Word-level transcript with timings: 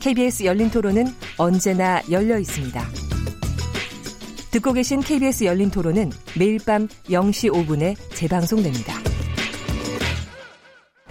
KBS 0.00 0.44
열린 0.44 0.70
토론은 0.70 1.04
언제나 1.36 2.02
열려 2.10 2.38
있습니다. 2.38 2.88
듣고 4.50 4.72
계신 4.72 5.00
KBS 5.00 5.44
열린 5.44 5.70
토론은 5.70 6.10
매일 6.38 6.58
밤 6.64 6.88
0시 7.08 7.52
5분에 7.52 7.96
재방송됩니다. 8.14 9.09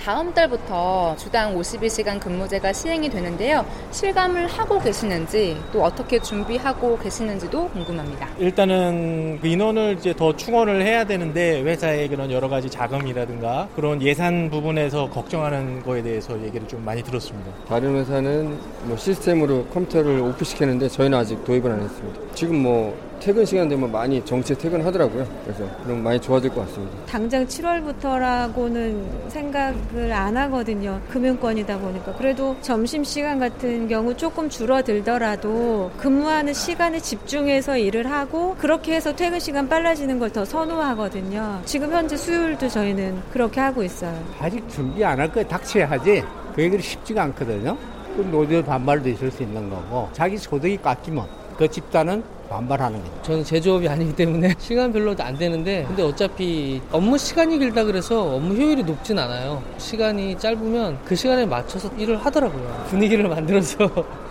다음 0.09 0.33
달부터 0.33 1.15
주당 1.19 1.55
52시간 1.55 2.19
근무제가 2.19 2.73
시행이 2.73 3.11
되는데요. 3.11 3.63
실감을 3.91 4.47
하고 4.47 4.79
계시는지 4.79 5.55
또 5.71 5.83
어떻게 5.83 6.17
준비하고 6.17 6.97
계시는지도 6.97 7.69
궁금합니다. 7.69 8.27
일단은 8.39 9.37
그 9.39 9.45
인원을 9.45 9.97
이제 9.99 10.15
더 10.15 10.35
충원을 10.35 10.81
해야 10.81 11.03
되는데 11.03 11.61
회사의 11.61 12.09
그런 12.09 12.31
여러 12.31 12.49
가지 12.49 12.71
자금이라든가 12.71 13.69
그런 13.75 14.01
예산 14.01 14.49
부분에서 14.49 15.11
걱정하는 15.11 15.83
거에 15.83 16.01
대해서 16.01 16.41
얘기를 16.41 16.67
좀 16.67 16.83
많이 16.83 17.03
들었습니다. 17.03 17.51
다른 17.67 17.95
회사는 17.97 18.57
뭐 18.85 18.97
시스템으로 18.97 19.65
컴퓨터를 19.65 20.21
오프시키는데 20.21 20.89
저희는 20.89 21.19
아직 21.19 21.45
도입을 21.45 21.71
안 21.71 21.81
했습니다. 21.81 22.19
지금 22.33 22.63
뭐 22.63 23.08
퇴근 23.19 23.45
시간 23.45 23.67
되면 23.67 23.91
많이 23.91 24.23
정시 24.23 24.55
퇴근하더라고요. 24.55 25.25
그래서 25.43 25.63
그럼 25.83 26.01
많이 26.03 26.19
좋아질 26.21 26.49
것 26.51 26.61
같습니다. 26.67 26.97
당장 27.05 27.45
7월부터라고는 27.45 29.29
생각을 29.29 30.11
안 30.13 30.37
하거든요. 30.37 30.99
금융권이다 31.09 31.77
보니까. 31.79 32.13
그래도 32.15 32.55
점심 32.61 33.03
시간 33.03 33.39
같은 33.39 33.87
경우 33.87 34.15
조금 34.15 34.49
줄어들더라도 34.49 35.91
근무하는 35.97 36.53
시간에 36.53 36.99
집중해서 36.99 37.77
일을 37.77 38.09
하고 38.09 38.55
그렇게 38.57 38.95
해서 38.95 39.13
퇴근 39.15 39.39
시간 39.39 39.67
빨라지는 39.67 40.17
걸 40.17 40.29
더 40.29 40.45
선호하거든요. 40.45 41.59
지금 41.65 41.91
현재 41.91 42.15
수요일도 42.15 42.69
저희는 42.69 43.19
그렇게 43.33 43.59
하고 43.59 43.81
있어요. 43.81 44.15
아직 44.39 44.63
준비 44.69 45.03
안 45.03 45.19
할 45.19 45.27
거에 45.31 45.43
닥쳐야 45.43 45.89
하지. 45.89 46.23
그 46.55 46.61
얘기를 46.61 46.81
쉽지가 46.83 47.23
않거든요. 47.23 47.75
그 48.15 48.21
노조 48.31 48.63
반발도 48.63 49.09
있을 49.09 49.31
수 49.31 49.41
있는 49.41 49.69
거고 49.71 50.07
자기 50.13 50.37
소득이 50.37 50.77
깎이면 50.77 51.25
그 51.59 51.67
집단은 51.69 52.23
반발하는 52.49 53.03
거죠. 53.03 53.21
저는 53.21 53.43
제조업이 53.43 53.89
아니기 53.89 54.15
때문에 54.15 54.55
시간 54.59 54.93
별로도 54.93 55.21
안 55.21 55.37
되는데 55.37 55.83
근데 55.89 56.03
어차피 56.03 56.81
업무 56.89 57.17
시간이 57.17 57.59
길다 57.59 57.83
그래서 57.83 58.35
업무 58.35 58.55
효율이 58.55 58.81
높진 58.83 59.19
않아요. 59.19 59.61
시간이 59.77 60.39
짧으면 60.39 60.99
그 61.03 61.15
시간에 61.15 61.45
맞춰서 61.45 61.89
일을 61.97 62.15
하더라고요. 62.15 62.85
분위기를 62.87 63.27
만들어서 63.29 63.89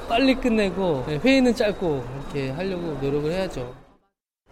빨리 0.09 0.35
끝내고 0.37 1.05
회의는 1.23 1.55
짧고 1.55 2.03
이렇게 2.33 2.51
하려고 2.53 2.97
노력을 3.03 3.31
해야죠. 3.31 3.88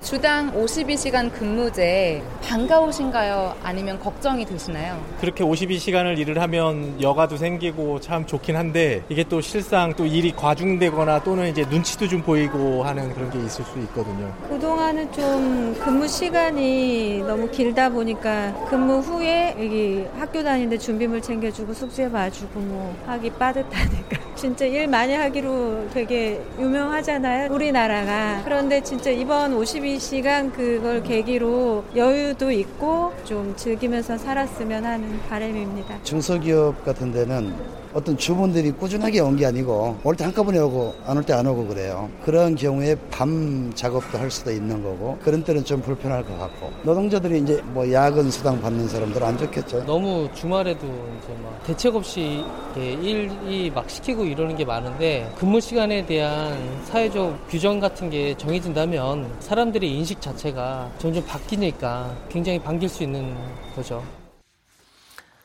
주당 0.06 0.52
52시간 0.52 1.32
근무제 1.32 2.22
반가우신가요? 2.42 3.56
아니면 3.62 3.98
걱정이 3.98 4.44
되시나요? 4.44 5.02
그렇게 5.20 5.42
52시간을 5.42 6.16
일을 6.18 6.40
하면 6.42 7.00
여가도 7.02 7.36
생기고 7.36 8.00
참 8.00 8.24
좋긴 8.24 8.54
한데 8.56 9.02
이게 9.08 9.24
또 9.24 9.40
실상 9.40 9.94
또 9.96 10.06
일이 10.06 10.30
과중되거나 10.30 11.24
또는 11.24 11.48
이제 11.48 11.64
눈치도 11.68 12.06
좀 12.06 12.22
보이고 12.22 12.84
하는 12.84 13.12
그런 13.14 13.30
게 13.30 13.38
있을 13.38 13.64
수 13.64 13.78
있거든요. 13.80 14.32
그동안은 14.48 15.10
좀 15.12 15.74
근무 15.82 16.06
시간이 16.06 17.24
너무 17.26 17.50
길다 17.50 17.88
보니까 17.88 18.52
근무 18.68 18.98
후에 18.98 19.56
여기 19.58 20.04
학교 20.18 20.44
다니는데 20.44 20.78
준비물 20.78 21.20
챙겨주고 21.20 21.72
숙제 21.72 22.08
봐주고 22.08 22.60
뭐 22.60 22.96
하기 23.06 23.30
빠듯하니까 23.30 24.18
진짜 24.36 24.66
일 24.66 24.86
많이 24.86 25.14
하기로 25.14 25.88
되게 25.92 26.40
유명하잖아요. 26.60 27.50
우리나라가. 27.50 28.42
그런데 28.44 28.80
진짜 28.82 29.10
이번 29.10 29.54
52 29.54 29.85
22시간 29.86 30.52
그걸 30.52 31.02
계기로 31.02 31.84
여유도 31.94 32.50
있고 32.50 33.12
좀 33.24 33.54
즐기면서 33.56 34.18
살았으면 34.18 34.84
하는 34.84 35.20
바람입니다. 35.28 36.02
중소기업 36.02 36.84
같은 36.84 37.12
데는 37.12 37.54
어떤 37.96 38.14
주문들이 38.18 38.72
꾸준하게 38.72 39.20
온 39.20 39.36
게 39.36 39.46
아니고 39.46 39.96
올 40.04 40.14
때 40.16 40.24
한꺼번에 40.24 40.58
오고 40.58 40.94
안 41.06 41.16
올 41.16 41.22
때 41.24 41.32
안 41.32 41.46
오고 41.46 41.66
그래요. 41.66 42.10
그런 42.24 42.54
경우에 42.54 42.94
밤 43.10 43.72
작업도 43.74 44.18
할 44.18 44.30
수도 44.30 44.50
있는 44.52 44.82
거고 44.82 45.16
그런 45.22 45.42
때는 45.42 45.64
좀 45.64 45.80
불편할 45.80 46.22
것 46.24 46.38
같고 46.38 46.70
노동자들이 46.82 47.40
이제 47.40 47.62
뭐 47.72 47.90
야근 47.90 48.30
수당 48.30 48.60
받는 48.60 48.86
사람들은 48.88 49.26
안 49.26 49.38
좋겠죠. 49.38 49.84
너무 49.86 50.28
주말에도 50.34 50.86
이제 50.86 51.34
막 51.42 51.62
대책 51.64 51.96
없이 51.96 52.44
일이 52.76 53.70
막 53.70 53.88
시키고 53.88 54.24
이러는 54.24 54.56
게 54.56 54.64
많은데 54.66 55.32
근무 55.38 55.58
시간에 55.60 56.04
대한 56.04 56.54
사회적 56.84 57.48
규정 57.48 57.80
같은 57.80 58.10
게 58.10 58.36
정해진다면 58.36 59.36
사람들의 59.40 59.90
인식 59.90 60.20
자체가 60.20 60.90
점점 60.98 61.24
바뀌니까 61.24 62.14
굉장히 62.28 62.58
반길 62.58 62.88
수 62.90 63.02
있는 63.04 63.34
거죠. 63.74 64.02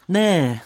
네. 0.07 0.59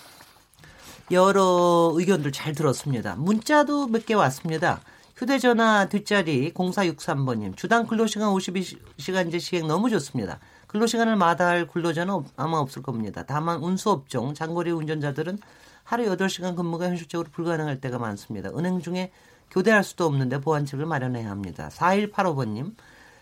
여러 1.11 1.91
의견들 1.95 2.31
잘 2.31 2.53
들었습니다. 2.53 3.16
문자도 3.16 3.88
몇 3.88 4.05
개 4.05 4.13
왔습니다. 4.16 4.81
휴대전화 5.16 5.88
뒷자리 5.88 6.51
0463번님. 6.53 7.55
주당 7.55 7.85
근로시간 7.88 8.33
52시간제 8.33 9.39
시행 9.39 9.67
너무 9.67 9.89
좋습니다. 9.89 10.39
근로시간을 10.67 11.16
마다할 11.16 11.67
근로자는 11.67 12.23
아마 12.35 12.57
없을 12.57 12.81
겁니다. 12.81 13.23
다만 13.25 13.59
운수업종, 13.61 14.33
장거리 14.33 14.71
운전자들은 14.71 15.39
하루 15.83 16.05
8시간 16.05 16.55
근무가 16.55 16.88
현실적으로 16.88 17.29
불가능할 17.31 17.79
때가 17.79 17.99
많습니다. 17.99 18.49
은행 18.49 18.81
중에 18.81 19.11
교대할 19.51 19.83
수도 19.83 20.05
없는데 20.05 20.41
보완책을 20.41 20.85
마련해야 20.85 21.29
합니다. 21.29 21.69
4185번님. 21.72 22.73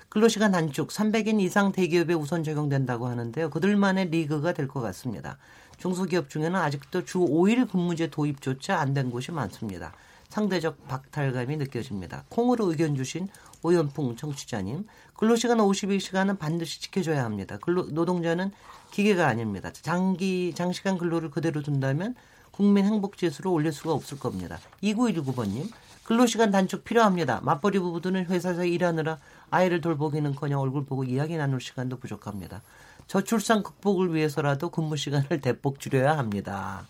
근로시간 0.10 0.52
단축 0.52 0.90
300인 0.90 1.42
이상 1.42 1.72
대기업에 1.72 2.14
우선 2.14 2.44
적용된다고 2.44 3.08
하는데요. 3.08 3.50
그들만의 3.50 4.10
리그가 4.10 4.54
될 4.54 4.68
것 4.68 4.80
같습니다. 4.80 5.38
중소기업 5.84 6.30
중에는 6.30 6.56
아직도 6.56 7.04
주 7.04 7.20
5일 7.20 7.70
근무제 7.70 8.08
도입조차 8.08 8.80
안 8.80 8.94
된 8.94 9.12
곳이 9.12 9.34
많습니다. 9.34 9.92
상대적 10.30 10.88
박탈감이 10.88 11.58
느껴집니다. 11.58 12.24
콩으로 12.30 12.70
의견 12.72 12.96
주신 12.96 13.28
오연풍 13.64 14.16
청취자님, 14.16 14.88
근로시간 15.18 15.58
52시간은 15.58 16.40
반드시 16.40 16.80
지켜줘야 16.80 17.26
합니다. 17.26 17.58
근로, 17.58 17.84
노동자는 17.84 18.52
기계가 18.92 19.28
아닙니다. 19.28 19.74
장기, 19.74 20.54
장시간 20.56 20.98
근로를 20.98 21.30
그대로 21.32 21.62
둔다면 21.62 22.16
국민 22.52 22.86
행복 22.86 23.18
지수를 23.18 23.52
올릴 23.52 23.74
수가 23.74 23.92
없을 23.92 24.18
겁니다. 24.18 24.60
2919번님, 24.84 25.70
근로시간 26.06 26.52
단축 26.52 26.86
필요합니다. 26.86 27.42
맞벌이 27.44 27.80
부부들은 27.80 28.26
회사에서 28.28 28.64
일하느라 28.64 29.18
아이를 29.50 29.82
돌보기는커녕 29.82 30.62
얼굴 30.62 30.86
보고 30.86 31.04
이야기 31.04 31.36
나눌 31.36 31.60
시간도 31.60 31.98
부족합니다. 31.98 32.62
저출산 33.08 33.64
극복을 33.64 34.14
위해서라도 34.14 34.70
근무 34.70 34.98
시간을 34.98 35.42
대폭 35.42 35.80
줄여야 35.80 36.18
합니다. 36.18 36.86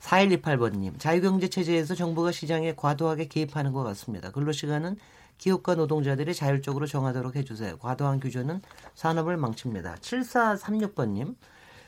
4128번님, 0.00 0.98
자유경제 0.98 1.48
체제에서 1.48 1.94
정부가 1.94 2.32
시장에 2.32 2.74
과도하게 2.74 3.28
개입하는 3.28 3.72
것 3.72 3.82
같습니다. 3.84 4.30
근로시간은 4.30 4.96
기업과 5.38 5.74
노동자들이 5.74 6.34
자율적으로 6.34 6.86
정하도록 6.86 7.34
해주세요. 7.34 7.78
과도한 7.78 8.20
규제는 8.20 8.60
산업을 8.94 9.36
망칩니다. 9.36 9.96
7436번님, 9.96 11.34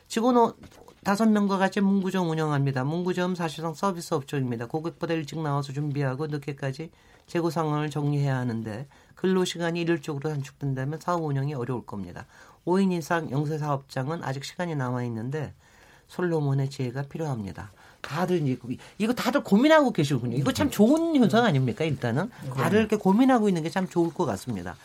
직원 0.08 0.54
다섯 1.04 1.28
명과 1.28 1.58
같이 1.58 1.81
문구점 1.81 2.31
운영합니다. 2.31 2.82
문구점 2.84 3.34
사실상 3.34 3.75
서비스 3.75 4.14
업종입니다. 4.14 4.67
고객보다 4.67 5.12
일찍 5.12 5.40
나와서 5.40 5.72
준비하고 5.72 6.28
늦게까지 6.28 6.90
재고 7.26 7.50
상황을 7.50 7.90
정리해야 7.90 8.37
하는데 8.38 8.88
근로시간이 9.14 9.81
일률적으로 9.82 10.31
단축된다면 10.31 11.00
사업 11.00 11.25
운영이 11.25 11.55
어려울 11.55 11.84
겁니다. 11.84 12.26
5인 12.66 12.93
이상 12.93 13.31
영세 13.31 13.58
사업장은 13.58 14.22
아직 14.25 14.44
시간이 14.44 14.75
남아 14.75 15.02
있는데 15.05 15.52
솔로몬의 16.08 16.70
지혜가 16.70 17.02
필요합니다. 17.05 17.72
다들 18.00 18.46
이거, 18.46 18.69
이거 18.99 19.12
다들 19.14 19.43
고민하고 19.43 19.90
계시군요. 19.93 20.37
이거 20.37 20.52
참 20.52 20.70
좋은 20.70 21.16
현상 21.16 21.44
아닙니까? 21.44 21.84
일단은 21.84 22.31
다들 22.55 22.78
이렇게 22.81 22.96
고민하고 22.96 23.49
있는 23.49 23.62
게 23.62 23.70
참 23.70 23.88
좋을 23.88 24.12
것 24.12 24.26
같습니다. 24.26 24.76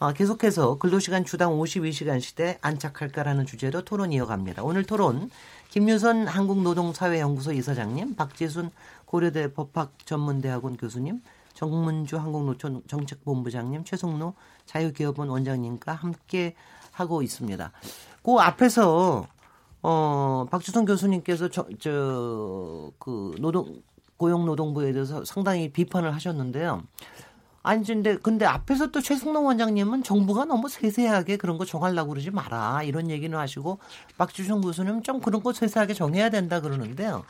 아, 0.00 0.12
계속해서 0.12 0.78
근로시간 0.78 1.24
주당 1.24 1.52
52시간 1.52 2.20
시대 2.20 2.58
안착할까라는 2.62 3.46
주제로 3.46 3.82
토론 3.84 4.12
이어갑니다. 4.12 4.64
오늘 4.64 4.82
토론 4.84 5.30
김유선 5.70 6.26
한국노동사회연구소 6.26 7.52
이사장님, 7.52 8.16
박지순 8.16 8.70
고려대 9.06 9.52
법학전문대학원 9.54 10.76
교수님, 10.76 11.22
정문주 11.54 12.18
한국노총 12.18 12.82
정책본부장님, 12.88 13.84
최성노 13.84 14.34
자유기업원 14.66 15.28
원장님과 15.28 15.92
함께 15.92 16.56
하고 16.94 17.22
있습니다. 17.22 17.72
그 18.22 18.32
앞에서 18.38 19.26
어 19.82 20.46
박주성 20.50 20.86
교수님께서 20.86 21.48
저그 21.48 23.34
노동 23.38 23.82
고용노동부에 24.16 24.92
대해서 24.92 25.24
상당히 25.24 25.70
비판을 25.70 26.14
하셨는데요. 26.14 26.82
아니 27.62 27.84
근데 27.84 28.16
근데 28.16 28.44
앞에서 28.44 28.88
또 28.88 29.00
최승동 29.00 29.46
원장님은 29.46 30.02
정부가 30.02 30.44
너무 30.44 30.68
세세하게 30.68 31.38
그런 31.38 31.58
거 31.58 31.64
정하려고 31.64 32.10
그러지 32.10 32.30
마라 32.30 32.82
이런 32.82 33.10
얘기는 33.10 33.36
하시고 33.36 33.78
박주성 34.18 34.60
교수님 34.60 35.02
좀 35.02 35.20
그런 35.20 35.42
거 35.42 35.52
세세하게 35.52 35.94
정해야 35.94 36.30
된다 36.30 36.60
그러는데요. 36.60 37.24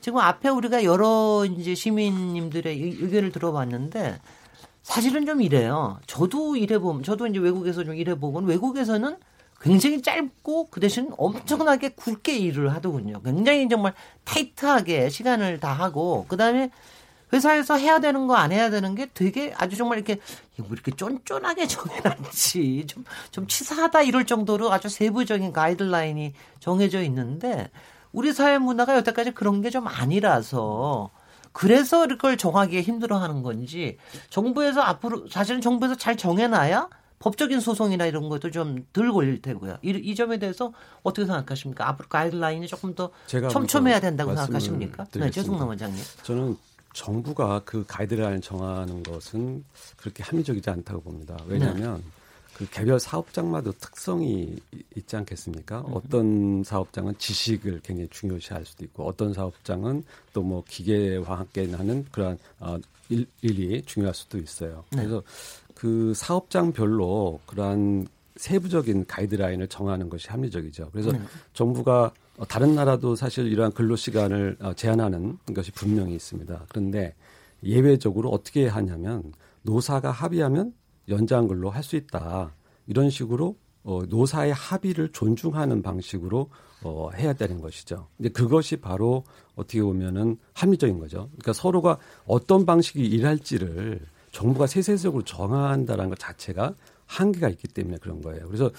지금 0.00 0.20
앞에 0.20 0.48
우리가 0.48 0.84
여러 0.84 1.44
이제 1.44 1.74
시민님들의 1.74 2.80
의견을 2.80 3.32
들어봤는데 3.32 4.20
사실은 4.88 5.26
좀 5.26 5.42
이래요. 5.42 5.98
저도 6.06 6.56
일해보면 6.56 7.02
저도 7.02 7.26
이제 7.26 7.38
외국에서 7.38 7.84
좀 7.84 7.94
일해보곤 7.94 8.46
외국에서는 8.46 9.16
굉장히 9.60 10.00
짧고 10.00 10.68
그 10.70 10.80
대신 10.80 11.12
엄청나게 11.18 11.90
굵게 11.90 12.38
일을 12.38 12.72
하더군요. 12.74 13.20
굉장히 13.22 13.68
정말 13.68 13.92
타이트하게 14.24 15.10
시간을 15.10 15.60
다 15.60 15.72
하고 15.74 16.24
그 16.28 16.36
다음에 16.38 16.70
회사에서 17.34 17.76
해야 17.76 17.98
되는 18.00 18.26
거 18.26 18.34
안 18.36 18.50
해야 18.52 18.70
되는 18.70 18.94
게 18.94 19.06
되게 19.12 19.52
아주 19.58 19.76
정말 19.76 19.98
이렇게 19.98 20.18
뭐 20.56 20.68
이렇게 20.72 20.90
쫀쫀하게 20.92 21.66
정해놨지 21.66 22.86
좀 22.88 23.04
좀 23.30 23.46
치사하다 23.46 24.02
이럴 24.04 24.24
정도로 24.24 24.72
아주 24.72 24.88
세부적인 24.88 25.52
가이드라인이 25.52 26.32
정해져 26.60 27.02
있는데 27.02 27.70
우리 28.12 28.32
사회 28.32 28.56
문화가 28.56 28.96
여태까지 28.96 29.32
그런 29.32 29.60
게 29.60 29.68
좀 29.70 29.86
아니라서 29.86 31.10
그래서 31.58 32.06
이걸 32.06 32.36
정하기에 32.36 32.82
힘들어하는 32.82 33.42
건지 33.42 33.98
정부에서 34.30 34.80
앞으로 34.80 35.26
사실은 35.28 35.60
정부에서 35.60 35.96
잘 35.96 36.16
정해놔야 36.16 36.88
법적인 37.18 37.58
소송이나 37.58 38.06
이런 38.06 38.28
것도 38.28 38.52
좀 38.52 38.86
덜 38.92 39.12
걸릴 39.12 39.42
테고요. 39.42 39.78
이, 39.82 39.90
이, 39.90 40.14
점에 40.14 40.38
대해서 40.38 40.72
어떻게 41.02 41.26
생각하십니까? 41.26 41.88
앞으로 41.88 42.08
가이드라인이 42.08 42.68
조금 42.68 42.94
더 42.94 43.10
촘촘해야 43.26 43.98
된다고 43.98 44.36
생각하십니까? 44.36 45.06
네, 45.14 45.32
최승남 45.32 45.66
원장님. 45.66 46.00
저는 46.22 46.56
정부가 46.92 47.62
그 47.64 47.84
가이드라인을 47.88 48.40
정하는 48.40 49.02
것은 49.02 49.64
그렇게 49.96 50.22
합리적이지 50.22 50.70
않다고 50.70 51.00
봅니다. 51.00 51.36
왜냐하면 51.48 51.96
네. 51.96 52.17
그 52.58 52.68
개별 52.70 52.98
사업장마다 52.98 53.70
특성이 53.72 54.56
있지 54.96 55.14
않겠습니까? 55.16 55.82
음. 55.82 55.92
어떤 55.94 56.64
사업장은 56.64 57.14
지식을 57.18 57.80
굉장히 57.84 58.08
중요시할 58.10 58.64
수도 58.64 58.84
있고 58.84 59.06
어떤 59.06 59.32
사업장은 59.32 60.02
또 60.32 60.48
뭐 60.48 60.64
기계와 60.66 61.40
함께 61.40 61.70
하는 61.70 62.06
그러한 62.10 62.38
어, 62.60 62.78
일, 63.10 63.26
일이 63.42 63.82
중요할 63.82 64.14
수도 64.14 64.38
있어요. 64.38 64.84
네. 64.92 64.98
그래서 64.98 65.22
그 65.74 66.12
사업장별로 66.14 67.40
그러한 67.46 68.06
세부적인 68.36 69.06
가이드라인을 69.06 69.68
정하는 69.68 70.08
것이 70.08 70.28
합리적이죠. 70.28 70.90
그래서 70.92 71.12
네. 71.12 71.20
정부가 71.52 72.12
어, 72.38 72.46
다른 72.46 72.74
나라도 72.74 73.14
사실 73.14 73.46
이러한 73.46 73.72
근로 73.72 73.94
시간을 73.94 74.56
어, 74.60 74.72
제한하는 74.74 75.38
것이 75.54 75.70
분명히 75.72 76.14
있습니다. 76.14 76.66
그런데 76.68 77.14
예외적으로 77.62 78.30
어떻게 78.30 78.66
하냐면 78.68 79.32
노사가 79.62 80.10
합의하면 80.10 80.72
연장 81.08 81.46
근로 81.48 81.70
할 81.70 81.82
수 81.82 81.96
있다. 81.96 82.52
이런 82.86 83.10
식으로 83.10 83.56
어, 83.84 84.02
노사의 84.08 84.52
합의를 84.52 85.10
존중하는 85.12 85.82
방식으로 85.82 86.50
어, 86.82 87.10
해야 87.14 87.32
되는 87.32 87.60
것이죠. 87.60 88.08
근데 88.16 88.28
그것이 88.30 88.76
바로 88.76 89.24
어떻게 89.54 89.82
보면은 89.82 90.36
합리적인 90.54 90.98
거죠. 90.98 91.28
그러니까 91.32 91.52
서로가 91.52 91.98
어떤 92.26 92.66
방식이 92.66 93.04
일할지를 93.04 94.00
정부가 94.32 94.66
세세적으로 94.66 95.22
정한다는 95.24 96.10
것 96.10 96.18
자체가 96.18 96.74
한계가 97.06 97.48
있기 97.48 97.68
때문에 97.68 97.96
그런 97.98 98.20
거예요. 98.20 98.46
그래서 98.46 98.70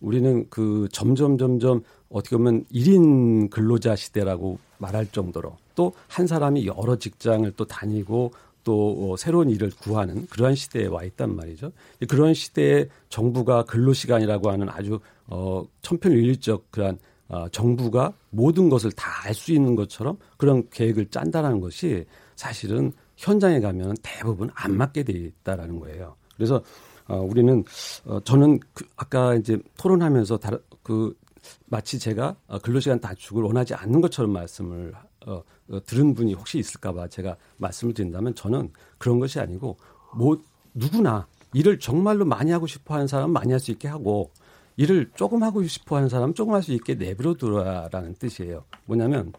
우리는 0.00 0.46
그 0.50 0.88
점점 0.92 1.38
점점 1.38 1.82
어떻게 2.10 2.36
보면 2.36 2.64
1인 2.66 3.48
근로자 3.50 3.96
시대라고 3.96 4.58
말할 4.78 5.06
정도로 5.10 5.56
또 5.74 5.92
한 6.08 6.26
사람이 6.26 6.66
여러 6.66 6.96
직장을 6.96 7.50
또 7.56 7.64
다니고 7.64 8.32
또 8.68 9.12
어, 9.12 9.16
새로운 9.16 9.48
일을 9.48 9.70
구하는 9.80 10.26
그러한 10.26 10.54
시대에 10.54 10.88
와 10.88 11.02
있단 11.02 11.34
말이죠. 11.34 11.72
그런 12.06 12.34
시대에 12.34 12.86
정부가 13.08 13.62
근로시간이라고 13.64 14.50
하는 14.50 14.68
아주 14.68 15.00
어, 15.26 15.64
천편일률적 15.80 16.70
그러한 16.70 16.98
어, 17.30 17.48
정부가 17.48 18.12
모든 18.28 18.68
것을 18.68 18.92
다 18.92 19.08
알 19.24 19.32
수 19.32 19.52
있는 19.52 19.74
것처럼 19.74 20.18
그런 20.36 20.68
계획을 20.68 21.06
짠다라는 21.06 21.60
것이 21.60 22.04
사실은 22.36 22.92
현장에 23.16 23.58
가면 23.60 23.96
대부분 24.02 24.50
안 24.54 24.76
맞게 24.76 25.02
돼 25.04 25.14
있다라는 25.14 25.80
거예요. 25.80 26.14
그래서 26.36 26.62
어, 27.06 27.16
우리는 27.22 27.64
어, 28.04 28.20
저는 28.20 28.60
그 28.74 28.84
아까 28.96 29.34
이제 29.34 29.58
토론하면서 29.78 30.36
다른 30.36 30.58
그 30.82 31.16
마치 31.64 31.98
제가 31.98 32.36
어, 32.48 32.58
근로시간 32.58 33.00
단축을 33.00 33.42
원하지 33.44 33.72
않는 33.72 34.02
것처럼 34.02 34.30
말씀을 34.30 34.92
어, 35.28 35.42
어, 35.70 35.80
들은 35.84 36.14
분이 36.14 36.34
혹시 36.34 36.58
있을까봐 36.58 37.08
제가 37.08 37.36
말씀을 37.58 37.92
드린다면 37.94 38.34
저는 38.34 38.70
그런 38.96 39.18
것이 39.20 39.38
아니고 39.38 39.76
뭐 40.14 40.38
누구나 40.74 41.26
일을 41.52 41.78
정말로 41.78 42.24
많이 42.24 42.50
하고 42.50 42.66
싶어 42.66 42.94
하는 42.94 43.06
사람은 43.06 43.32
많이 43.32 43.52
할 43.52 43.60
수 43.60 43.70
있게 43.70 43.88
하고 43.88 44.30
일을 44.76 45.10
조금 45.16 45.42
하고 45.42 45.62
싶어 45.64 45.96
하는 45.96 46.08
사람은 46.08 46.34
조금 46.34 46.54
할 46.54 46.62
수 46.62 46.72
있게 46.72 46.94
내버려 46.94 47.34
두라라는 47.34 48.14
뜻이에요. 48.18 48.64
뭐냐면 48.86 49.32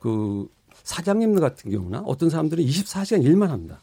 그 0.00 0.46
사장님들 0.82 1.40
같은 1.40 1.70
경우나 1.70 2.00
어떤 2.04 2.28
사람들은 2.28 2.62
24시간 2.64 3.22
일만 3.24 3.50
합니다. 3.50 3.80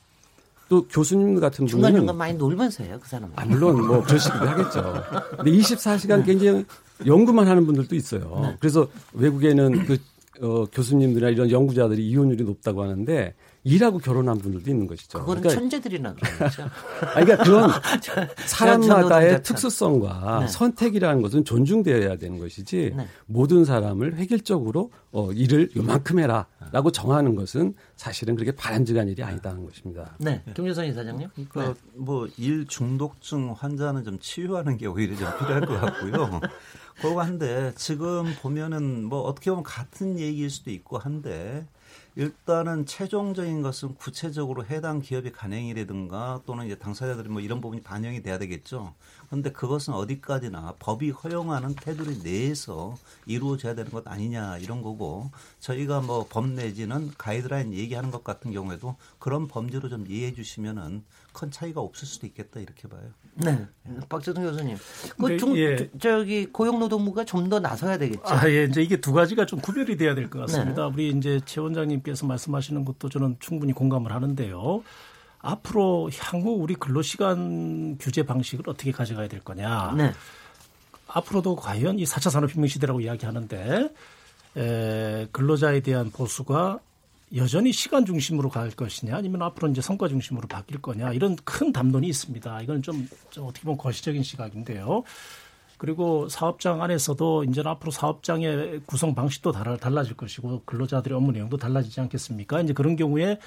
또 0.70 0.88
교수님 0.88 1.40
같은 1.40 1.66
분은 1.66 1.68
중간 1.68 1.96
중간 1.96 2.16
많이 2.18 2.34
놀면서 2.34 2.84
해요, 2.84 2.98
그 3.02 3.10
사람은. 3.10 3.34
아, 3.36 3.46
물론 3.46 3.86
뭐 3.88 4.02
그러시기도 4.04 4.48
하겠죠. 4.48 5.04
근데 5.38 5.52
24시간 5.52 6.26
굉장히 6.26 6.66
연구만 7.06 7.48
하는 7.48 7.66
분들도 7.66 7.94
있어요. 7.96 8.40
네. 8.44 8.56
그래서 8.60 8.88
외국에는 9.14 9.86
그 9.86 9.98
어, 10.42 10.66
교수님들이나 10.66 11.30
이런 11.30 11.52
연구자들이 11.52 12.08
이혼율이 12.08 12.44
높다고 12.44 12.82
하는데 12.82 13.34
일하고 13.64 14.00
결혼한 14.00 14.40
분들도 14.40 14.72
있는 14.72 14.88
것이죠. 14.88 15.20
그거는 15.20 15.44
그러니까, 15.44 15.62
천재들이나 15.62 16.16
그러죠. 16.16 16.64
아니, 17.14 17.26
그러니까 17.26 17.44
그런 17.44 17.70
사람마다의 18.48 19.44
특수성과 19.44 20.40
네. 20.42 20.48
선택이라는 20.48 21.22
것은 21.22 21.46
존중되어야 21.46 22.16
되는 22.18 22.40
것이지 22.40 22.94
네. 22.96 23.08
모든 23.28 23.64
사람을 23.64 24.18
획일적으로 24.18 24.92
어, 25.12 25.32
일을 25.32 25.70
요만큼 25.76 26.20
해라라고 26.20 26.92
정하는 26.92 27.36
것은 27.36 27.76
사실은 27.96 28.36
그렇게 28.36 28.52
바람직한 28.52 29.08
일이 29.10 29.22
아니다는 29.22 29.64
것입니다. 29.66 30.16
네, 30.18 30.42
김유선 30.56 30.88
이사장님. 30.88 31.30
그 31.50 31.60
네. 31.60 31.74
뭐일 31.94 32.66
중독증 32.68 33.54
환자는 33.56 34.04
좀 34.04 34.18
치유하는 34.20 34.78
게 34.78 34.88
오히려 34.88 35.16
좀 35.16 35.28
필요할 35.38 35.66
것 35.68 35.80
같고요. 35.80 36.42
그거 37.01 37.21
한데 37.21 37.74
지금 37.75 38.36
보면은 38.44 39.06
뭐 39.06 39.21
어떻게 39.21 39.50
보면 39.50 39.63
같은 39.63 40.19
얘기일 40.19 40.51
수도 40.51 40.69
있고 40.69 41.00
한데 41.00 41.65
일단은 42.15 42.86
최종적인 42.86 43.61
것은 43.61 43.95
구체적으로 43.95 44.66
해당 44.66 45.02
기업의 45.02 45.31
간행이라든가 45.31 46.42
또는 46.45 46.66
이제 46.66 46.76
당사자들이 46.76 47.30
뭐 47.30 47.42
이런 47.42 47.59
부분이 47.59 47.81
반영이 47.81 48.21
돼야 48.21 48.37
되겠죠. 48.37 48.94
그런데 49.28 49.52
그것은 49.52 49.94
어디까지나 49.94 50.76
법이 50.78 51.09
허용하는 51.09 51.73
테두리 51.73 52.19
내에서 52.21 52.95
이루어져야 53.26 53.76
되는 53.76 53.92
것 53.92 54.07
아니냐 54.07 54.57
이런 54.57 54.81
거고 54.81 55.31
저희가 55.59 56.02
뭐 56.02 56.28
법 56.30 56.49
내지는 56.49 57.11
가이드라인 57.18 57.73
얘기하는 57.73 58.11
것 58.11 58.23
같은 58.23 58.52
경우에도 58.52 58.95
그런 59.18 59.47
범죄로 59.47 59.90
좀 59.90 60.06
이해해 60.07 60.33
주시면은 60.33 61.04
큰 61.33 61.50
차이가 61.52 61.81
없을 61.81 62.07
수도 62.07 62.28
있겠다 62.28 62.59
이렇게 62.59 62.88
봐요. 62.88 63.02
네, 63.35 63.66
박재동 64.09 64.44
교수님. 64.44 64.78
그 65.18 65.38
중, 65.38 65.57
예. 65.57 65.90
저기 66.00 66.45
고용노동부가 66.47 67.23
좀 67.26 67.50
더 67.50 67.59
나서야 67.59 67.97
되겠죠. 67.97 68.21
아, 68.26 68.50
예, 68.50 68.66
이제 68.66 68.81
이게 68.81 69.00
두 69.00 69.14
가지가 69.14 69.45
좀 69.45 69.59
구별이 69.61 69.97
돼야 69.97 70.14
될 70.16 70.30
것 70.30 70.40
같습니다. 70.42 70.83
네. 70.88 70.92
우리 70.94 71.09
이제 71.18 71.40
최 71.45 71.59
원장님께서 71.61 72.26
말씀하시는 72.26 72.83
것도 72.85 73.09
저는 73.09 73.38
충분히 73.40 73.71
공감을 73.73 74.11
하는데요. 74.11 74.83
앞으로 75.40 76.09
향후 76.19 76.52
우리 76.52 76.76
근로시간 76.76 77.97
규제 78.00 78.23
방식을 78.23 78.69
어떻게 78.69 78.92
가져가야 78.92 79.28
될 79.28 79.40
거냐. 79.40 79.94
네. 79.97 80.11
앞으로도 81.07 81.56
과연 81.56 82.00
이 82.00 82.04
4차 82.06 82.30
산업혁명 82.30 82.68
시대라고 82.68 83.02
이야기하는데 83.02 83.90
에, 84.57 85.28
근로자에 85.31 85.80
대한 85.81 86.11
보수가 86.11 86.80
여전히 87.35 87.71
시간 87.71 88.06
중심으로 88.06 88.50
갈 88.50 88.69
것이냐 88.71 89.16
아니면 89.16 89.42
앞으로 89.44 89.69
이제 89.69 89.81
성과 89.81 90.07
중심으로 90.07 90.47
바뀔 90.47 90.81
거냐 90.81 91.14
이런 91.14 91.35
큰 91.44 91.71
담론이 91.71 92.07
있습니다. 92.07 92.61
이건 92.61 92.81
좀, 92.81 93.07
좀 93.30 93.47
어떻게 93.47 93.64
보면 93.64 93.78
거시적인 93.78 94.23
시각인데요. 94.23 95.04
그리고 95.78 96.30
사업장 96.30 96.83
안에서도 96.83 97.45
이제 97.45 97.64
앞으로 97.66 97.92
사업장의 97.92 98.81
구성 98.85 99.16
방식도 99.16 99.52
달라질 99.52 100.16
것이고 100.16 100.61
근로자들의 100.66 101.18
업무 101.18 101.31
내용도 101.31 101.57
달라지지 101.57 102.00
않겠습니까? 102.02 102.61
이제 102.61 102.73
그런 102.73 102.95
경우에 102.95 103.40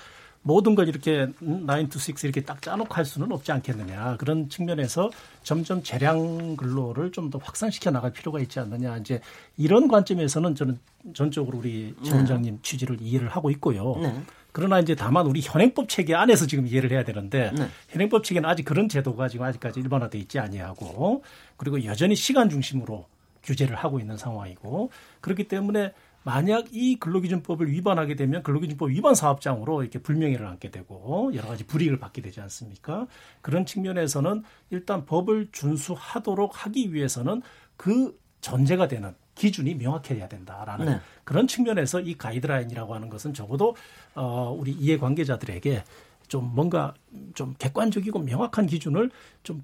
모든 0.46 0.74
걸 0.74 0.88
이렇게 0.88 1.26
9 1.40 1.66
to 1.88 2.00
6 2.08 2.22
이렇게 2.24 2.42
딱 2.42 2.60
짜놓고 2.60 2.94
할 2.94 3.04
수는 3.06 3.32
없지 3.32 3.50
않겠느냐. 3.50 4.16
그런 4.18 4.48
측면에서 4.50 5.10
점점 5.42 5.82
재량 5.82 6.56
근로를 6.56 7.10
좀 7.10 7.24
더 7.30 7.38
확산시켜 7.42 7.90
나갈 7.90 8.12
필요가 8.12 8.38
있지 8.40 8.60
않느냐. 8.60 8.98
이제 8.98 9.20
이런 9.56 9.88
관점에서는 9.88 10.54
저는 10.54 10.78
전적으로 11.14 11.58
우리 11.58 11.94
최 12.04 12.14
원장님 12.14 12.56
네. 12.56 12.60
취지를 12.62 12.98
이해를 13.00 13.28
하고 13.28 13.50
있고요. 13.50 13.96
네. 13.96 14.22
그러나 14.52 14.78
이제 14.78 14.94
다만 14.94 15.26
우리 15.26 15.40
현행법 15.42 15.88
체계 15.88 16.14
안에서 16.14 16.46
지금 16.46 16.66
이해를 16.66 16.92
해야 16.92 17.02
되는데 17.04 17.50
네. 17.56 17.66
현행법 17.88 18.22
체계는 18.22 18.48
아직 18.48 18.64
그런 18.64 18.88
제도가 18.88 19.28
지금 19.28 19.46
아직까지 19.46 19.80
일반화돼 19.80 20.18
있지 20.18 20.38
아니하고 20.38 21.24
그리고 21.56 21.82
여전히 21.84 22.14
시간 22.14 22.50
중심으로 22.50 23.06
규제를 23.42 23.76
하고 23.76 23.98
있는 23.98 24.16
상황이고 24.18 24.90
그렇기 25.22 25.48
때문에 25.48 25.92
만약 26.24 26.66
이 26.72 26.96
근로기준법을 26.96 27.70
위반하게 27.70 28.16
되면 28.16 28.42
근로기준법 28.42 28.90
위반 28.90 29.14
사업장으로 29.14 29.82
이렇게 29.82 29.98
불명예를 29.98 30.46
안게 30.46 30.70
되고 30.70 31.30
여러 31.34 31.48
가지 31.48 31.64
불이익을 31.64 31.98
받게 31.98 32.22
되지 32.22 32.40
않습니까? 32.40 33.06
그런 33.42 33.66
측면에서는 33.66 34.42
일단 34.70 35.04
법을 35.04 35.48
준수하도록 35.52 36.64
하기 36.64 36.94
위해서는 36.94 37.42
그 37.76 38.18
전제가 38.40 38.88
되는 38.88 39.14
기준이 39.34 39.74
명확해야 39.74 40.28
된다라는 40.28 40.86
네. 40.86 41.00
그런 41.24 41.46
측면에서 41.46 42.00
이 42.00 42.16
가이드라인이라고 42.16 42.94
하는 42.94 43.08
것은 43.08 43.34
적어도 43.34 43.74
어 44.14 44.54
우리 44.58 44.72
이해 44.72 44.96
관계자들에게 44.96 45.84
좀 46.28 46.52
뭔가 46.54 46.94
좀 47.34 47.54
객관적이고 47.58 48.18
명확한 48.20 48.66
기준을 48.66 49.10
좀, 49.42 49.62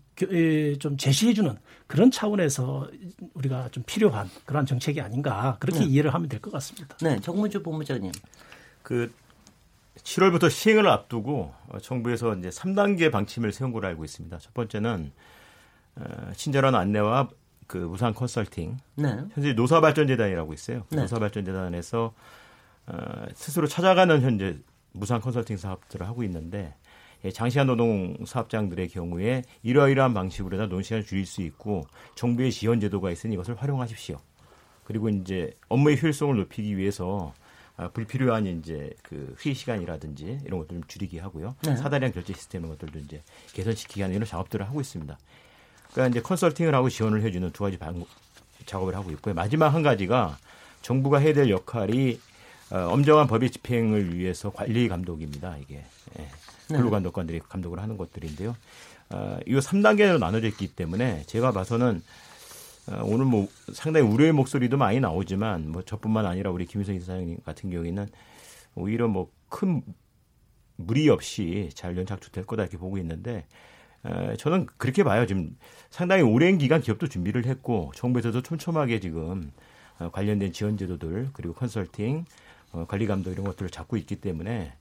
좀 0.78 0.96
제시해주는 0.96 1.56
그런 1.86 2.10
차원에서 2.10 2.88
우리가 3.34 3.68
좀 3.70 3.82
필요한 3.86 4.28
그러한 4.44 4.66
정책이 4.66 5.00
아닌가 5.00 5.56
그렇게 5.58 5.80
네. 5.80 5.86
이해를 5.86 6.12
하면 6.14 6.28
될 6.28 6.40
것 6.40 6.50
같습니다. 6.52 6.96
네, 7.02 7.18
정문주 7.20 7.62
본부장님. 7.62 8.12
그 8.82 9.12
7월부터 10.02 10.50
시행을 10.50 10.86
앞두고 10.88 11.52
정부에서 11.82 12.34
이제 12.36 12.48
3단계 12.48 13.10
방침을 13.10 13.52
세운 13.52 13.72
걸로 13.72 13.86
알고 13.88 14.04
있습니다. 14.04 14.38
첫 14.38 14.54
번째는 14.54 15.12
어, 15.96 16.32
친절한 16.34 16.74
안내와 16.74 17.28
그 17.66 17.76
무상 17.78 18.14
컨설팅. 18.14 18.78
네. 18.96 19.16
현재 19.34 19.52
노사발전재단이라고 19.52 20.52
있어요. 20.54 20.84
네. 20.90 21.02
노사발전재단에서 21.02 22.12
어, 22.86 23.26
스스로 23.34 23.66
찾아가는 23.66 24.20
현재 24.22 24.56
무상 24.92 25.20
컨설팅 25.20 25.56
사업들을 25.56 26.06
하고 26.06 26.22
있는데 26.24 26.74
예, 27.24 27.30
장시간 27.30 27.66
노동 27.66 28.16
사업장들의 28.24 28.88
경우에 28.88 29.42
이러이러한 29.62 30.14
방식으로 30.14 30.56
다 30.56 30.64
노동 30.64 30.82
시간을 30.82 31.04
줄일 31.04 31.26
수 31.26 31.42
있고 31.42 31.86
정부의 32.14 32.50
지원 32.50 32.80
제도가 32.80 33.10
있으니 33.10 33.34
이것을 33.34 33.56
활용하십시오. 33.56 34.18
그리고 34.84 35.08
이제 35.08 35.54
업무의 35.68 36.02
효율성을 36.02 36.34
높이기 36.36 36.76
위해서 36.76 37.32
아, 37.76 37.88
불필요한 37.88 38.46
이제 38.46 38.90
그 39.02 39.34
회의 39.44 39.54
시간이라든지 39.54 40.40
이런 40.44 40.60
것들 40.60 40.76
좀 40.76 40.84
줄이게 40.86 41.18
하고요. 41.18 41.54
네. 41.62 41.76
사다리한 41.76 42.12
결제 42.12 42.32
시스템 42.34 42.62
이런 42.62 42.76
것들도 42.76 42.98
이제 42.98 43.22
개선시키기 43.52 44.02
하는 44.02 44.16
이런 44.16 44.26
작업들을 44.26 44.66
하고 44.66 44.80
있습니다. 44.80 45.18
그러니까 45.92 46.08
이제 46.08 46.20
컨설팅을 46.22 46.74
하고 46.74 46.90
지원을 46.90 47.22
해주는 47.22 47.50
두 47.52 47.64
가지 47.64 47.78
방, 47.78 48.04
작업을 48.66 48.94
하고 48.94 49.10
있고요. 49.12 49.34
마지막 49.34 49.68
한 49.68 49.82
가지가 49.82 50.36
정부가 50.82 51.18
해야 51.18 51.32
될 51.32 51.48
역할이 51.50 52.20
어, 52.20 52.29
엄정한 52.76 53.26
법의 53.26 53.50
집행을 53.50 54.16
위해서 54.16 54.50
관리 54.50 54.88
감독입니다. 54.88 55.56
이게 55.58 55.76
예. 56.18 56.22
네. 56.22 56.28
근로감독관들이 56.68 57.40
감독을 57.48 57.80
하는 57.80 57.96
것들인데요. 57.96 58.56
어, 59.10 59.38
이거 59.46 59.58
3단계로 59.58 60.18
나눠져 60.18 60.46
있기 60.48 60.68
때문에 60.68 61.24
제가 61.26 61.50
봐서는 61.50 62.00
어, 62.88 63.02
오늘 63.04 63.24
뭐 63.24 63.48
상당히 63.72 64.06
우려의 64.06 64.32
목소리도 64.32 64.76
많이 64.76 65.00
나오지만 65.00 65.70
뭐 65.70 65.82
저뿐만 65.82 66.26
아니라 66.26 66.50
우리 66.50 66.66
김희성 66.66 66.94
이사장님 66.94 67.38
같은 67.44 67.70
경우에는 67.70 68.08
오히려 68.76 69.08
뭐 69.08 69.30
큰 69.50 69.82
무리 70.76 71.10
없이 71.10 71.68
잘 71.74 71.98
연착륙될 71.98 72.46
거다 72.46 72.62
이렇게 72.62 72.78
보고 72.78 72.96
있는데 72.96 73.44
에, 74.06 74.36
저는 74.36 74.64
그렇게 74.78 75.04
봐요. 75.04 75.26
지금 75.26 75.54
상당히 75.90 76.22
오랜 76.22 76.56
기간 76.56 76.80
기업도 76.80 77.08
준비를 77.08 77.44
했고 77.44 77.92
정부에서도 77.94 78.40
촘촘하게 78.40 79.00
지금 79.00 79.52
어, 79.98 80.10
관련된 80.10 80.54
지원 80.54 80.78
제도들 80.78 81.28
그리고 81.34 81.52
컨설팅 81.52 82.24
어, 82.72 82.84
관리 82.88 83.06
감독 83.06 83.32
이런 83.32 83.44
것들을 83.44 83.70
잡고 83.70 83.96
있기 83.96 84.16
때문에 84.16 84.72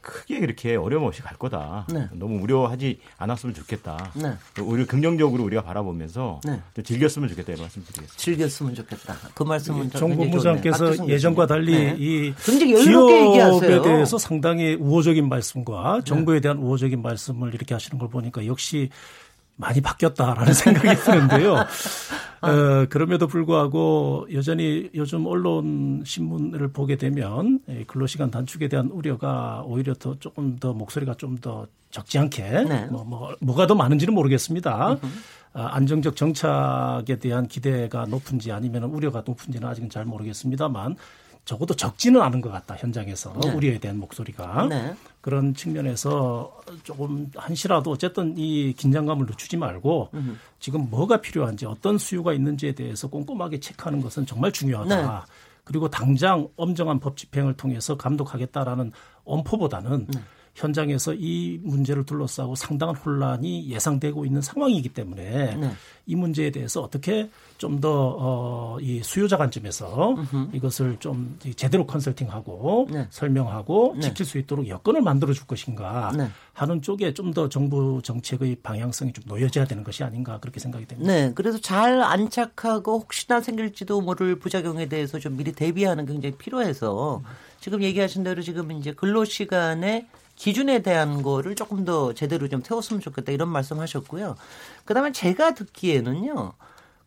크게 0.00 0.40
그렇게 0.40 0.76
어려움 0.76 1.04
없이 1.04 1.20
갈 1.20 1.36
거다. 1.36 1.86
네. 1.92 2.08
너무 2.12 2.40
우려하지 2.42 3.00
않았으면 3.18 3.54
좋겠다. 3.54 4.12
네. 4.14 4.32
오히려 4.62 4.86
긍정적으로 4.86 5.44
우리가 5.44 5.62
바라보면서 5.62 6.40
네. 6.44 6.60
좀 6.74 6.84
즐겼으면 6.84 7.28
좋겠다 7.28 7.52
이런 7.52 7.62
말씀 7.62 7.82
드리겠습니다. 7.82 8.16
즐겼으면 8.16 8.74
좋겠다. 8.74 9.16
그 9.34 9.42
말씀은 9.42 9.90
정 9.90 10.16
본부장께서 10.16 11.08
예전과 11.08 11.46
달리 11.46 11.72
네. 11.72 11.96
이 11.98 12.34
기업에 12.34 13.82
대해서 13.82 14.16
상당히 14.16 14.74
우호적인 14.74 15.28
말씀과 15.28 15.98
네. 15.98 16.04
정부에 16.04 16.40
대한 16.40 16.58
우호적인 16.58 17.02
말씀을 17.02 17.54
이렇게 17.54 17.74
하시는 17.74 17.98
걸 17.98 18.08
보니까 18.08 18.46
역시 18.46 18.88
많이 19.58 19.80
바뀌었다라는 19.80 20.52
생각이 20.54 21.00
드는데요. 21.02 21.56
어, 22.40 22.86
그럼에도 22.88 23.26
불구하고 23.26 24.28
여전히 24.32 24.88
요즘 24.94 25.26
언론 25.26 26.02
신문을 26.06 26.68
보게 26.68 26.96
되면 26.96 27.60
근로시간 27.88 28.30
단축에 28.30 28.68
대한 28.68 28.86
우려가 28.92 29.62
오히려 29.66 29.92
더 29.94 30.16
조금 30.18 30.56
더 30.56 30.72
목소리가 30.72 31.14
좀 31.14 31.38
더 31.40 31.66
적지 31.90 32.18
않게 32.18 32.42
네. 32.42 32.86
뭐, 32.86 33.04
뭐, 33.04 33.34
뭐가 33.40 33.66
더 33.66 33.74
많은지는 33.74 34.14
모르겠습니다. 34.14 34.98
어, 35.54 35.60
안정적 35.60 36.16
정착에 36.16 37.16
대한 37.18 37.48
기대가 37.48 38.04
높은지 38.04 38.52
아니면 38.52 38.84
우려가 38.84 39.22
높은지는 39.24 39.66
아직은 39.66 39.88
잘 39.88 40.04
모르겠습니다만 40.04 40.96
적어도 41.48 41.72
적지는 41.72 42.20
않은 42.20 42.42
것 42.42 42.50
같다 42.50 42.76
현장에서 42.76 43.32
네. 43.40 43.50
우려에 43.54 43.78
대한 43.78 43.98
목소리가 43.98 44.66
네. 44.68 44.94
그런 45.22 45.54
측면에서 45.54 46.60
조금 46.82 47.30
한시라도 47.34 47.90
어쨌든 47.90 48.34
이 48.36 48.74
긴장감을 48.74 49.24
늦추지 49.24 49.56
말고 49.56 50.10
음흠. 50.12 50.36
지금 50.60 50.90
뭐가 50.90 51.22
필요한지 51.22 51.64
어떤 51.64 51.96
수요가 51.96 52.34
있는지에 52.34 52.72
대해서 52.72 53.08
꼼꼼하게 53.08 53.60
체크하는 53.60 54.02
것은 54.02 54.26
정말 54.26 54.52
중요하다. 54.52 54.94
네. 54.94 55.32
그리고 55.64 55.88
당장 55.88 56.48
엄정한 56.56 57.00
법 57.00 57.16
집행을 57.16 57.54
통해서 57.54 57.96
감독하겠다라는 57.96 58.92
엄포보다는 59.24 60.06
네. 60.06 60.20
현장에서 60.58 61.14
이 61.14 61.58
문제를 61.62 62.04
둘러싸고 62.04 62.54
상당한 62.54 62.96
혼란이 62.96 63.68
예상되고 63.70 64.24
있는 64.26 64.42
상황이기 64.42 64.90
때문에 64.90 65.56
네. 65.56 65.70
이 66.06 66.16
문제에 66.16 66.50
대해서 66.50 66.82
어떻게 66.82 67.30
좀 67.58 67.78
더 67.80 68.16
어, 68.18 68.78
이 68.80 69.00
수요자 69.04 69.36
관점에서 69.36 70.14
으흠. 70.14 70.50
이것을 70.52 70.96
좀 70.98 71.38
제대로 71.54 71.86
컨설팅하고 71.86 72.88
네. 72.90 73.06
설명하고 73.10 73.94
네. 73.96 74.00
지킬 74.00 74.26
수 74.26 74.38
있도록 74.38 74.68
여건을 74.68 75.00
만들어 75.02 75.32
줄 75.32 75.46
것인가 75.46 76.12
네. 76.16 76.28
하는 76.54 76.82
쪽에 76.82 77.14
좀 77.14 77.28
더 77.34 77.48
정부 77.48 78.00
정책의 78.02 78.56
방향성이 78.62 79.12
좀 79.12 79.22
놓여져야 79.26 79.66
되는 79.66 79.84
것이 79.84 80.02
아닌가 80.02 80.38
그렇게 80.40 80.58
생각이 80.60 80.86
됩니다. 80.86 81.12
네, 81.12 81.30
그래서 81.34 81.58
잘 81.58 82.00
안착하고 82.00 83.00
혹시나 83.00 83.40
생길지도 83.40 84.00
모를 84.00 84.38
부작용에 84.38 84.86
대해서 84.86 85.18
좀 85.18 85.36
미리 85.36 85.52
대비하는 85.52 86.06
굉장히 86.06 86.34
필요해서 86.36 87.22
지금 87.60 87.82
얘기하신 87.82 88.24
대로 88.24 88.40
지금 88.40 88.72
이제 88.72 88.92
근로 88.92 89.24
시간에 89.26 90.08
기준에 90.38 90.82
대한 90.82 91.22
거를 91.22 91.56
조금 91.56 91.84
더 91.84 92.12
제대로 92.14 92.48
좀 92.48 92.62
태웠으면 92.62 93.00
좋겠다 93.00 93.32
이런 93.32 93.48
말씀하셨고요. 93.48 94.36
그다음에 94.84 95.10
제가 95.10 95.54
듣기에는요. 95.54 96.52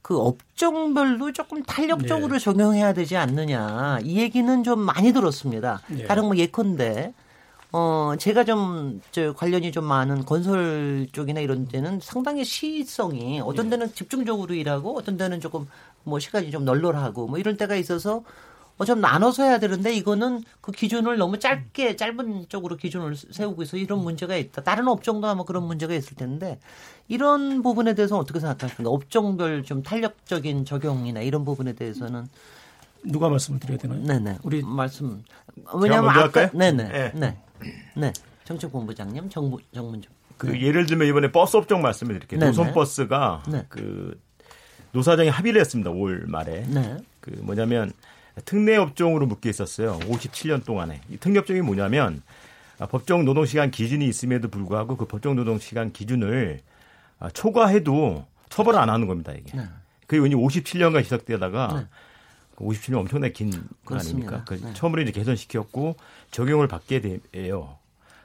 그 0.02 0.20
업종별로 0.20 1.32
조금 1.32 1.64
탄력적으로 1.64 2.34
네. 2.34 2.40
적용해야 2.40 2.94
되지 2.94 3.16
않느냐 3.16 4.00
이 4.04 4.20
얘기는 4.20 4.64
좀 4.64 4.80
많이 4.82 5.14
들었습니다. 5.14 5.82
네. 5.88 6.06
다른 6.06 6.26
뭐 6.26 6.36
예컨대 6.36 7.14
어 7.72 8.14
제가 8.20 8.44
좀 8.44 9.00
저 9.12 9.32
관련이 9.34 9.72
좀 9.72 9.86
많은 9.86 10.26
건설 10.26 11.08
쪽이나 11.14 11.40
이런 11.40 11.70
데는 11.70 12.02
상당히 12.02 12.44
시성이 12.44 13.40
어떤 13.40 13.70
네. 13.70 13.78
데는 13.78 13.94
집중적으로 13.94 14.54
일하고 14.54 14.98
어떤 14.98 15.16
데는 15.16 15.40
조금 15.40 15.70
뭐 16.04 16.20
시간이 16.20 16.52
좀 16.52 16.66
널널하고 16.66 17.28
뭐 17.28 17.40
이런 17.40 17.56
때가 17.56 17.76
있어서 17.76 18.24
어, 18.82 18.86
좀 18.86 19.00
나눠서 19.00 19.44
해야 19.44 19.60
되는데 19.60 19.94
이거는 19.94 20.44
그 20.60 20.72
기준을 20.72 21.20
너무 21.20 21.38
짧게 21.38 21.98
짧은 21.98 22.48
쪽으로 22.50 22.78
기준을 22.78 23.16
세우고 23.16 23.62
있어 23.62 23.78
이런 23.78 24.00
문제가 24.00 24.36
있다. 24.36 24.64
다른 24.64 24.88
업종도 24.88 25.28
아마 25.28 25.44
그런 25.44 25.66
문제가 25.66 25.94
있을 25.94 26.18
텐데 26.18 26.60
이런 27.08 27.62
부분에 27.62 27.94
대해서 27.94 28.18
어떻게 28.18 28.40
생각하십니까? 28.40 28.90
업종별 28.90 29.64
좀 29.66 29.84
탄력적인 29.84 30.66
적용이나 30.66 31.22
이런 31.22 31.46
부분에 31.46 31.74
대해서는 31.74 32.26
누가 33.04 33.30
말씀을 33.30 33.60
드려야 33.60 33.78
되나요? 33.78 34.02
네네. 34.02 34.40
우리 34.42 34.64
말씀. 34.64 35.22
왜냐하면 35.80 36.10
아까 36.18 36.50
네네 36.50 36.84
네. 36.84 37.12
네. 37.14 37.38
네. 37.96 38.14
정책본부장님 38.46 39.30
정부 39.30 39.60
정문정. 39.76 40.12
그 40.40 40.48
네. 40.48 40.60
예를 40.60 40.88
들면 40.88 41.08
이번에 41.08 41.32
버스 41.32 41.56
업종 41.56 41.84
말씀을 41.84 42.16
드릴게요. 42.16 42.40
노선 42.40 42.74
버스가 42.74 43.44
네. 43.48 43.64
그 43.70 44.20
노사정이 44.94 45.30
합의를 45.30 45.62
했습니다. 45.62 45.92
올 45.92 46.26
말에. 46.28 46.66
네. 46.68 46.98
그 47.20 47.30
뭐냐면 47.44 47.94
특례 48.46 48.78
업종으로 48.78 49.26
묶여 49.28 49.50
있었어요. 49.50 50.00
57년 50.00 50.64
동안에. 50.66 51.02
이 51.10 51.18
특례 51.18 51.40
업종이 51.40 51.62
뭐냐면 51.62 52.22
아, 52.80 52.86
법정 52.88 53.26
노동 53.26 53.46
시간 53.46 53.70
기준이 53.72 54.08
있음에도 54.08 54.50
불구하고 54.50 54.98
그 54.98 55.06
법정 55.06 55.36
노동 55.36 55.60
시간 55.60 55.92
기준을 55.92 56.60
아, 57.20 57.30
초과해도 57.30 58.26
처벌을 58.50 58.80
안 58.80 58.90
하는 58.90 59.08
겁니다, 59.08 59.32
이게. 59.34 59.56
네. 59.56 59.64
그게 60.08 60.26
이제 60.28 60.36
57년간 60.36 61.04
시작되다가 61.04 61.68
네. 61.74 61.88
57년 62.58 63.00
엄청나게 63.00 63.34
긴 63.34 63.52
아닙니까? 63.86 64.44
그 64.46 64.60
네. 64.60 64.74
처음으로 64.74 65.02
이제 65.02 65.12
개선시켰고 65.12 65.96
적용을 66.32 66.68
받게 66.68 67.02
돼요. 67.32 67.78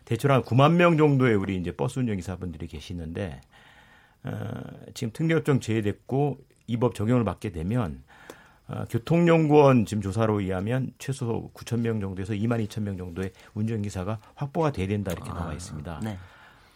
대충 0.05 0.31
한 0.31 0.43
9만 0.43 0.73
명 0.75 0.97
정도의 0.97 1.35
우리 1.37 1.57
이제 1.57 1.73
버스 1.73 1.99
운전기사분들이 1.99 2.67
계시는데 2.67 3.41
어, 4.25 4.51
지금 4.95 5.13
특례업종 5.13 5.61
제외됐고 5.61 6.39
이 6.69 6.77
법 6.79 6.95
적용을 6.95 7.25
받게 7.25 7.51
되면 7.53 8.03
어, 8.69 8.85
교통연구원 8.91 9.87
지금 9.87 10.03
조사로 10.03 10.41
의하면 10.41 10.93
최소 10.99 11.51
9천 11.55 11.81
명 11.81 12.01
정도에서 12.01 12.33
2만 12.33 12.67
2천 12.67 12.83
명 12.83 12.97
정도의 12.97 13.31
운전기사가 13.55 14.19
확보가 14.35 14.73
돼야 14.73 14.89
된다 14.89 15.13
이렇게 15.13 15.31
아, 15.31 15.35
나와 15.35 15.53
있습니다. 15.53 16.01
네. 16.03 16.19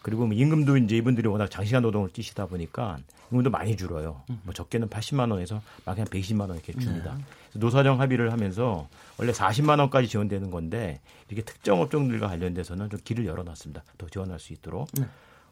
그리고 0.01 0.25
뭐 0.25 0.35
임금도 0.35 0.77
이제 0.77 0.97
이분들이 0.97 1.27
워낙 1.27 1.51
장시간 1.51 1.83
노동을 1.83 2.09
뛰시다 2.09 2.47
보니까 2.47 2.97
임금도 3.29 3.49
많이 3.49 3.75
줄어요. 3.75 4.21
음. 4.29 4.39
뭐 4.43 4.53
적게는 4.53 4.87
80만 4.89 5.31
원에서 5.31 5.61
막 5.85 5.93
그냥 5.93 6.07
120만 6.07 6.41
원 6.41 6.53
이렇게 6.53 6.73
줍니다. 6.73 7.15
네. 7.17 7.59
노사정 7.59 7.99
합의를 7.99 8.31
하면서 8.31 8.87
원래 9.17 9.31
40만 9.31 9.79
원까지 9.79 10.07
지원되는 10.07 10.49
건데 10.49 10.99
이렇게 11.27 11.43
특정 11.43 11.81
업종들과 11.81 12.27
관련돼서는 12.27 12.89
좀 12.89 12.99
길을 13.03 13.25
열어놨습니다. 13.25 13.83
더 13.97 14.07
지원할 14.07 14.39
수 14.39 14.53
있도록. 14.53 14.87
네. 14.93 15.05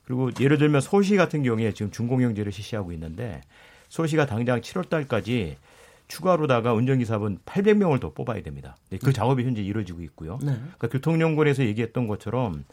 그리고 0.06 0.32
예를 0.40 0.58
들면 0.58 0.82
서울시 0.82 1.16
같은 1.18 1.44
경우에 1.44 1.74
지금 1.74 1.92
준공영제를 1.92 2.52
실시하고 2.52 2.92
있는데 2.94 3.42
서울시가 3.90 4.26
당장 4.26 4.62
7월 4.62 4.90
달까지 4.90 5.58
추가로다가 6.10 6.74
운전기사분 6.74 7.40
800명을 7.46 8.02
더 8.02 8.12
뽑아야 8.12 8.42
됩니다. 8.44 8.76
그 8.90 8.98
네. 8.98 9.12
작업이 9.12 9.44
현재 9.44 9.62
이루어지고 9.62 10.02
있고요. 10.02 10.38
네. 10.42 10.54
그러니까 10.54 10.90
교통연구원에서 10.90 11.64
얘기했던 11.64 12.08
것처럼 12.08 12.66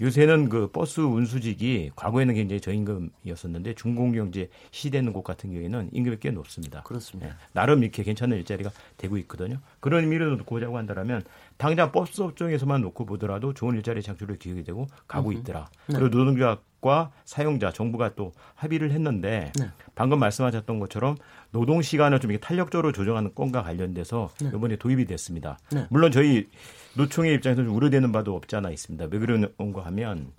요새는 0.00 0.48
그 0.48 0.70
버스 0.70 1.00
운수직이 1.00 1.90
과거에는 1.96 2.34
굉장히 2.34 2.60
저임금이었었는데 2.60 3.74
중공경제 3.74 4.48
시대는 4.70 5.12
곳 5.12 5.22
같은 5.22 5.50
경우에는 5.50 5.90
임금이 5.92 6.18
꽤 6.20 6.30
높습니다. 6.30 6.82
그렇습니다. 6.84 7.30
네. 7.30 7.34
나름 7.52 7.82
이렇게 7.82 8.04
괜찮은 8.04 8.36
일자리가 8.38 8.70
되고 8.96 9.18
있거든요. 9.18 9.58
그런 9.80 10.04
의미로 10.04 10.30
놓고 10.36 10.44
보자고 10.54 10.78
한다면 10.78 11.24
당장 11.56 11.90
버스 11.90 12.22
업종에서만 12.22 12.80
놓고 12.82 13.06
보더라도 13.06 13.54
좋은 13.54 13.74
일자리 13.74 14.00
창출을 14.02 14.38
기획이 14.38 14.62
되고 14.62 14.86
가고 15.08 15.32
있더라. 15.32 15.68
네. 15.88 15.98
그리고 15.98 16.16
노동조합 16.16 16.62
과 16.80 17.10
사용자 17.24 17.72
정부가 17.72 18.14
또 18.14 18.32
합의를 18.54 18.92
했는데 18.92 19.52
네. 19.58 19.66
방금 19.96 20.20
말씀하셨던 20.20 20.78
것처럼 20.78 21.16
노동 21.50 21.82
시간을 21.82 22.20
좀 22.20 22.30
이렇게 22.30 22.46
탄력적으로 22.46 22.92
조정하는 22.92 23.34
건과 23.34 23.64
관련돼서 23.64 24.30
네. 24.40 24.50
이번에 24.54 24.76
도입이 24.76 25.06
됐습니다. 25.06 25.58
네. 25.72 25.88
물론 25.90 26.12
저희 26.12 26.48
노총의 26.96 27.34
입장에서 27.34 27.64
좀 27.64 27.74
우려되는 27.74 28.12
바도 28.12 28.36
없지 28.36 28.54
않아 28.54 28.70
있습니다. 28.70 29.06
왜 29.10 29.18
그런가 29.18 29.84
하면 29.86 30.32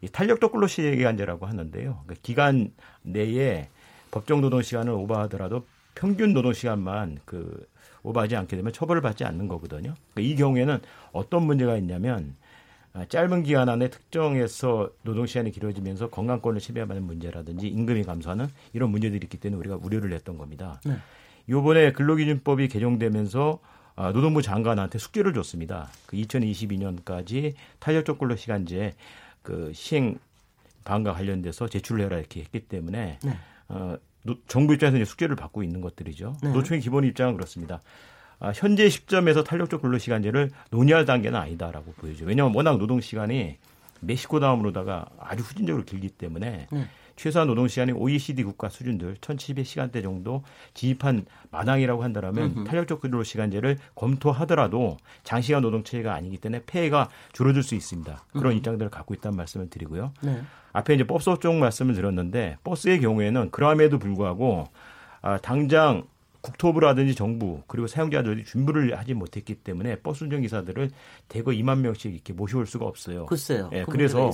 이 0.00 0.08
탄력적 0.08 0.50
근로시간제라고 0.50 1.46
하는데요. 1.46 2.00
그러니까 2.02 2.14
기간 2.22 2.72
내에 3.02 3.68
법정 4.10 4.40
노동 4.40 4.62
시간을 4.62 4.92
오버하더라도 4.92 5.64
평균 5.94 6.34
노동 6.34 6.52
시간만 6.52 7.20
그 7.24 7.68
오버하지 8.02 8.34
않게 8.34 8.56
되면 8.56 8.72
처벌을 8.72 9.00
받지 9.00 9.24
않는 9.24 9.46
거거든요. 9.46 9.94
그러니까 10.12 10.32
이 10.32 10.34
경우에는 10.34 10.80
어떤 11.12 11.46
문제가 11.46 11.76
있냐면 11.76 12.34
아, 12.40 12.43
짧은 13.08 13.42
기간 13.42 13.68
안에 13.68 13.88
특정해서 13.90 14.90
노동 15.02 15.26
시간이 15.26 15.50
길어지면서 15.50 16.10
건강권을 16.10 16.60
침해받는 16.60 17.02
문제라든지 17.02 17.66
임금이 17.66 18.04
감소하는 18.04 18.46
이런 18.72 18.90
문제들이 18.90 19.24
있기 19.24 19.38
때문에 19.38 19.58
우리가 19.58 19.78
우려를 19.82 20.10
냈던 20.10 20.38
겁니다. 20.38 20.80
네. 20.84 20.96
이번에 21.48 21.92
근로기준법이 21.92 22.68
개정되면서 22.68 23.58
아, 23.96 24.12
노동부 24.12 24.42
장관한테 24.42 24.98
숙제를 24.98 25.34
줬습니다. 25.34 25.88
그 26.06 26.16
2022년까지 26.16 27.54
탄력적 27.80 28.18
근로 28.18 28.36
시간제 28.36 28.94
그 29.42 29.72
시행 29.74 30.18
방과 30.84 31.12
관련돼서 31.12 31.68
제출을 31.68 32.04
해라 32.04 32.18
이렇게 32.18 32.40
했기 32.40 32.60
때문에 32.60 33.18
네. 33.22 33.38
어, 33.68 33.96
노, 34.22 34.36
정부 34.46 34.74
입장에서 34.74 34.96
이제 34.96 35.04
숙제를 35.04 35.36
받고 35.36 35.62
있는 35.62 35.80
것들이죠. 35.80 36.36
네. 36.42 36.52
노총의 36.52 36.80
기본 36.80 37.04
입장은 37.04 37.34
그렇습니다. 37.34 37.80
아, 38.44 38.52
현재 38.54 38.90
시점에서 38.90 39.42
탄력적 39.42 39.80
근로 39.80 39.96
시간제를 39.96 40.50
논의할 40.70 41.06
단계는 41.06 41.38
아니다라고 41.38 41.94
보여죠. 41.94 42.26
왜냐하면 42.26 42.54
워낙 42.54 42.76
노동 42.76 43.00
시간이 43.00 43.56
멕시코 44.00 44.38
다음으로다가 44.38 45.06
아주 45.18 45.42
후진적으로 45.42 45.84
길기 45.84 46.10
때문에 46.10 46.66
네. 46.70 46.88
최소한 47.16 47.48
노동 47.48 47.68
시간이 47.68 47.92
OECD 47.92 48.42
국가 48.42 48.68
수준들 48.68 49.14
1,700시간대 49.14 50.02
정도 50.02 50.42
지입한 50.74 51.24
마당이라고 51.52 52.02
한다면 52.02 52.64
탄력적 52.64 53.00
근로 53.00 53.22
시간제를 53.22 53.78
검토하더라도 53.94 54.98
장시간 55.22 55.62
노동 55.62 55.82
체계가 55.82 56.12
아니기 56.12 56.36
때문에 56.36 56.64
폐해가 56.66 57.08
줄어들 57.32 57.62
수 57.62 57.74
있습니다. 57.74 58.24
그런 58.32 58.46
음흠. 58.46 58.56
입장들을 58.58 58.90
갖고 58.90 59.14
있다는 59.14 59.38
말씀을 59.38 59.70
드리고요. 59.70 60.12
네. 60.20 60.42
앞에 60.74 60.94
이제 60.94 61.06
버스 61.06 61.30
업종 61.30 61.60
말씀을 61.60 61.94
드렸는데 61.94 62.58
버스의 62.62 63.00
경우에는 63.00 63.52
그럼에도 63.52 63.98
불구하고 63.98 64.68
아, 65.22 65.38
당장 65.38 66.04
국토부라든지 66.44 67.14
정부 67.14 67.62
그리고 67.66 67.86
사용자들이 67.86 68.44
준비를 68.44 68.98
하지 68.98 69.14
못했기 69.14 69.56
때문에 69.56 69.96
버스 70.00 70.24
운전 70.24 70.42
기사들을 70.42 70.90
대거 71.28 71.52
2만 71.52 71.78
명씩 71.78 72.12
이렇게 72.12 72.34
모셔올 72.34 72.66
수가 72.66 72.84
없어요. 72.84 73.24
글쎄요. 73.26 73.70
예, 73.72 73.84
그 73.84 73.92
그래서 73.92 74.30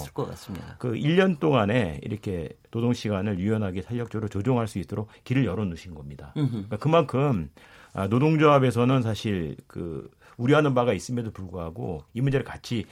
그 0.78 0.92
1년 0.92 1.38
동안에 1.38 2.00
이렇게 2.02 2.48
노동 2.72 2.92
시간을 2.92 3.38
유연하게 3.38 3.82
탄력적으로 3.82 4.28
조정할 4.28 4.66
수 4.66 4.80
있도록 4.80 5.08
길을 5.22 5.44
열어 5.44 5.64
놓으신 5.64 5.94
겁니다. 5.94 6.32
그러니까 6.34 6.76
그만큼 6.78 7.48
아, 7.92 8.08
노동조합에서는 8.08 9.02
사실 9.02 9.56
그 9.68 10.10
우려하는 10.36 10.74
바가 10.74 10.92
있음에도 10.92 11.30
불구하고 11.30 12.02
이 12.12 12.20
문제를 12.20 12.44
같이 12.44 12.86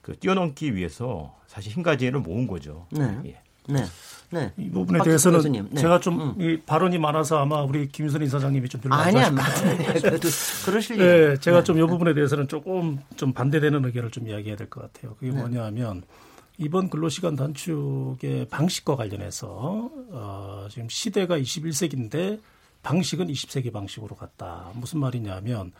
그 0.00 0.16
뛰어넘기 0.16 0.74
위해서 0.74 1.38
사실 1.46 1.72
힘가지를 1.72 2.20
모은 2.20 2.46
거죠. 2.46 2.86
네. 2.90 3.18
예. 3.26 3.43
네. 3.68 3.84
네. 4.30 4.52
이 4.56 4.68
부분에 4.70 5.02
대해서는. 5.04 5.68
네. 5.70 5.80
제가 5.80 6.00
좀 6.00 6.34
음. 6.38 6.62
발언이 6.66 6.98
많아서 6.98 7.38
아마 7.38 7.62
우리 7.62 7.88
김윤선 7.88 8.22
이사장님이 8.22 8.68
좀 8.68 8.80
별로 8.80 8.94
아니 8.94 9.18
안 9.18 9.36
그래도 9.36 10.28
그러실 10.64 10.98
네, 10.98 11.36
제가 11.38 11.58
네. 11.58 11.64
좀이 11.64 11.80
부분에 11.86 12.14
대해서는 12.14 12.48
조금 12.48 12.98
좀 13.16 13.32
반대되는 13.32 13.84
의견을 13.84 14.10
좀 14.10 14.26
이야기해야 14.26 14.56
될 14.56 14.68
것 14.68 14.80
같아요. 14.80 15.14
그게 15.14 15.30
네. 15.30 15.38
뭐냐면 15.38 16.02
이번 16.58 16.88
근로시간 16.90 17.36
단축의 17.36 18.48
방식과 18.50 18.96
관련해서 18.96 19.90
어, 20.10 20.66
지금 20.70 20.88
시대가 20.88 21.38
21세기인데 21.38 22.40
방식은 22.82 23.28
20세기 23.28 23.72
방식으로 23.72 24.16
갔다. 24.16 24.70
무슨 24.74 25.00
말이냐면 25.00 25.72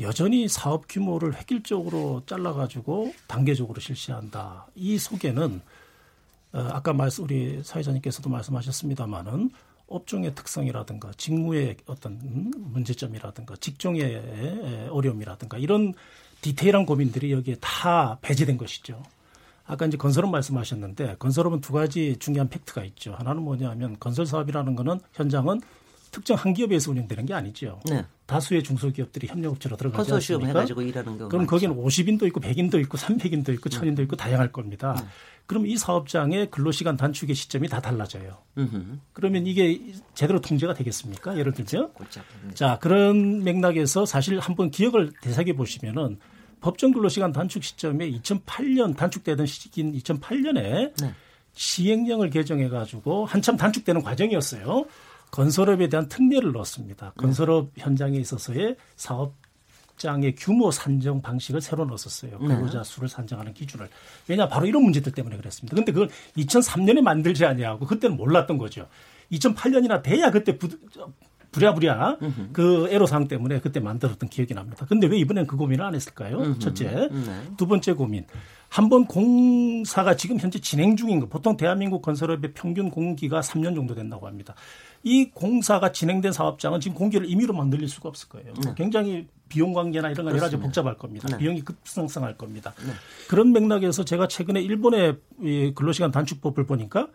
여전히 0.00 0.46
사업 0.48 0.84
규모를 0.88 1.34
획일적으로 1.36 2.22
잘라가지고 2.26 3.12
단계적으로 3.26 3.80
실시한다. 3.80 4.66
이 4.74 4.96
속에는 4.98 5.44
어, 5.54 5.60
아까 6.52 6.92
말씀 6.92 7.24
우리 7.24 7.60
사회자님께서도 7.62 8.28
말씀하셨습니다마는 8.30 9.50
업종의 9.86 10.34
특성이라든가 10.34 11.12
직무의 11.16 11.76
어떤 11.86 12.18
문제점이라든가 12.56 13.56
직종의 13.56 14.88
어려움이라든가 14.90 15.58
이런 15.58 15.94
디테일한 16.40 16.86
고민들이 16.86 17.32
여기에 17.32 17.56
다 17.60 18.18
배제된 18.20 18.58
것이죠. 18.58 19.02
아까 19.66 19.86
이제 19.86 19.96
건설업 19.96 20.30
말씀하셨는데 20.30 21.16
건설업은 21.18 21.60
두 21.60 21.72
가지 21.72 22.16
중요한 22.18 22.48
팩트가 22.48 22.84
있죠. 22.84 23.14
하나는 23.14 23.42
뭐냐면 23.42 23.96
건설 23.98 24.24
사업이라는 24.24 24.76
거는 24.76 25.00
현장은 25.12 25.60
특정 26.10 26.38
한 26.38 26.54
기업에서 26.54 26.90
운영되는 26.90 27.26
게 27.26 27.34
아니죠. 27.34 27.80
네. 27.84 28.02
다수의 28.24 28.62
중소기업들이 28.62 29.26
협력업체로 29.26 29.76
들어가지 29.76 30.10
않습니까? 30.12 30.48
해가지고 30.48 30.80
일하는 30.82 31.18
그럼. 31.28 31.46
거기는 31.46 31.76
50인도 31.76 32.26
있고 32.28 32.40
100인도 32.40 32.80
있고 32.82 32.96
300인도 32.96 33.52
있고 33.54 33.68
1000인도 33.68 34.00
있고 34.00 34.16
다양할 34.16 34.50
겁니다. 34.52 34.94
네. 34.98 35.06
그럼 35.48 35.66
이 35.66 35.78
사업장의 35.78 36.50
근로시간 36.50 36.98
단축의 36.98 37.34
시점이 37.34 37.68
다 37.68 37.80
달라져요. 37.80 38.36
으흠. 38.58 39.00
그러면 39.14 39.46
이게 39.46 39.80
제대로 40.14 40.42
통제가 40.42 40.74
되겠습니까? 40.74 41.38
예를 41.38 41.52
들죠. 41.52 41.90
자, 42.52 42.78
그런 42.78 43.42
맥락에서 43.42 44.04
사실 44.04 44.38
한번 44.40 44.70
기억을 44.70 45.10
되새겨 45.22 45.54
보시면은 45.54 46.18
법정 46.60 46.92
근로시간 46.92 47.32
단축 47.32 47.64
시점에 47.64 48.10
2008년 48.10 48.94
단축되던 48.94 49.46
시기인 49.46 49.94
2008년에 49.94 50.92
네. 51.00 51.14
시행령을 51.54 52.28
개정해 52.28 52.68
가지고 52.68 53.24
한참 53.24 53.56
단축되는 53.56 54.02
과정이었어요. 54.02 54.84
건설업에 55.30 55.88
대한 55.88 56.08
특례를 56.08 56.52
넣었습니다. 56.52 57.14
건설업 57.16 57.70
현장에 57.78 58.18
있어서의 58.18 58.76
사업 58.96 59.34
장의 59.98 60.34
규모 60.36 60.70
산정 60.70 61.20
방식을 61.20 61.60
새로 61.60 61.84
넣었어요. 61.84 62.38
네. 62.40 62.46
근로자 62.48 62.82
수를 62.82 63.08
산정하는 63.08 63.52
기준을. 63.54 63.88
왜냐 64.28 64.48
바로 64.48 64.66
이런 64.66 64.82
문제들 64.84 65.12
때문에 65.12 65.36
그랬습니다. 65.36 65.74
근데 65.74 65.92
그걸 65.92 66.08
2003년에 66.36 67.00
만들지 67.02 67.44
아니하고 67.44 67.86
그때는 67.86 68.16
몰랐던 68.16 68.58
거죠. 68.58 68.86
2008년이나 69.32 70.02
돼야 70.02 70.30
그때 70.30 70.56
부, 70.56 70.68
부랴부랴 71.50 72.18
그 72.52 72.88
애로사항 72.90 73.26
때문에 73.28 73.60
그때 73.60 73.80
만들었던 73.80 74.28
기억이 74.28 74.54
납니다. 74.54 74.86
근데 74.88 75.06
왜 75.06 75.18
이번엔 75.18 75.46
그 75.46 75.56
고민을 75.56 75.84
안 75.84 75.94
했을까요? 75.94 76.38
음흠. 76.38 76.58
첫째. 76.58 77.08
네. 77.10 77.42
두 77.56 77.66
번째 77.66 77.92
고민. 77.94 78.24
한 78.70 78.90
번 78.90 79.06
공사가 79.06 80.14
지금 80.14 80.38
현재 80.38 80.58
진행 80.58 80.94
중인 80.94 81.20
거. 81.20 81.26
보통 81.26 81.56
대한민국 81.56 82.02
건설업의 82.02 82.52
평균 82.52 82.90
공기가 82.90 83.40
3년 83.40 83.74
정도 83.74 83.94
된다고 83.94 84.26
합니다. 84.26 84.54
이 85.02 85.30
공사가 85.30 85.90
진행된 85.90 86.32
사업장은 86.32 86.80
지금 86.80 86.94
공기를 86.94 87.30
임의로만 87.30 87.70
늘릴 87.70 87.88
수가 87.88 88.10
없을 88.10 88.28
거예요. 88.28 88.52
네. 88.62 88.74
굉장히 88.76 89.26
비용 89.48 89.72
관계나 89.72 90.10
이런 90.10 90.24
건 90.26 90.34
여러 90.34 90.42
가지 90.42 90.56
복잡할 90.56 90.96
겁니다. 90.96 91.28
네. 91.28 91.38
비용이 91.38 91.62
급상승할 91.62 92.36
겁니다. 92.36 92.74
네. 92.86 92.92
그런 93.28 93.52
맥락에서 93.52 94.04
제가 94.04 94.28
최근에 94.28 94.60
일본의 94.60 95.18
근로시간 95.74 96.10
단축법을 96.10 96.66
보니까 96.66 97.08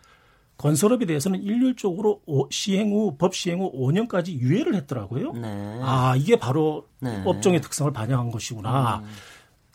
건설업에 0.58 1.06
대해서는 1.06 1.42
일률적으로 1.42 2.22
시행 2.52 2.92
후, 2.92 3.16
법 3.18 3.36
시행 3.36 3.60
후 3.60 3.72
5년까지 3.74 4.38
유예를 4.38 4.76
했더라고요. 4.76 5.34
네. 5.34 5.80
아, 5.82 6.16
이게 6.16 6.38
바로 6.38 6.88
네. 7.00 7.22
업종의 7.26 7.62
특성을 7.62 7.92
반영한 7.92 8.32
것이구나. 8.32 9.00
음. 9.00 9.10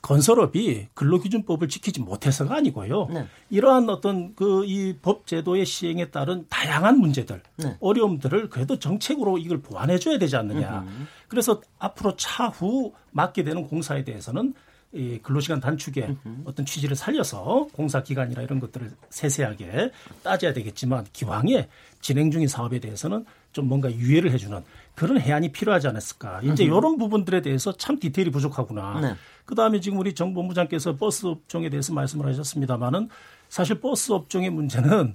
건설업이 0.02 0.88
근로기준법을 0.94 1.68
지키지 1.68 2.00
못해서가 2.00 2.56
아니고요. 2.56 3.06
네. 3.06 3.26
이러한 3.50 3.88
어떤 3.90 4.34
그 4.34 4.64
이 4.64 4.94
법 5.02 5.26
제도의 5.26 5.66
시행에 5.66 6.10
따른 6.10 6.46
다양한 6.48 6.98
문제들, 6.98 7.42
네. 7.56 7.76
어려움들을 7.80 8.48
그래도 8.48 8.78
정책으로 8.78 9.38
이걸 9.38 9.60
보완해 9.60 9.98
줘야 9.98 10.18
되지 10.18 10.36
않느냐. 10.36 10.80
음흠. 10.80 10.90
그래서 11.28 11.60
앞으로 11.78 12.16
차후 12.16 12.92
맡게 13.10 13.42
되는 13.44 13.66
공사에 13.66 14.04
대해서는 14.04 14.54
이 14.92 15.18
근로시간 15.22 15.60
단축의 15.60 16.16
어떤 16.46 16.64
취지를 16.64 16.96
살려서 16.96 17.68
공사 17.74 18.02
기간이나 18.02 18.40
이런 18.40 18.58
것들을 18.58 18.90
세세하게 19.10 19.90
따져야 20.22 20.54
되겠지만 20.54 21.04
기왕에 21.12 21.68
진행 22.00 22.30
중인 22.30 22.48
사업에 22.48 22.78
대해서는 22.80 23.26
좀 23.52 23.68
뭔가 23.68 23.92
유예를 23.92 24.30
해주는 24.32 24.58
그런 24.98 25.20
해안이 25.20 25.52
필요하지 25.52 25.86
않았을까. 25.88 26.40
이제 26.42 26.64
이런 26.64 26.98
부분들에 26.98 27.40
대해서 27.40 27.72
참 27.72 28.00
디테일이 28.00 28.32
부족하구나. 28.32 29.00
네. 29.00 29.14
그 29.44 29.54
다음에 29.54 29.78
지금 29.78 29.98
우리 29.98 30.12
정 30.12 30.34
본부장께서 30.34 30.96
버스 30.96 31.26
업종에 31.26 31.70
대해서 31.70 31.94
말씀을 31.94 32.26
하셨습니다만은 32.26 33.08
사실 33.48 33.80
버스 33.80 34.10
업종의 34.12 34.50
문제는 34.50 35.14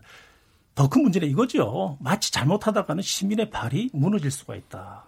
더 0.75 0.87
큰 0.87 1.03
문제는 1.03 1.27
이거죠. 1.27 1.97
마치 1.99 2.31
잘못하다가는 2.31 3.03
시민의 3.03 3.49
발이 3.51 3.89
무너질 3.93 4.31
수가 4.31 4.55
있다. 4.55 5.03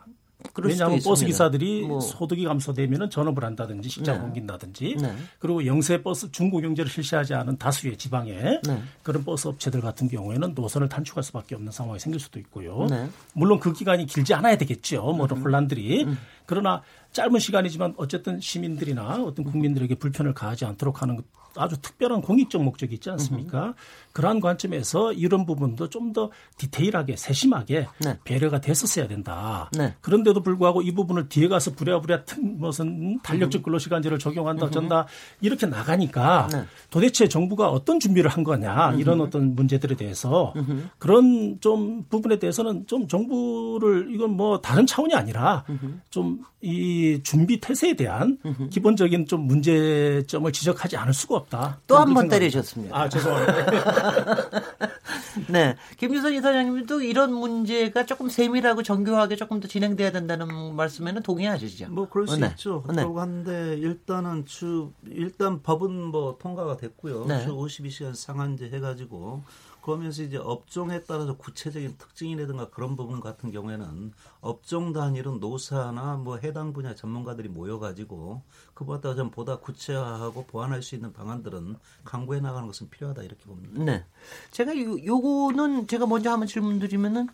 왜냐하면 0.63 1.00
버스 1.04 1.26
기사들이 1.26 1.88
뭐. 1.88 2.00
소득이 2.00 2.46
감소되면 2.46 3.10
전업을 3.10 3.44
한다든지 3.44 3.89
직장을 3.89 4.20
네. 4.20 4.26
옮긴다든지 4.26 4.98
네. 5.02 5.15
그리고 5.39 5.65
영세 5.65 6.02
버스 6.02 6.32
중고 6.32 6.62
경제를 6.62 6.89
실시하지 6.89 7.34
않은 7.34 7.58
다수의 7.58 7.98
지방에 7.98 8.60
네. 8.65 8.82
그런 9.04 9.24
버스 9.26 9.48
업체들 9.48 9.82
같은 9.82 10.08
경우에는 10.08 10.54
노선을 10.56 10.89
단축할 10.89 11.24
수밖에 11.24 11.56
없는 11.56 11.72
상황이 11.72 12.00
생길 12.00 12.20
수도 12.20 12.39
있고요. 12.39 12.86
네. 12.89 13.10
물론 13.34 13.60
그 13.60 13.74
기간이 13.74 14.06
길지 14.06 14.34
않아야 14.34 14.58
되겠죠. 14.58 15.02
뭐 15.02 15.28
음. 15.32 15.44
혼란들이 15.44 16.06
음. 16.06 16.18
그러나 16.46 16.82
짧은 17.12 17.39
시간이지만 17.39 17.96
어쨌든 17.98 18.39
시민들이나 18.39 19.24
어떤 19.24 19.46
국민들에게 19.46 19.96
불편을 19.96 20.34
가하지 20.34 20.65
않도록 20.65 21.02
하는 21.02 21.20
아주 21.58 21.78
특별한 21.82 22.22
공익적 22.22 22.62
목적이 22.63 22.96
있지 22.96 23.10
않습니까? 23.12 23.63
으흠. 23.63 23.74
그러한 24.15 24.39
관점에서 24.39 25.12
이런 25.13 25.45
부분도 25.45 25.89
좀 25.89 26.06
더 26.15 26.30
디테일하게 26.58 27.17
세심하게 27.17 27.88
네. 27.99 28.19
배려가 28.23 28.62
됐었어야 28.62 29.08
된다. 29.08 29.69
네. 29.78 29.95
그런데도 30.01 30.41
불구하고 30.41 30.82
이 30.82 30.91
부분을 30.93 31.28
뒤에 31.28 31.49
가서 31.49 31.71
부랴부랴 31.73 32.21
무슨 32.39 33.19
달력적 33.21 33.63
근로시간제를 33.63 34.17
적용한다 34.19 34.67
어쩐다 34.67 35.08
이렇게 35.41 35.65
나가니까 35.65 36.47
네. 36.54 36.63
도대체 36.89 37.28
정부가 37.28 37.69
어떤 37.69 37.99
준비를 37.99 38.30
한 38.30 38.43
거냐 38.45 38.93
이런 38.97 39.19
으흠. 39.19 39.28
어떤 39.28 39.56
문제들에 39.56 39.95
대해서. 39.95 40.54
그런 40.99 41.58
좀 41.60 42.06
부분에 42.10 42.39
대해서는 42.39 42.86
좀 42.88 43.08
정부를 43.08 44.13
이건 44.13 44.32
뭐 44.32 44.62
다른 44.62 44.86
차원이 44.86 45.13
아니라 45.15 45.65
좀 46.10 46.39
이 46.67 47.19
준비 47.21 47.60
태세에 47.60 47.93
대한 47.93 48.39
기본적인 48.71 49.28
좀 49.28 49.41
문제점을 49.41 50.51
지적하지 50.51 50.97
않을 50.97 51.13
수가 51.13 51.36
없다. 51.36 51.80
또 51.86 51.95
한 51.97 52.12
번 52.15 52.28
때리셨습니다. 52.28 52.97
아 52.97 53.08
죄송합니다. 53.08 53.65
네. 55.50 55.76
김유선 55.98 56.34
이사장님도 56.34 57.02
이런 57.02 57.34
문제가 57.34 58.06
조금 58.06 58.30
세밀하고 58.30 58.84
정교하게 58.84 59.36
조금 59.36 59.60
더 59.60 59.68
진행돼야 59.68 60.12
된다는 60.12 60.76
말씀에는 60.76 61.22
동의하시죠? 61.24 61.89
뭐 61.89 62.08
그럴 62.10 62.28
수 62.28 62.38
네. 62.38 62.48
있죠. 62.48 62.84
네. 62.88 62.96
그렇고 62.96 63.20
한데 63.20 63.76
일단은 63.78 64.46
주 64.46 64.91
일단 65.08 65.62
법은 65.62 65.91
뭐 65.91 66.38
통과가 66.39 66.78
됐고요. 66.78 67.26
네. 67.26 67.44
주 67.44 67.54
52시간 67.56 68.15
상한제 68.15 68.70
해가지고 68.70 69.44
그러면서 69.86 70.24
이제 70.24 70.38
업종에 70.38 71.04
따라서 71.04 71.38
구체적인 71.38 72.00
특징이라든가 72.00 72.71
그런 72.71 72.95
부분 72.95 73.19
같은 73.19 73.52
경우에는 73.52 74.13
업종 74.41 74.93
단위로 74.93 75.36
노사나 75.36 76.15
뭐 76.15 76.38
해당 76.38 76.74
분야 76.74 76.95
전문가들이 76.95 77.50
모여가지고 77.50 78.41
그보다 78.74 79.13
좀 79.13 79.30
보다 79.30 79.58
구체화하고 79.58 80.48
보완할 80.48 80.82
수 80.82 80.95
있는 80.95 81.13
방안들은 81.13 81.76
강구해 82.04 82.39
나가는 82.39 82.65
것은 82.65 82.89
필요하다 82.89 83.21
이렇게 83.21 83.45
봅니다. 83.45 83.84
네. 83.84 84.04
제가 84.50 84.76
요, 84.76 84.98
요거는 85.06 85.86
제가 85.86 86.08
먼저 86.08 86.32
한번 86.32 86.48
질문 86.48 86.80
드리면은 86.80 87.30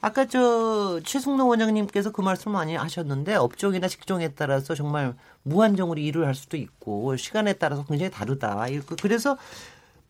아까 0.00 0.26
저 0.26 0.98
최승로 1.04 1.46
원장님께서 1.46 2.10
그 2.10 2.20
말씀 2.20 2.50
많이 2.50 2.74
하셨는데 2.74 3.36
업종이나 3.36 3.86
직종에 3.86 4.30
따라서 4.34 4.74
정말 4.74 5.14
무한정으로 5.44 6.00
일을 6.00 6.26
할 6.26 6.34
수도 6.34 6.56
있고 6.56 7.16
시간에 7.16 7.52
따라서 7.52 7.84
굉장히 7.84 8.10
다르다. 8.10 8.66
그래서 9.00 9.38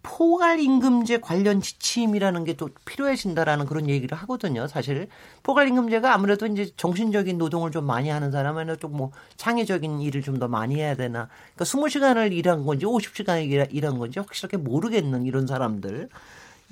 포괄 0.03 0.59
임금제 0.61 1.19
관련 1.21 1.61
지침이라는 1.61 2.45
게 2.45 2.53
또 2.55 2.69
필요해진다라는 2.85 3.67
그런 3.67 3.89
얘기를 3.89 4.17
하거든요. 4.19 4.67
사실 4.67 5.09
포괄 5.43 5.69
임금제가 5.69 6.13
아무래도 6.15 6.47
이제 6.47 6.71
정신적인 6.77 7.39
노동을 7.39 7.71
좀 7.71 7.87
많이 7.87 8.09
하는 8.11 8.31
사람은 8.31 8.77
좀뭐 8.79 9.13
창의적인 9.37 10.01
일을 10.01 10.23
좀 10.23 10.39
더 10.39 10.49
많이 10.49 10.77
해야 10.77 10.95
되나. 10.97 11.29
그러니까 11.55 11.65
20시간을 11.65 12.33
일한 12.33 12.65
건지 12.65 12.85
50시간을 12.87 13.69
일한 13.71 13.99
건지 13.99 14.19
확실하게 14.19 14.57
모르겠는 14.59 15.25
이런 15.27 15.47
사람들. 15.47 16.09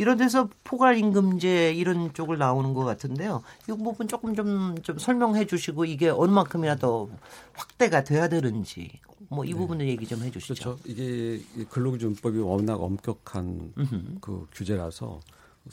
이런 0.00 0.16
데서 0.16 0.48
포괄 0.64 0.96
임금제 0.96 1.74
이런 1.74 2.14
쪽을 2.14 2.38
나오는 2.38 2.72
것 2.72 2.84
같은데요. 2.84 3.42
이 3.68 3.72
부분 3.72 4.08
조금 4.08 4.34
좀, 4.34 4.74
좀 4.82 4.98
설명해 4.98 5.46
주시고 5.46 5.84
이게 5.84 6.08
얼마큼이나 6.08 6.76
더 6.76 7.06
확대가 7.52 8.02
돼야 8.02 8.26
되는지 8.26 8.90
뭐이 9.28 9.52
네. 9.52 9.58
부분을 9.58 9.86
얘기 9.86 10.06
좀 10.06 10.22
해 10.22 10.30
주시죠. 10.30 10.54
그렇죠. 10.54 10.78
이게 10.86 11.42
근로기준법이 11.68 12.38
워낙 12.38 12.80
엄격한 12.82 13.74
그 14.22 14.46
규제라서 14.52 15.20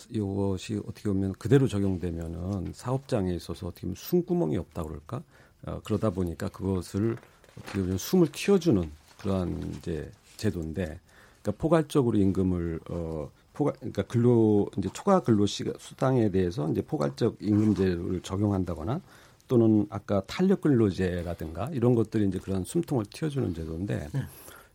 이것이 0.10 0.82
어떻게 0.86 1.04
보면 1.08 1.32
그대로 1.40 1.66
적용되면은 1.70 2.74
사업장에 2.74 3.34
있어서 3.34 3.68
어떻게 3.68 3.84
보면 3.84 3.96
숨구멍이 3.96 4.58
없다 4.58 4.84
그럴까? 4.84 5.22
어, 5.68 5.80
그러다 5.86 6.10
보니까 6.10 6.50
그것을 6.50 7.16
어떻게 7.58 7.80
보면 7.80 7.98
숨을 7.98 8.28
틔워주는 8.34 8.92
그러한 9.20 9.74
이제 9.78 10.12
제도인데, 10.36 11.00
그러니까 11.42 11.62
포괄적으로 11.62 12.18
임금을 12.18 12.82
어 12.90 13.32
포괄 13.58 13.74
그러니까 13.80 14.04
근로 14.04 14.70
이제 14.78 14.88
초과 14.94 15.20
근로 15.20 15.48
시간 15.48 15.74
수당에 15.80 16.30
대해서 16.30 16.70
이제 16.70 16.82
포괄적 16.82 17.38
임금제를 17.42 18.22
적용한다거나 18.22 19.02
또는 19.48 19.88
아까 19.90 20.22
탄력 20.28 20.62
근로제라든가 20.62 21.70
이런 21.74 21.96
것들이 21.96 22.28
이제 22.28 22.38
그런 22.38 22.64
숨통을 22.64 23.06
틔워주는 23.06 23.56
제도인데 23.56 24.10
네. 24.14 24.22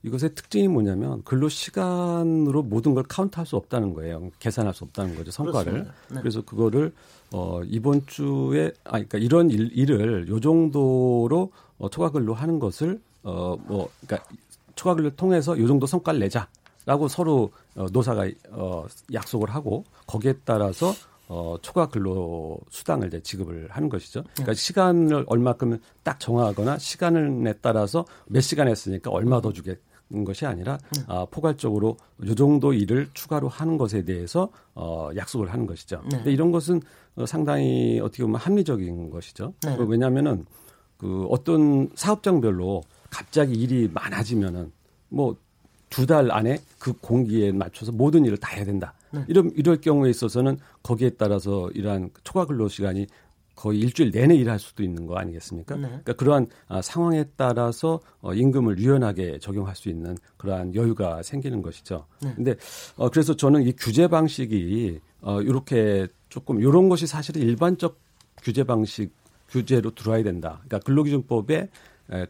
이것의 0.03 0.35
특징이 0.35 0.66
뭐냐면 0.66 1.23
근로 1.23 1.49
시간으로 1.49 2.64
모든 2.64 2.95
걸 2.95 3.05
카운트할 3.05 3.47
수 3.47 3.55
없다는 3.55 3.95
거예요. 3.95 4.31
계산할 4.40 4.75
수 4.75 4.83
없다는 4.85 5.14
거죠 5.14 5.31
성과를. 5.31 5.85
네. 6.11 6.18
그래서 6.18 6.42
그거를 6.42 6.92
어 7.31 7.62
이번 7.64 8.05
주에 8.07 8.73
아 8.83 8.92
그러니까 8.92 9.18
이런 9.18 9.49
일, 9.49 9.71
일을 9.73 10.27
요 10.29 10.40
정도로 10.40 11.53
어, 11.79 11.88
초과 11.88 12.11
근로 12.11 12.35
하는 12.35 12.59
것을 12.59 13.01
어뭐 13.23 13.90
그러니까 14.01 14.29
초과 14.75 14.97
근로 14.97 15.11
통해서 15.11 15.57
요 15.57 15.68
정도 15.68 15.87
성과를 15.87 16.18
내자 16.18 16.49
라고 16.87 17.09
서로 17.09 17.51
어, 17.77 17.87
노사가 17.92 18.27
어 18.51 18.87
약속을 19.12 19.51
하고 19.51 19.85
거기에 20.07 20.35
따라서 20.45 20.92
어, 21.29 21.57
초과 21.62 21.87
근로 21.87 22.59
수당을 22.71 23.09
이제 23.09 23.21
지급을 23.21 23.68
하는 23.71 23.88
것이죠. 23.88 24.23
그러니까 24.35 24.53
네. 24.53 24.55
시간을 24.55 25.25
얼마큼 25.29 25.79
딱 26.03 26.21
정하거나 26.21 26.79
시간에 26.79 27.55
따라서 27.55 28.05
몇 28.27 28.40
시간 28.40 28.68
했으니까 28.68 29.11
얼마 29.11 29.40
더 29.40 29.53
주게 29.53 29.77
는 30.11 30.25
것이 30.25 30.45
아니라 30.45 30.79
네. 30.95 31.03
아, 31.07 31.27
포괄적으로 31.31 31.97
요 32.27 32.35
정도 32.35 32.75
일을 32.75 33.09
추가로 33.14 33.49
하는 33.49 33.79
것에 33.79 34.05
대해서 34.05 34.51
어, 34.75 35.09
약속을 35.16 35.51
하는 35.51 35.64
것이죠. 35.64 36.03
네. 36.11 36.18
근데 36.18 36.33
이런 36.33 36.53
것은 36.53 36.83
어, 37.14 37.25
상당히 37.25 37.99
어떻게 37.99 38.23
보면 38.23 38.38
합리적인 38.38 39.09
것이죠. 39.09 39.55
네. 39.64 39.75
왜냐하면은 39.79 40.45
그 40.99 41.25
어떤 41.31 41.88
사업장별로 41.95 42.83
갑자기 43.09 43.55
일이 43.55 43.88
많아지면은 43.90 44.71
뭐 45.09 45.35
두 45.92 46.07
달 46.07 46.33
안에 46.33 46.59
그 46.78 46.92
공기에 46.94 47.52
맞춰서 47.52 47.92
모든 47.92 48.24
일을 48.24 48.38
다 48.38 48.57
해야 48.57 48.64
된다. 48.64 48.94
네. 49.12 49.22
이런 49.28 49.52
이럴 49.55 49.81
경우에 49.81 50.09
있어서는 50.11 50.57
거기에 50.83 51.11
따라서 51.11 51.70
이러한 51.74 52.11
초과 52.24 52.46
근로 52.46 52.66
시간이 52.68 53.07
거의 53.55 53.78
일주일 53.81 54.11
내내 54.11 54.35
일할 54.35 54.59
수도 54.59 54.83
있는 54.83 55.07
거 55.07 55.16
아니겠습니까? 55.16 55.76
네. 55.76 55.83
그러니까 55.83 56.12
그러한 56.14 56.46
아, 56.68 56.81
상황에 56.81 57.24
따라서 57.37 58.00
어, 58.22 58.33
임금을 58.33 58.78
유연하게 58.78 59.38
적용할 59.40 59.76
수 59.76 59.90
있는 59.90 60.16
그러한 60.38 60.74
여유가 60.74 61.22
생기는 61.22 61.61
것이죠. 61.61 62.07
네. 62.22 62.33
근데 62.35 62.55
어, 62.96 63.11
그래서 63.11 63.37
저는 63.37 63.62
이 63.64 63.72
규제 63.72 64.09
방식이 64.09 64.98
어, 65.20 65.42
이렇게 65.42 66.09
조금 66.31 66.61
이런 66.61 66.88
것이 66.88 67.07
사실은 67.07 67.42
일반적 67.42 68.00
규제 68.42 68.64
방식 68.64 69.12
규제로 69.50 69.94
들어와야 69.94 70.22
된다. 70.22 70.62
그러니까 70.64 70.78
근로기준법에 70.87 71.68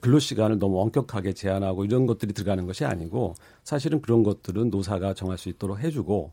근로 0.00 0.18
시간을 0.18 0.58
너무 0.58 0.80
엄격하게 0.80 1.32
제한하고 1.32 1.84
이런 1.84 2.06
것들이 2.06 2.32
들어가는 2.32 2.66
것이 2.66 2.84
아니고 2.84 3.34
사실은 3.64 4.00
그런 4.00 4.22
것들은 4.22 4.70
노사가 4.70 5.14
정할 5.14 5.38
수 5.38 5.48
있도록 5.48 5.80
해주고 5.80 6.30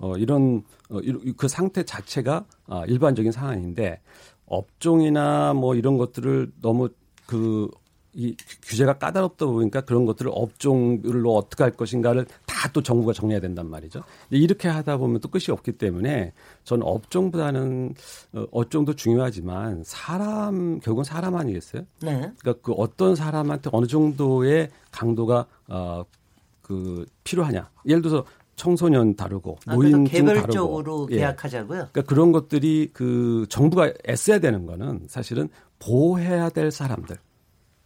어, 0.00 0.16
이런 0.16 0.62
어, 0.90 1.00
그 1.36 1.48
상태 1.48 1.84
자체가 1.84 2.44
아, 2.66 2.84
일반적인 2.86 3.32
상황인데 3.32 4.00
업종이나 4.46 5.54
뭐 5.54 5.74
이런 5.74 5.98
것들을 5.98 6.52
너무 6.60 6.88
그 7.26 7.70
이 8.18 8.34
규제가 8.62 8.98
까다롭다 8.98 9.46
보니까 9.46 9.82
그런 9.82 10.04
것들을 10.04 10.30
업종으로 10.34 11.36
어떻게 11.36 11.62
할 11.62 11.72
것인가를 11.72 12.26
다 12.46 12.58
또 12.72 12.82
정부가 12.82 13.12
정해야 13.12 13.40
된단 13.40 13.68
말이죠. 13.68 14.02
이렇게 14.30 14.68
하다 14.68 14.96
보면 14.98 15.20
또 15.20 15.28
끝이 15.28 15.46
없기 15.50 15.72
때문에 15.72 16.32
저는 16.64 16.86
업종보다는 16.86 17.94
어, 18.34 18.46
업종도 18.50 18.94
중요하지만 18.94 19.82
사람 19.84 20.80
결국은 20.80 21.04
사람 21.04 21.36
아니겠어요? 21.36 21.82
네. 22.02 22.32
그러니까 22.38 22.54
그 22.62 22.72
어떤 22.72 23.14
사람한테 23.14 23.70
어느 23.72 23.86
정도의 23.86 24.70
강도가 24.90 25.46
어그 25.68 27.06
필요하냐. 27.24 27.70
예를 27.86 28.02
들어서 28.02 28.24
청소년 28.56 29.14
다르고 29.14 29.56
아, 29.66 29.74
노인 29.74 29.92
중 29.92 30.04
개별적으로 30.04 30.82
다르고. 30.82 31.08
예. 31.12 31.16
계약하자고요. 31.18 31.78
예. 31.78 31.86
그러니까 31.92 32.02
그런 32.02 32.32
것들이 32.32 32.90
그 32.92 33.46
정부가 33.48 33.92
애써야 34.08 34.40
되는 34.40 34.66
거는 34.66 35.06
사실은 35.08 35.48
보호해야 35.78 36.50
될 36.50 36.70
사람들. 36.70 37.16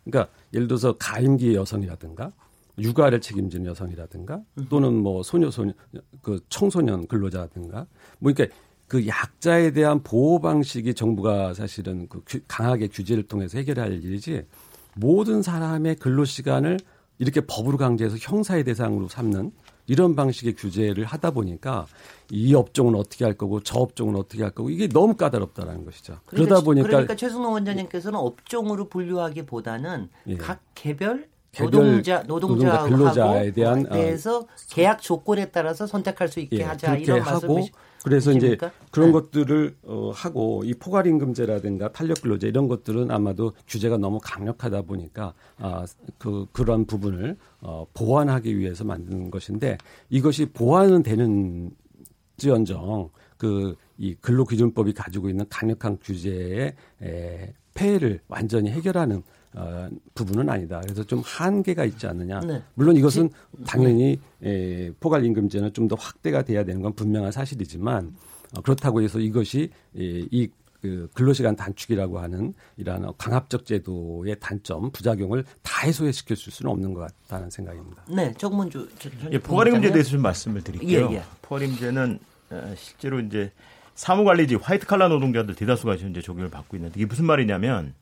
그러니까 0.05 0.33
예를 0.53 0.69
들어서 0.69 0.97
가임기 0.99 1.55
여성이라든가 1.55 2.33
육아를 2.79 3.21
책임지는 3.21 3.67
여성이라든가 3.67 4.41
또는 4.69 4.95
뭐 4.95 5.23
소녀 5.23 5.51
소녀 5.51 5.73
그 6.23 6.41
청소년 6.49 7.07
근로자라든가 7.07 7.87
뭐 8.19 8.33
그러니까 8.33 8.57
그 8.89 9.07
약자에 9.07 9.73
대한 9.73 10.03
보호 10.03 10.41
방식이 10.41 10.95
정부가 10.95 11.55
사실은 11.55 12.09
그 12.09 12.23
강하게 12.47 12.89
규제를 12.89 13.23
통해서 13.25 13.59
해결할 13.59 14.03
일이지 14.05 14.47
모든 14.95 15.43
사람의 15.43 15.97
근로 15.97 16.25
시간을 16.25 16.79
이렇게 17.19 17.41
법으로 17.41 17.79
강제해서 17.79 18.17
형사의 18.19 18.65
대상으로 18.65 19.09
삼는 19.09 19.53
이런 19.87 20.15
방식의 20.15 20.55
규제를 20.55 21.05
하다 21.05 21.33
보니까 21.33 21.87
이 22.31 22.55
업종은 22.55 22.95
어떻게 22.95 23.25
할 23.25 23.35
거고 23.35 23.61
저 23.61 23.79
업종은 23.79 24.17
어떻게 24.17 24.43
할 24.43 24.53
거고 24.53 24.71
이게 24.71 24.89
너무 24.89 25.17
까다롭다라는 25.17 25.85
것이죠. 25.85 26.19
그러니까, 26.27 26.49
그러다 26.49 26.65
보니까 26.65 26.89
그러니까 26.89 27.17
최승호 27.17 27.51
원장님께서는 27.51 28.19
업종으로 28.19 28.89
분류하기보다는 28.89 30.09
예. 30.29 30.37
각 30.37 30.61
개별 30.75 31.29
노동자 31.59 32.23
노동자 32.23 32.85
근로자에 32.85 33.51
대한 33.53 33.83
대해서 33.85 34.39
어, 34.39 34.47
계약 34.71 35.03
조건에 35.03 35.51
따라서 35.51 35.87
선택할 35.87 36.29
수 36.29 36.41
있게 36.41 36.61
예, 36.61 36.63
하자 36.63 36.97
이런 36.97 37.21
하고 37.21 37.67
그래서 38.05 38.33
이제 38.33 38.57
그런 38.91 39.09
네. 39.09 39.13
것들을 39.13 39.77
어, 39.85 40.11
하고 40.15 40.63
이 40.65 40.75
포괄임금제라든가 40.75 41.93
탄력근로제 41.93 42.49
이런 42.49 42.69
것들은 42.69 43.11
아마도 43.11 43.53
규제가 43.69 43.97
너무 43.97 44.19
강력하다 44.23 44.83
보니까 44.83 45.35
아, 45.59 45.85
그 46.19 46.47
그런 46.53 46.85
부분을 46.85 47.37
어, 47.61 47.87
보완하기 47.95 48.59
위해서 48.59 48.85
만드는 48.85 49.31
것인데 49.31 49.79
이것이 50.11 50.47
보완은 50.47 51.03
되는 51.03 51.71
지언정 52.37 53.11
그 53.37 53.77
이 54.03 54.17
근로기준법이 54.21 54.95
가지고 54.95 55.29
있는 55.29 55.45
강력한 55.49 55.97
규제의 56.03 56.75
에, 57.03 57.55
폐해를 57.73 58.21
완전히 58.27 58.71
해결하는 58.71 59.23
어, 59.55 59.89
부분은 60.15 60.49
아니다. 60.49 60.81
그래서 60.81 61.05
좀 61.05 61.23
한계가 61.25 61.85
있지 61.85 62.07
않느냐. 62.07 62.41
네. 62.41 62.63
물론 62.75 62.97
이것은 62.97 63.31
당연히 63.67 64.19
에, 64.43 64.91
포괄임금제는 65.01 65.73
좀 65.75 65.89
더 65.89 65.97
확대가 65.97 66.43
돼야 66.43 66.65
되는 66.65 66.81
건 66.81 66.95
분명한 66.95 67.33
사실이지만 67.33 68.15
어, 68.57 68.61
그렇다고 68.63 69.03
해서 69.03 69.19
이것이 69.19 69.71
에, 69.97 70.27
이 70.31 70.49
그 70.83 71.09
근로시간 71.15 71.55
단축이라고 71.55 72.19
하는 72.19 72.55
이러한 72.77 73.13
강압적 73.17 73.65
제도의 73.65 74.35
단점, 74.41 74.91
부작용을 74.91 75.45
다 75.63 75.87
해소시킬 75.87 76.37
수는 76.37 76.73
없는 76.73 76.93
것 76.93 77.09
같다는 77.29 77.51
생각입니다. 77.51 78.03
네, 78.09 78.35
정문주. 78.37 78.89
예, 79.31 79.39
포괄임금제에 79.39 79.93
대해서 79.93 80.11
좀 80.11 80.23
말씀을 80.23 80.65
드릴게요. 80.65 81.09
예, 81.13 81.15
예. 81.19 81.23
포괄임제는 81.43 82.19
어, 82.51 82.75
실제로 82.77 83.21
이제 83.21 83.53
사무관리직 83.95 84.59
화이트 84.61 84.87
칼라 84.87 85.07
노동자들 85.07 85.55
대다수가 85.55 85.99
현재 85.99 86.21
적용을 86.21 86.51
받고 86.51 86.77
있는데 86.77 86.99
이게 86.99 87.07
무슨 87.07 87.27
말이냐면 87.27 87.95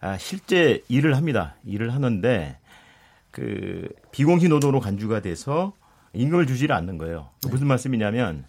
아, 0.00 0.16
실제 0.16 0.82
일을 0.88 1.16
합니다. 1.16 1.56
일을 1.64 1.92
하는데 1.92 2.58
그 3.30 3.88
비공식 4.12 4.48
노동으로 4.48 4.80
간주가 4.80 5.20
돼서 5.20 5.74
임금을 6.14 6.46
주지를 6.46 6.74
않는 6.74 6.98
거예요. 6.98 7.30
네. 7.42 7.50
무슨 7.50 7.66
말씀이냐면 7.66 8.44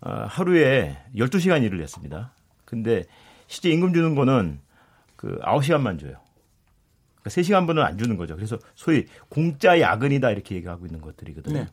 어, 0.00 0.26
하루에 0.28 0.96
12시간 1.16 1.62
일을 1.62 1.82
했습니다. 1.82 2.32
근데 2.64 3.04
실제 3.46 3.70
임금 3.70 3.92
주는 3.92 4.14
거는 4.14 4.60
그 5.16 5.38
9시간만 5.40 5.98
줘요. 6.00 6.16
그러니까 7.20 7.40
3시간 7.40 7.66
분은 7.66 7.82
안 7.82 7.98
주는 7.98 8.16
거죠. 8.16 8.36
그래서 8.36 8.58
소위 8.74 9.06
공짜 9.28 9.80
야근이다 9.80 10.30
이렇게 10.30 10.54
얘기하고 10.56 10.86
있는 10.86 11.00
것들이거든요. 11.00 11.58
네. 11.58 11.66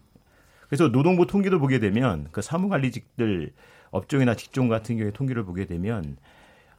그래서 0.68 0.88
노동부 0.90 1.28
통계도 1.28 1.60
보게 1.60 1.80
되면 1.80 2.28
그 2.32 2.42
사무관리직들 2.42 3.52
업종이나 3.92 4.36
직종 4.36 4.70
같은 4.70 4.96
경우에 4.96 5.12
통계를 5.12 5.44
보게 5.44 5.66
되면 5.66 6.18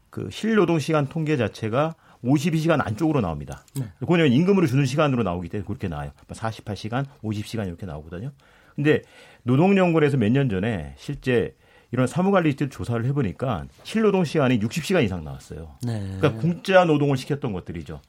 그 0.08 0.30
실노동 0.30 0.78
시간 0.78 1.06
통계 1.08 1.36
자체가 1.36 1.94
52시간 2.24 2.84
안쪽으로 2.86 3.20
나옵니다. 3.20 3.64
네. 3.74 3.86
그거는 3.98 4.32
임금으로 4.32 4.66
주는 4.66 4.84
시간으로 4.86 5.22
나오기 5.22 5.48
때문에 5.48 5.66
그렇게 5.66 5.88
나와요. 5.88 6.12
48시간, 6.28 7.06
50시간 7.22 7.66
이렇게 7.66 7.84
나오거든요. 7.86 8.30
근데 8.76 9.02
노동연구원에서 9.42 10.16
몇 10.16 10.30
년 10.30 10.48
전에 10.48 10.94
실제 10.96 11.54
이런 11.90 12.06
사무관리직 12.06 12.70
조사를 12.70 13.04
해보니까 13.06 13.66
실노동 13.82 14.24
시간이 14.24 14.58
60시간 14.60 15.04
이상 15.04 15.24
나왔어요. 15.24 15.76
네. 15.82 16.00
그러니까 16.18 16.40
공짜 16.40 16.84
노동을 16.84 17.16
시켰던 17.18 17.52
것들이죠. 17.52 18.00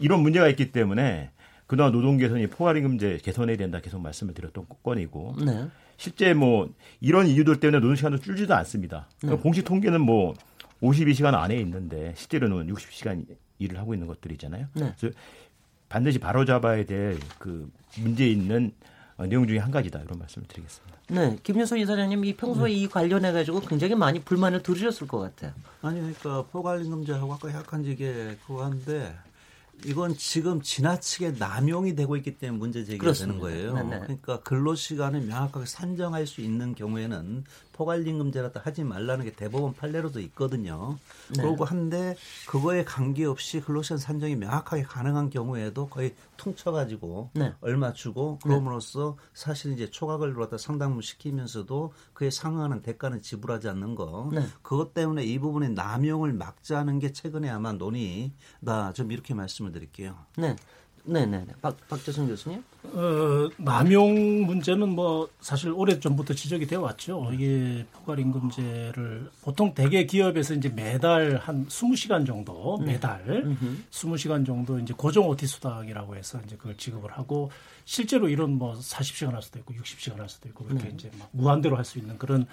이런 0.00 0.20
문제가 0.20 0.48
있기 0.48 0.72
때문에 0.72 1.30
그동안 1.66 1.92
노동 1.92 2.16
개선이 2.18 2.48
포괄임금제 2.48 3.20
개선해야 3.22 3.56
된다 3.56 3.80
계속 3.80 4.00
말씀을 4.00 4.34
드렸던 4.34 4.66
건이고 4.82 5.36
네. 5.44 5.68
실제 5.96 6.34
뭐 6.34 6.68
이런 7.00 7.26
이유들 7.28 7.60
때문에 7.60 7.78
노동 7.78 7.94
시간도 7.94 8.18
줄지도 8.18 8.54
않습니다. 8.56 9.08
그러니까 9.20 9.36
네. 9.36 9.42
공식 9.42 9.64
통계는 9.64 10.00
뭐 10.00 10.34
52시간 10.82 11.34
안에 11.34 11.56
있는데 11.58 12.12
실제로는 12.16 12.66
60시간 12.74 13.24
일을 13.62 13.78
하고 13.78 13.94
있는 13.94 14.06
것들이잖아요. 14.06 14.66
네. 14.74 14.94
그래서 14.98 15.14
반드시 15.88 16.18
바로잡아야 16.18 16.84
될 16.86 17.18
그 17.38 17.70
문제 17.98 18.26
있는 18.26 18.72
어, 19.18 19.26
내용 19.26 19.46
중에 19.46 19.58
한 19.58 19.70
가지다 19.70 20.00
이런 20.00 20.18
말씀을 20.18 20.46
드리겠습니다. 20.48 20.96
네, 21.10 21.36
김윤소 21.42 21.76
이사장님 21.76 22.24
이 22.24 22.34
평소에 22.34 22.70
네. 22.70 22.76
이 22.76 22.88
관련해 22.88 23.32
가지고 23.32 23.60
굉장히 23.60 23.94
많이 23.94 24.20
불만을 24.22 24.62
들으셨을 24.62 25.06
것 25.06 25.18
같아요. 25.18 25.52
아니 25.82 25.98
그러니까 26.00 26.46
포괄임금제하고 26.50 27.34
아까 27.34 27.52
약간 27.52 27.84
이게 27.84 28.38
그거 28.46 28.64
한데 28.64 29.14
이건 29.84 30.14
지금 30.16 30.62
지나치게 30.62 31.32
남용이 31.32 31.94
되고 31.96 32.16
있기 32.16 32.38
때문에 32.38 32.58
문제 32.58 32.84
제기가 32.84 33.02
그렇습니다. 33.02 33.46
되는 33.46 33.72
거예요. 33.72 33.74
네네. 33.74 34.00
그러니까 34.04 34.40
근로 34.40 34.74
시간을 34.74 35.22
명확하게 35.22 35.66
산정할 35.66 36.26
수 36.26 36.40
있는 36.40 36.74
경우에는 36.74 37.44
포괄임금제라도 37.72 38.60
하지 38.60 38.84
말라는 38.84 39.24
게 39.24 39.32
대법원 39.32 39.74
판례로도 39.74 40.20
있거든요. 40.20 40.98
네. 41.34 41.42
그러고 41.42 41.64
한데 41.64 42.16
그거에 42.46 42.84
관계없이 42.84 43.60
근로시간 43.60 43.98
산정이 43.98 44.36
명확하게 44.36 44.82
가능한 44.82 45.30
경우에도 45.30 45.88
거의 45.88 46.14
퉁쳐가지고 46.36 47.30
네. 47.34 47.52
얼마 47.60 47.92
주고 47.92 48.38
네. 48.44 48.48
그럼으로써 48.48 49.16
사실 49.34 49.72
이제 49.72 49.90
초과를 49.90 50.34
갖다 50.34 50.58
상당분 50.58 51.02
시키면서도 51.02 51.92
그에 52.14 52.30
상응하는 52.30 52.82
대가는 52.82 53.20
지불하지 53.20 53.68
않는 53.68 53.94
거. 53.94 54.30
네. 54.32 54.42
그것 54.62 54.94
때문에 54.94 55.24
이 55.24 55.38
부분의 55.38 55.70
남용을 55.70 56.32
막자는 56.32 56.98
게 56.98 57.12
최근에 57.12 57.48
아마 57.48 57.72
논의다. 57.72 58.92
좀 58.94 59.12
이렇게 59.12 59.34
말씀을 59.34 59.72
드릴게요. 59.72 60.16
네. 60.36 60.56
네네. 61.04 61.46
박, 61.60 61.76
박재승 61.88 62.28
교수님? 62.28 62.62
어, 62.84 63.48
남용 63.56 64.46
문제는 64.46 64.88
뭐 64.88 65.28
사실 65.40 65.70
오래 65.70 65.98
전부터 65.98 66.34
지적이 66.34 66.66
되어 66.66 66.80
왔죠. 66.80 67.30
이게 67.32 67.84
포괄임금제를 67.92 69.30
보통 69.42 69.74
대개 69.74 70.04
기업에서 70.06 70.54
이제 70.54 70.68
매달 70.68 71.36
한 71.38 71.66
20시간 71.66 72.24
정도, 72.26 72.78
네. 72.80 72.92
매달 72.92 73.22
음 73.44 73.84
20시간 73.90 74.46
정도 74.46 74.78
이제 74.78 74.94
고정 74.96 75.28
OT 75.28 75.46
수당이라고 75.46 76.14
해서 76.16 76.40
이제 76.46 76.56
그걸 76.56 76.76
지급을 76.76 77.10
하고 77.12 77.50
실제로 77.84 78.28
이런 78.28 78.52
뭐 78.52 78.74
40시간 78.74 79.32
할 79.32 79.42
수도 79.42 79.58
있고 79.58 79.74
60시간 79.74 80.18
할 80.18 80.28
수도 80.28 80.48
있고 80.48 80.64
그렇게 80.64 80.84
네. 80.88 80.94
이제 80.94 81.10
막 81.18 81.28
무한대로 81.32 81.76
할 81.76 81.84
수 81.84 81.98
있는 81.98 82.16
그런 82.16 82.46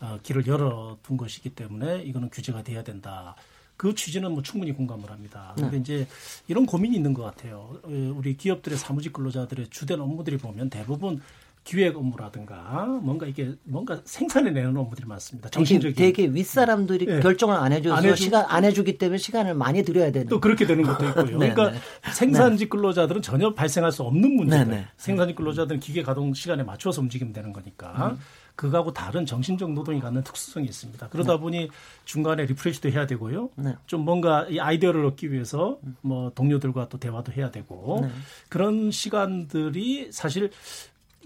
어, 0.00 0.18
길을 0.22 0.46
열어둔 0.46 1.18
것이기 1.18 1.50
때문에 1.50 2.02
이거는 2.04 2.30
규제가 2.30 2.62
돼야 2.62 2.82
된다. 2.82 3.34
그 3.80 3.94
취지는 3.94 4.32
뭐 4.32 4.42
충분히 4.42 4.72
공감을 4.72 5.10
합니다. 5.10 5.54
그런데 5.56 5.78
네. 5.78 5.80
이제 5.80 6.06
이런 6.48 6.66
고민이 6.66 6.94
있는 6.94 7.14
것 7.14 7.22
같아요. 7.22 7.78
어, 7.82 8.14
우리 8.14 8.36
기업들의 8.36 8.76
사무직 8.76 9.14
근로자들의 9.14 9.68
주된 9.70 9.98
업무들이 10.02 10.36
보면 10.36 10.68
대부분 10.68 11.22
기획 11.64 11.96
업무라든가 11.96 12.84
뭔가 13.00 13.24
이게 13.24 13.54
뭔가 13.64 13.98
생산해 14.04 14.50
내는 14.50 14.76
업무들이 14.76 15.06
많습니다. 15.06 15.48
정신적인 15.48 15.94
되게 15.94 16.26
윗사람들이 16.26 17.06
네. 17.06 17.20
결정을 17.20 17.56
안 17.56 17.72
해줘서 17.72 17.94
안 17.94 18.04
해주... 18.04 18.22
시간 18.22 18.44
안 18.48 18.64
해주기 18.64 18.98
때문에 18.98 19.16
시간을 19.16 19.54
많이 19.54 19.82
들여야 19.82 20.12
되는 20.12 20.28
또 20.28 20.40
그렇게 20.40 20.66
되는 20.66 20.84
것도 20.84 21.06
있고요. 21.06 21.24
네, 21.38 21.54
그러니까 21.54 21.70
네. 21.70 21.78
생산직 22.12 22.68
근로자들은 22.68 23.22
전혀 23.22 23.54
발생할 23.54 23.92
수 23.92 24.02
없는 24.02 24.36
문제들. 24.36 24.68
네, 24.68 24.76
네. 24.80 24.86
생산직 24.98 25.36
근로자들은 25.36 25.80
기계 25.80 26.02
가동 26.02 26.34
시간에 26.34 26.62
맞춰서 26.62 27.00
움직이면 27.00 27.32
되는 27.32 27.54
거니까. 27.54 28.10
음. 28.10 28.18
그거하고 28.60 28.92
다른 28.92 29.24
정신적 29.24 29.72
노동이 29.72 30.00
갖는 30.00 30.22
특수성이 30.22 30.66
있습니다. 30.66 31.08
그러다 31.08 31.32
네. 31.32 31.40
보니 31.40 31.68
중간에 32.04 32.44
refresh도 32.44 32.90
해야 32.90 33.06
되고요. 33.06 33.48
네. 33.56 33.74
좀 33.86 34.04
뭔가 34.04 34.46
이 34.50 34.60
아이디어를 34.60 35.02
얻기 35.06 35.32
위해서 35.32 35.78
뭐 36.02 36.30
동료들과 36.34 36.90
또 36.90 36.98
대화도 36.98 37.32
해야 37.32 37.50
되고 37.50 38.00
네. 38.02 38.10
그런 38.50 38.90
시간들이 38.90 40.12
사실 40.12 40.50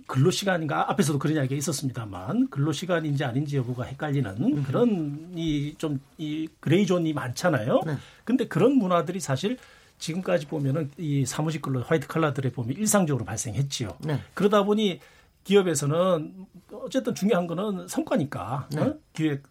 근로 0.07 0.31
시간인가 0.31 0.89
앞에서도 0.93 1.19
그런 1.19 1.35
이야기가 1.35 1.57
있었습니다만 1.57 2.51
근로 2.51 2.71
시간인지 2.71 3.25
아닌지 3.25 3.57
여부가 3.57 3.83
헷갈리는 3.83 4.31
음. 4.39 4.63
그런 4.63 5.33
이 5.35 5.75
좀이 5.77 5.99
이 6.19 6.49
gray 6.61 6.87
zone이 6.87 7.15
많잖아요. 7.15 7.81
네. 7.85 7.97
근데 8.23 8.47
그런 8.47 8.77
문화들이 8.77 9.19
사실 9.19 9.59
지금까지 9.99 10.47
보면은 10.47 10.89
이 10.99 11.27
사무직 11.27 11.63
근로 11.63 11.83
화이트 11.83 12.07
칼라들에 12.07 12.53
보면 12.53 12.77
일상적으로 12.77 13.25
발생했지요. 13.25 13.97
네. 14.05 14.21
그러다 14.35 14.63
보니 14.63 15.01
기업에서는 15.45 16.47
어쨌든 16.73 17.15
중요한 17.15 17.47
거는 17.47 17.87
성과니까 17.89 18.69
네. 18.73 18.81
어? 18.81 18.97
기획 19.13 19.43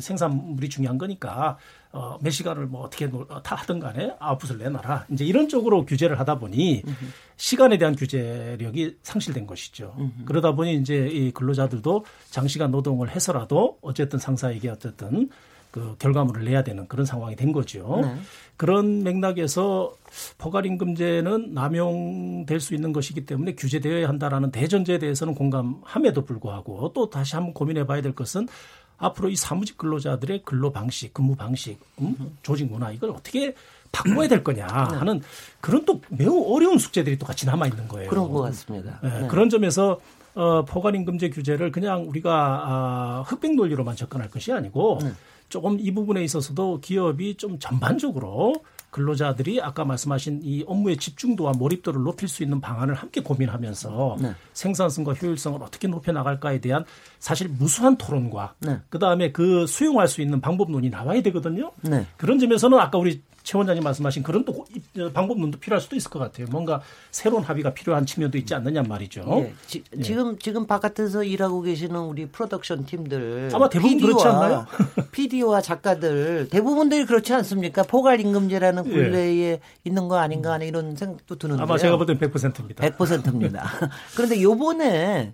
생산물이 0.00 0.68
중요한 0.68 0.96
거니까 0.96 1.58
어, 1.90 2.18
몇 2.22 2.30
시간을 2.30 2.66
뭐 2.66 2.82
어떻게 2.82 3.10
다 3.42 3.54
하든 3.56 3.80
간에 3.80 4.14
아웃풋을 4.18 4.58
내놔라. 4.58 5.06
이제 5.10 5.24
이런 5.24 5.48
쪽으로 5.48 5.84
규제를 5.84 6.18
하다 6.20 6.38
보니 6.38 6.82
음흠. 6.86 7.04
시간에 7.36 7.76
대한 7.78 7.94
규제력이 7.96 8.98
상실된 9.02 9.46
것이죠. 9.46 9.94
음흠. 9.98 10.24
그러다 10.24 10.52
보니 10.52 10.76
이제 10.76 11.08
이 11.08 11.32
근로자들도 11.32 12.04
장시간 12.30 12.70
노동을 12.70 13.10
해서라도 13.10 13.78
어쨌든 13.82 14.18
상사에게 14.18 14.70
어쨌든 14.70 15.28
그 15.72 15.96
결과물을 15.98 16.44
내야 16.44 16.62
되는 16.62 16.86
그런 16.86 17.04
상황이 17.04 17.34
된 17.34 17.50
거죠. 17.50 18.00
네. 18.02 18.14
그런 18.56 19.02
맥락에서 19.02 19.94
포괄임금제는 20.38 21.54
남용될 21.54 22.60
수 22.60 22.74
있는 22.74 22.92
것이기 22.92 23.24
때문에 23.24 23.54
규제되어야 23.54 24.06
한다라는 24.06 24.52
대전제에 24.52 24.98
대해서는 24.98 25.34
공감함에도 25.34 26.26
불구하고 26.26 26.92
또 26.94 27.08
다시 27.08 27.34
한번 27.34 27.54
고민해 27.54 27.86
봐야 27.86 28.02
될 28.02 28.14
것은 28.14 28.46
앞으로 28.98 29.30
이 29.30 29.34
사무직 29.34 29.78
근로자들의 29.78 30.42
근로 30.44 30.70
방식, 30.70 31.12
근무 31.14 31.34
방식, 31.34 31.80
음? 32.00 32.36
조직 32.42 32.70
문화 32.70 32.92
이걸 32.92 33.10
어떻게 33.10 33.54
바꿔야 33.90 34.28
될 34.28 34.44
거냐 34.44 34.66
네. 34.66 34.96
하는 34.96 35.22
그런 35.60 35.84
또 35.86 36.00
매우 36.10 36.54
어려운 36.54 36.78
숙제들이 36.78 37.18
또 37.18 37.26
같이 37.26 37.46
남아 37.46 37.66
있는 37.66 37.88
거예요. 37.88 38.10
그런 38.10 38.30
것 38.30 38.42
같습니다. 38.42 39.00
네, 39.02 39.22
네. 39.22 39.28
그런 39.28 39.48
점에서 39.48 40.00
어, 40.34 40.64
포괄임금제 40.64 41.30
규제를 41.30 41.72
그냥 41.72 42.08
우리가 42.08 42.62
아, 42.64 43.24
흑백 43.26 43.54
논리로만 43.54 43.96
접근할 43.96 44.30
것이 44.30 44.52
아니고 44.52 44.98
네. 45.02 45.12
조금 45.52 45.78
이 45.78 45.92
부분에 45.92 46.24
있어서도 46.24 46.80
기업이 46.80 47.36
좀 47.36 47.58
전반적으로 47.58 48.54
근로자들이 48.88 49.60
아까 49.60 49.84
말씀하신 49.84 50.40
이 50.42 50.64
업무의 50.66 50.96
집중도와 50.96 51.52
몰입도를 51.52 52.02
높일 52.02 52.26
수 52.26 52.42
있는 52.42 52.58
방안을 52.62 52.94
함께 52.94 53.20
고민하면서 53.20 54.16
네. 54.22 54.32
생산성과 54.54 55.12
효율성을 55.12 55.62
어떻게 55.62 55.88
높여 55.88 56.10
나갈까에 56.10 56.62
대한 56.62 56.86
사실 57.18 57.48
무수한 57.48 57.98
토론과 57.98 58.54
네. 58.60 58.80
그다음에 58.88 59.30
그 59.30 59.66
수용할 59.66 60.08
수 60.08 60.22
있는 60.22 60.40
방법론이 60.40 60.88
나와야 60.88 61.20
되거든요. 61.20 61.72
네. 61.82 62.06
그런 62.16 62.38
점에서는 62.38 62.78
아까 62.78 62.96
우리 62.96 63.20
최 63.42 63.58
원장님 63.58 63.82
말씀하신 63.82 64.22
그런 64.22 64.44
또 64.44 64.64
방법론도 65.12 65.58
필요할 65.58 65.80
수도 65.80 65.96
있을 65.96 66.10
것 66.10 66.18
같아요. 66.18 66.46
뭔가 66.50 66.80
새로운 67.10 67.42
합의가 67.42 67.74
필요한 67.74 68.06
측면도 68.06 68.38
있지 68.38 68.54
않느냐 68.54 68.82
말이죠. 68.82 69.24
예. 69.38 69.54
지, 69.66 69.82
예. 69.96 70.02
지금 70.02 70.38
지금 70.38 70.66
바깥에서 70.66 71.24
일하고 71.24 71.62
계시는 71.62 71.98
우리 72.00 72.26
프로덕션 72.26 72.86
팀들 72.86 73.50
아마 73.52 73.68
대부분 73.68 73.98
PD와, 73.98 74.08
그렇지 74.08 74.26
않나요? 74.28 74.66
PD와 75.12 75.60
작가들 75.60 76.48
대부분들이 76.50 77.04
그렇지 77.04 77.32
않습니까? 77.34 77.82
포괄 77.82 78.20
임금제라는 78.20 78.84
굴레에 78.84 79.38
예. 79.38 79.60
있는 79.84 80.08
거 80.08 80.18
아닌가 80.18 80.52
하는 80.52 80.66
이런 80.66 80.96
생각도 80.96 81.36
드는데 81.36 81.62
아마 81.62 81.78
제가 81.78 81.96
볼 81.96 82.06
때는 82.06 82.20
100%입니다. 82.20 82.88
100%입니다. 82.88 83.64
그런데 84.14 84.40
요번에 84.42 85.32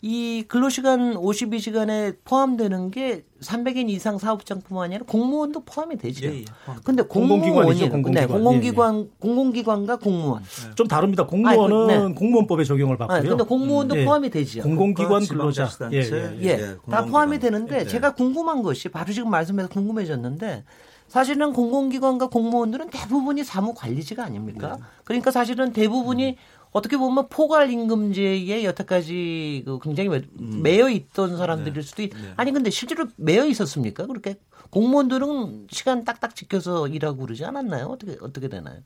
이 0.00 0.44
근로시간 0.46 1.14
52시간에 1.14 2.16
포함되는 2.24 2.92
게 2.92 3.24
300인 3.40 3.90
이상 3.90 4.16
사업장뿐만 4.18 4.84
아니라 4.84 5.04
공무원도 5.08 5.64
포함이 5.64 5.96
되죠. 5.96 6.26
예, 6.26 6.40
예. 6.40 6.44
근데 6.84 7.02
공공기관이죠. 7.02 7.90
공공기관. 7.90 8.12
네, 8.14 8.26
공공기관, 8.32 8.94
예, 8.94 9.00
예. 9.00 9.08
공공기관과 9.18 9.96
공무원. 9.96 10.42
네. 10.44 10.74
좀 10.76 10.86
다릅니다. 10.86 11.26
공무원은 11.26 11.90
아니, 11.90 12.08
네. 12.08 12.14
공무원법에 12.14 12.62
적용을 12.62 12.96
받고요. 12.96 13.18
아, 13.18 13.22
근데 13.22 13.42
공무원도 13.42 13.98
예. 13.98 14.04
포함이 14.04 14.30
되죠. 14.30 14.62
공공기관 14.62 15.26
근로자. 15.26 15.68
예, 15.92 15.98
예. 15.98 16.38
예. 16.42 16.76
다 16.88 17.04
포함이 17.04 17.40
되는데 17.40 17.84
제가 17.84 18.14
궁금한 18.14 18.62
것이 18.62 18.88
바로 18.88 19.12
지금 19.12 19.30
말씀해서 19.30 19.68
궁금해졌는데 19.68 20.64
사실은 21.08 21.52
공공기관과 21.54 22.28
공무원들은 22.28 22.90
대부분이 22.90 23.42
사무관리직가 23.42 24.24
아닙니까? 24.24 24.76
네. 24.76 24.82
그러니까 25.04 25.30
사실은 25.30 25.72
대부분이 25.72 26.28
음. 26.30 26.34
어떻게 26.70 26.96
보면 26.96 27.28
포괄 27.28 27.70
임금제에 27.70 28.64
여태까지 28.64 29.62
그 29.64 29.78
굉장히 29.80 30.10
음. 30.10 30.60
매여 30.62 30.90
있던 30.90 31.36
사람들일 31.36 31.74
네. 31.74 31.82
수도 31.82 32.02
있. 32.02 32.10
네. 32.10 32.32
아니 32.36 32.52
근데 32.52 32.70
실제로 32.70 33.06
매여 33.16 33.46
있었습니까? 33.46 34.06
그렇게 34.06 34.38
공무원들은 34.70 35.68
시간 35.70 36.04
딱딱 36.04 36.34
지켜서 36.34 36.86
일하고 36.88 37.22
그러지 37.22 37.44
않았나요? 37.44 37.86
어떻게 37.86 38.16
어떻게 38.20 38.48
되나요? 38.48 38.80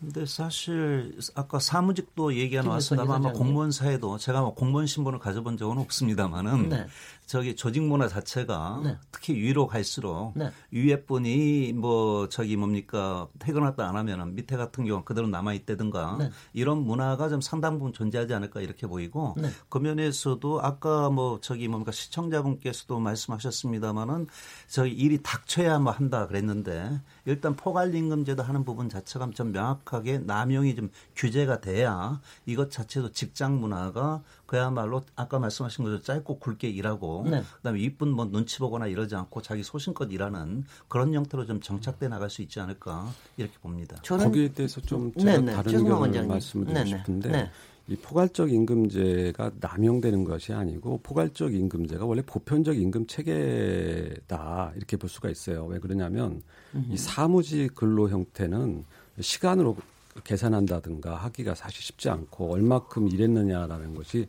근데 0.00 0.26
사실 0.26 1.16
아까 1.34 1.58
사무직도 1.58 2.34
얘기가 2.34 2.62
나왔습니다만 2.62 3.16
아마 3.16 3.32
공무원 3.32 3.70
사회도 3.70 4.18
제가 4.18 4.42
뭐 4.42 4.54
공무원 4.54 4.86
신분을 4.86 5.18
가져본 5.18 5.56
적은 5.56 5.78
없습니다만은 5.78 6.68
네. 6.68 6.86
저기 7.26 7.56
조직 7.56 7.82
문화 7.82 8.06
자체가 8.06 8.80
네. 8.84 8.96
특히 9.10 9.34
위로 9.34 9.66
갈수록 9.66 10.32
네. 10.36 10.50
위에 10.70 11.04
분이 11.04 11.72
뭐 11.74 12.28
저기 12.28 12.56
뭡니까 12.56 13.26
퇴근했다 13.40 13.86
안 13.86 13.96
하면은 13.96 14.36
밑에 14.36 14.56
같은 14.56 14.84
경우 14.84 14.98
는 14.98 15.04
그대로 15.04 15.26
남아 15.26 15.52
있다든가 15.54 16.16
네. 16.20 16.30
이런 16.52 16.78
문화가 16.78 17.28
좀 17.28 17.40
상당 17.40 17.78
부분 17.78 17.92
존재하지 17.92 18.32
않을까 18.32 18.60
이렇게 18.60 18.86
보이고 18.86 19.34
네. 19.36 19.50
그 19.68 19.78
면에서도 19.78 20.62
아까 20.62 21.10
뭐 21.10 21.40
저기 21.40 21.66
뭡니까 21.66 21.90
시청자분께서도 21.90 23.00
말씀하셨습니다마는 23.00 24.28
저희 24.68 24.92
일이 24.92 25.18
닥쳐야 25.20 25.80
뭐 25.80 25.92
한다 25.92 26.28
그랬는데 26.28 27.00
일단 27.24 27.56
포괄임금제도 27.56 28.44
하는 28.44 28.64
부분 28.64 28.88
자체가 28.88 29.30
좀 29.34 29.50
명확하게 29.50 30.18
남용이 30.18 30.76
좀 30.76 30.90
규제가 31.16 31.60
돼야 31.60 32.20
이것 32.46 32.70
자체도 32.70 33.10
직장 33.10 33.60
문화가 33.60 34.22
그야말로 34.46 35.02
아까 35.16 35.38
말씀하신 35.38 35.84
것처럼 35.84 36.02
짧고 36.02 36.38
굵게 36.38 36.68
일하고 36.68 37.26
네. 37.28 37.42
그다음에 37.56 37.80
이쁜 37.80 38.08
뭐 38.10 38.24
눈치 38.30 38.58
보거나 38.58 38.86
이러지 38.86 39.14
않고 39.14 39.42
자기 39.42 39.62
소신껏 39.62 40.10
일하는 40.10 40.64
그런 40.88 41.12
형태로 41.12 41.46
좀 41.46 41.60
정착돼 41.60 42.08
나갈 42.08 42.30
수 42.30 42.42
있지 42.42 42.60
않을까 42.60 43.12
이렇게 43.36 43.58
봅니다. 43.58 43.96
저는 44.02 44.26
거기에 44.26 44.48
대해서 44.52 44.80
좀 44.80 45.12
제가 45.14 45.32
네네. 45.38 45.52
다른 45.52 45.74
의견을 45.74 46.26
말씀을 46.26 46.66
드리고 46.66 46.86
싶은데 46.86 47.30
네. 47.30 47.50
이 47.88 47.94
포괄적 47.96 48.52
임금제가 48.52 49.52
남용되는 49.60 50.24
것이 50.24 50.52
아니고 50.52 51.00
포괄적 51.02 51.54
임금제가 51.54 52.04
원래 52.04 52.22
보편적 52.22 52.76
임금 52.76 53.06
체계다 53.06 54.72
이렇게 54.76 54.96
볼 54.96 55.08
수가 55.08 55.30
있어요. 55.30 55.66
왜 55.66 55.78
그러냐면 55.78 56.42
음흠. 56.74 56.92
이 56.92 56.96
사무직 56.96 57.74
근로 57.74 58.08
형태는 58.08 58.84
시간으로 59.20 59.76
계산한다든가 60.24 61.14
하기가 61.16 61.54
사실 61.54 61.82
쉽지 61.82 62.08
않고 62.08 62.52
얼마큼 62.52 63.08
일했느냐라는 63.08 63.94
것이 63.94 64.26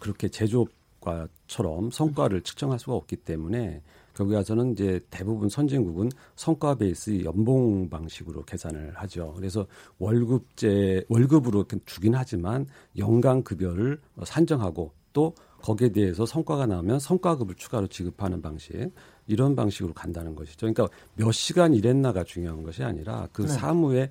그렇게 0.00 0.28
제조업과처럼 0.28 1.90
성과를 1.90 2.42
측정할 2.42 2.78
수가 2.78 2.94
없기 2.94 3.16
때문에 3.16 3.82
거기 4.14 4.32
가서는 4.32 4.72
이제 4.72 5.00
대부분 5.10 5.48
선진국은 5.48 6.10
성과 6.36 6.76
베이스 6.76 7.24
연봉 7.24 7.88
방식으로 7.90 8.44
계산을 8.44 8.92
하죠. 8.94 9.34
그래서 9.36 9.66
월급제 9.98 11.06
월급으로 11.08 11.64
주긴 11.84 12.14
하지만 12.14 12.66
연간 12.96 13.42
급여를 13.42 14.00
산정하고 14.22 14.92
또 15.12 15.34
거기에 15.62 15.88
대해서 15.88 16.26
성과가 16.26 16.66
나오면 16.66 17.00
성과급을 17.00 17.56
추가로 17.56 17.88
지급하는 17.88 18.40
방식 18.40 18.92
이런 19.26 19.56
방식으로 19.56 19.94
간다는 19.94 20.34
것이죠. 20.34 20.66
그러니까 20.66 20.88
몇 21.14 21.32
시간 21.32 21.74
일했나가 21.74 22.24
중요한 22.24 22.62
것이 22.62 22.82
아니라 22.82 23.28
그 23.32 23.42
네. 23.42 23.48
사무의 23.48 24.10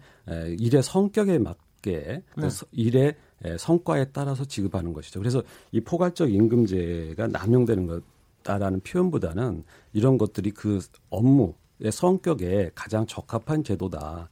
일의 0.60 0.82
성격에 0.82 1.38
맞게 1.38 2.24
그 2.34 2.42
네. 2.42 2.48
일의 2.72 3.16
성과에 3.58 4.06
따라서 4.12 4.46
지급하는 4.46 4.94
것이죠. 4.94 5.20
그래서 5.20 5.44
이 5.72 5.82
포괄적 5.82 6.32
임금제가 6.32 7.28
남용되는 7.28 8.02
것다라는 8.44 8.80
표현보다는 8.82 9.64
이런 9.92 10.18
것들이 10.18 10.52
그 10.52 10.80
업무의 11.10 11.54
성격에 11.92 12.72
가장 12.74 13.06
적합한 13.06 13.64
제도다. 13.64 14.30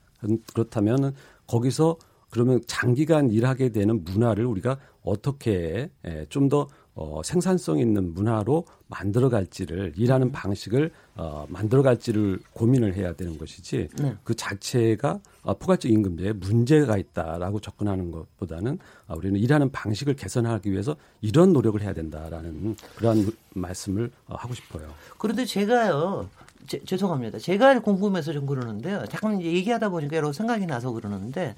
그렇다면 0.54 1.13
거기서 1.48 1.98
그러면 2.30 2.62
장기간 2.65 3.30
일하게 3.30 3.70
되는 3.70 4.04
문화를 4.06 4.46
우리가 4.46 4.78
어떻게 5.04 5.91
좀 6.30 6.48
더 6.48 6.67
어, 6.93 7.21
생산성 7.23 7.80
있는 7.80 8.13
문화로 8.13 8.65
만들어갈지를 8.88 9.93
일하는 9.95 10.27
음. 10.27 10.32
방식을 10.32 10.91
어, 11.15 11.45
만들어갈지를 11.47 12.39
고민을 12.54 12.95
해야 12.95 13.13
되는 13.13 13.38
것이지 13.38 13.88
네. 13.97 14.15
그 14.23 14.36
자체가 14.36 15.19
어, 15.43 15.58
포괄적 15.58 15.89
임금제에 15.89 16.34
문제가 16.34 16.97
있다라고 16.97 17.62
접근하는 17.62 18.12
것보다는 18.12 18.77
어, 19.08 19.15
우리는 19.15 19.39
일하는 19.39 19.71
방식을 19.71 20.15
개선하기 20.15 20.71
위해서 20.71 20.97
이런 21.21 21.54
노력을 21.54 21.82
해야 21.82 21.93
된다라는 21.93 22.75
그러한 22.95 23.32
말씀을 23.54 24.12
어, 24.27 24.36
하고 24.36 24.54
싶어요. 24.54 24.89
그런데 25.17 25.45
제가요. 25.45 26.30
제, 26.67 26.80
죄송합니다. 26.84 27.39
제가 27.39 27.80
궁금해서 27.80 28.34
좀 28.34 28.45
그러는데요. 28.45 29.06
잠깐 29.10 29.41
얘기하다 29.41 29.89
보니까 29.89 30.17
여러 30.17 30.32
생각이 30.32 30.67
나서 30.67 30.91
그러는데 30.91 31.56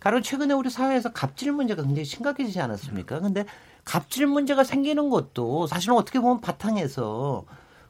가령 0.00 0.22
최근에 0.22 0.54
우리 0.54 0.70
사회에서 0.70 1.12
갑질 1.12 1.52
문제가 1.52 1.82
굉장히 1.82 2.04
심각해지지 2.04 2.60
않았습니까? 2.60 3.20
근데 3.20 3.44
갑질 3.86 4.26
문제가 4.26 4.64
생기는 4.64 5.08
것도 5.08 5.68
사실은 5.68 5.94
어떻게 5.94 6.20
보면 6.20 6.42
바탕에서 6.42 7.44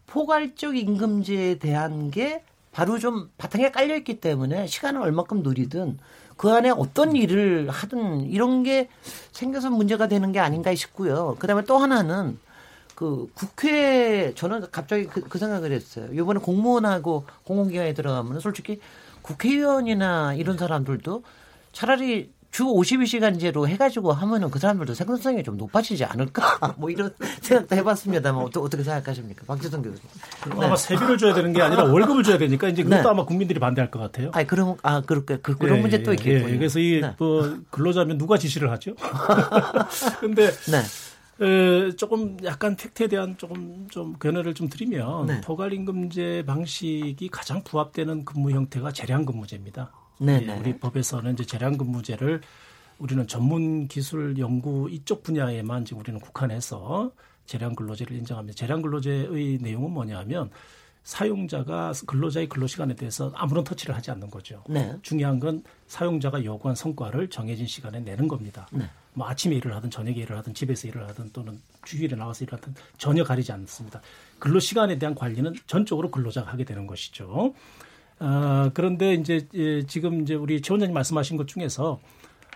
포괄적 0.07 0.77
임금제에 0.77 1.59
대한 1.59 2.11
게 2.13 2.45
바로 2.71 2.99
좀 2.99 3.31
바탕에 3.39 3.71
깔려 3.71 3.97
있기 3.97 4.21
때문에 4.21 4.67
시간을 4.67 5.01
얼마큼 5.01 5.43
누리든 5.43 5.99
그 6.37 6.53
안에 6.53 6.69
어떤 6.69 7.17
일을 7.17 7.71
하든 7.71 8.31
이런 8.31 8.63
게 8.63 8.91
생겨서 9.33 9.71
문제가 9.71 10.07
되는 10.07 10.31
게 10.33 10.39
아닌가 10.39 10.75
싶고요. 10.75 11.37
그다음에 11.39 11.65
또 11.65 11.79
하나는 11.79 12.39
그 12.95 13.31
국회 13.35 14.35
저는 14.35 14.67
갑자기 14.71 15.07
그, 15.07 15.23
그 15.23 15.39
생각을 15.39 15.73
했어요. 15.73 16.09
이번에 16.13 16.41
공무원하고 16.41 17.25
공공기관에 17.45 17.95
들어가면 17.95 18.41
솔직히 18.41 18.81
국회의원이나 19.23 20.35
이런 20.35 20.59
사람들도 20.59 21.23
차라리 21.73 22.36
주 22.57 22.65
52시간제로 22.65 23.69
해가지고 23.69 24.15
하면은 24.15 24.51
그 24.51 24.59
사람들도 24.59 24.95
생산성이 24.95 25.43
좀 25.43 25.59
높아지지 25.59 26.07
않을까? 26.07 26.73
뭐 26.81 26.89
이런 26.89 27.13
생각도 27.43 27.77
해봤습니다만 27.77 28.43
어떻게, 28.43 28.61
어떻게 28.61 28.83
생각하십니까? 28.83 29.45
박지성 29.47 29.83
교수님. 29.83 30.09
네. 30.59 30.65
아마 30.65 30.75
세비를 30.75 31.19
줘야 31.19 31.35
되는 31.35 31.53
게 31.53 31.61
아니라 31.61 31.85
월급을 31.85 32.23
줘야 32.23 32.39
되니까 32.39 32.69
이제 32.69 32.83
그것도 32.83 33.03
네. 33.03 33.09
아마 33.11 33.27
국민들이 33.27 33.61
반대할 33.61 33.91
것 33.91 33.99
같아요. 33.99 34.31
아, 34.33 34.43
그럼 34.45 34.77
아 34.83 35.03
그렇게 35.03 35.37
그, 35.37 35.55
그런 35.59 35.77
예, 35.77 35.81
문제 35.83 36.03
또 36.03 36.13
예, 36.13 36.15
있겠군요. 36.15 36.55
예, 36.55 36.57
그래서 36.57 36.79
이 36.79 37.01
네. 37.03 37.15
뭐 37.19 37.59
근로자면 37.69 38.17
누가 38.17 38.39
지시를 38.39 38.71
하죠? 38.71 38.95
근데 40.21 40.51
네. 40.51 41.45
에, 41.45 41.95
조금 41.97 42.39
약간 42.43 42.75
팩트에 42.75 43.09
대한 43.09 43.37
조금 43.37 43.87
좀 43.91 44.15
견해를 44.15 44.55
좀 44.55 44.71
드리면 44.71 45.27
네. 45.27 45.41
포괄임금제 45.43 46.45
방식이 46.47 47.29
가장 47.31 47.63
부합되는 47.65 48.25
근무 48.25 48.51
형태가 48.51 48.93
재량근무제입니다. 48.93 49.93
네, 50.19 50.47
예, 50.47 50.53
우리 50.53 50.79
법에서는 50.79 51.35
이제 51.35 51.45
재량근무제를 51.45 52.41
우리는 52.99 53.27
전문 53.27 53.89
기술 53.89 54.39
연구 54.39 54.89
이쪽 54.91 55.23
분야에만 55.23 55.85
지금 55.85 56.01
우리는 56.01 56.19
국한해서 56.21 57.13
재량 57.47 57.75
근로제를 57.75 58.17
인정합니다. 58.17 58.57
재량 58.57 58.83
근로제의 58.83 59.59
내용은 59.61 59.91
뭐냐면 59.91 60.51
사용자가 61.05 61.93
근로자의 62.05 62.49
근로 62.49 62.67
시간에 62.67 62.95
대해서 62.95 63.31
아무런 63.37 63.63
터치를 63.63 63.95
하지 63.95 64.11
않는 64.11 64.29
거죠. 64.29 64.65
네. 64.69 64.97
중요한 65.03 65.39
건 65.39 65.63
사용자가 65.87 66.45
요구한 66.45 66.75
성과를 66.75 67.31
정해진 67.31 67.67
시간에 67.67 68.01
내는 68.01 68.27
겁니다. 68.27 68.67
네. 68.73 68.91
뭐 69.15 69.29
아침에 69.29 69.55
일을 69.55 69.75
하든 69.77 69.91
저녁에 69.91 70.17
일을 70.17 70.37
하든 70.39 70.53
집에서 70.53 70.89
일을 70.89 71.09
하든 71.09 71.31
또는 71.33 71.61
주일에 71.85 72.17
나와서 72.17 72.45
일을 72.45 72.59
하든 72.59 72.75
전혀 72.99 73.23
가리지 73.23 73.53
않습니다. 73.53 74.03
근로 74.41 74.59
시간에 74.59 74.99
대한 74.99 75.15
관리는 75.15 75.55
전적으로 75.69 76.11
근로자가 76.11 76.51
하게 76.51 76.65
되는 76.65 76.89
것이죠. 76.89 77.55
어, 78.19 78.71
그런데 78.75 79.15
이제 79.15 79.47
예, 79.55 79.85
지금 79.87 80.23
이제 80.23 80.35
우리 80.35 80.61
최 80.63 80.73
원장님 80.73 80.95
말씀하신 80.95 81.37
것 81.37 81.47
중에서 81.49 82.01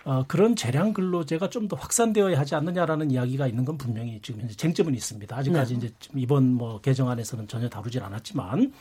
어, 0.03 0.23
그런 0.27 0.55
재량 0.55 0.93
근로제가 0.93 1.49
좀 1.49 1.67
더 1.67 1.75
확산되어야 1.75 2.39
하지 2.39 2.55
않느냐라는 2.55 3.11
이야기가 3.11 3.47
있는 3.47 3.63
건 3.65 3.77
분명히 3.77 4.19
지금 4.23 4.41
현재 4.41 4.55
쟁점은 4.55 4.95
있습니다. 4.95 5.35
아직까지 5.37 5.77
네. 5.77 5.85
이제 5.87 5.95
이번 6.15 6.53
뭐 6.55 6.81
개정안에서는 6.81 7.47
전혀 7.47 7.69
다루질 7.69 8.03
않았지만 8.03 8.73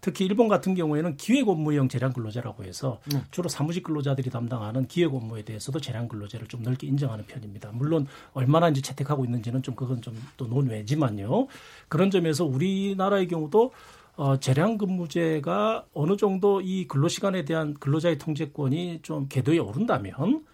특히 0.00 0.24
일본 0.24 0.48
같은 0.48 0.74
경우에는 0.74 1.16
기획 1.16 1.46
업무형 1.48 1.88
재량 1.88 2.12
근로제라고 2.12 2.64
해서 2.64 2.98
네. 3.12 3.22
주로 3.30 3.48
사무직 3.48 3.84
근로자들이 3.84 4.30
담당하는 4.30 4.88
기획 4.88 5.14
업무에 5.14 5.42
대해서도 5.42 5.78
재량 5.78 6.08
근로제를 6.08 6.48
좀 6.48 6.62
넓게 6.62 6.86
인정하는 6.88 7.24
편입니다. 7.26 7.70
물론 7.72 8.06
얼마나 8.32 8.68
이제 8.70 8.80
채택하고 8.80 9.24
있는지는 9.26 9.62
좀 9.62 9.74
그건 9.76 10.00
좀 10.00 10.14
또 10.38 10.46
논외지만요. 10.46 11.46
그런 11.88 12.10
점에서 12.10 12.44
우리나라의 12.46 13.28
경우도 13.28 13.72
어, 14.16 14.38
재량 14.38 14.78
근무제가 14.78 15.86
어느 15.94 16.16
정도 16.16 16.60
이 16.60 16.86
근로 16.86 17.08
시간에 17.08 17.44
대한 17.44 17.74
근로자의 17.74 18.18
통제권이 18.18 19.00
좀 19.02 19.26
궤도에 19.28 19.58
오른다면 19.58 20.44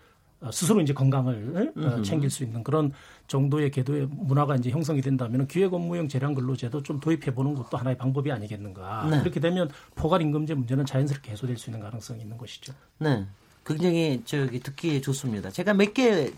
어, 0.40 0.50
스스로 0.52 0.80
이제 0.80 0.92
건강을 0.92 1.72
어, 1.76 2.02
챙길 2.02 2.30
수 2.30 2.44
있는 2.44 2.62
그런 2.62 2.92
정도의 3.26 3.72
궤도의 3.72 4.06
문화가 4.10 4.54
이제 4.54 4.70
형성이 4.70 5.00
된다면 5.00 5.48
기획 5.48 5.74
업무형 5.74 6.06
재량 6.06 6.34
근로제도 6.34 6.82
좀 6.84 7.00
도입해 7.00 7.34
보는 7.34 7.54
것도 7.54 7.76
하나의 7.76 7.96
방법이 7.98 8.30
아니겠는가. 8.30 9.08
네. 9.10 9.20
그렇게 9.20 9.40
되면 9.40 9.68
포괄 9.96 10.22
임금제 10.22 10.54
문제는 10.54 10.86
자연스럽게 10.86 11.32
해소될 11.32 11.56
수 11.56 11.70
있는 11.70 11.80
가능성이 11.80 12.22
있는 12.22 12.38
것이죠. 12.38 12.72
네. 12.98 13.26
굉장히 13.66 14.22
저기 14.24 14.60
듣기 14.60 15.02
좋습니다. 15.02 15.50
제가 15.50 15.74
몇개 15.74 16.32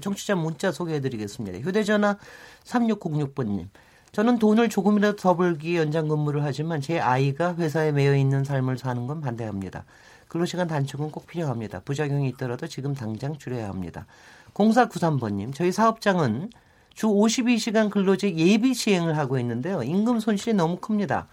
청취자 0.00 0.34
문자 0.34 0.72
소개해 0.72 1.00
드리겠습니다. 1.00 1.58
휴대전화 1.58 2.18
3606번님. 2.64 3.68
저는 4.14 4.38
돈을 4.38 4.68
조금이라도 4.68 5.16
더 5.16 5.34
벌기 5.34 5.76
연장 5.76 6.06
근무를 6.06 6.44
하지만 6.44 6.80
제 6.80 7.00
아이가 7.00 7.56
회사에 7.56 7.90
매여 7.90 8.14
있는 8.14 8.44
삶을 8.44 8.78
사는 8.78 9.08
건 9.08 9.20
반대합니다. 9.20 9.84
근로시간 10.28 10.68
단축은 10.68 11.10
꼭 11.10 11.26
필요합니다. 11.26 11.80
부작용이 11.80 12.28
있더라도 12.28 12.68
지금 12.68 12.94
당장 12.94 13.36
줄여야 13.36 13.68
합니다. 13.68 14.06
0493번님, 14.54 15.52
저희 15.52 15.72
사업장은 15.72 16.50
주 16.94 17.08
52시간 17.08 17.90
근로제 17.90 18.36
예비 18.36 18.72
시행을 18.72 19.18
하고 19.18 19.36
있는데요. 19.40 19.82
임금 19.82 20.20
손실이 20.20 20.54
너무 20.54 20.76
큽니다. 20.76 21.26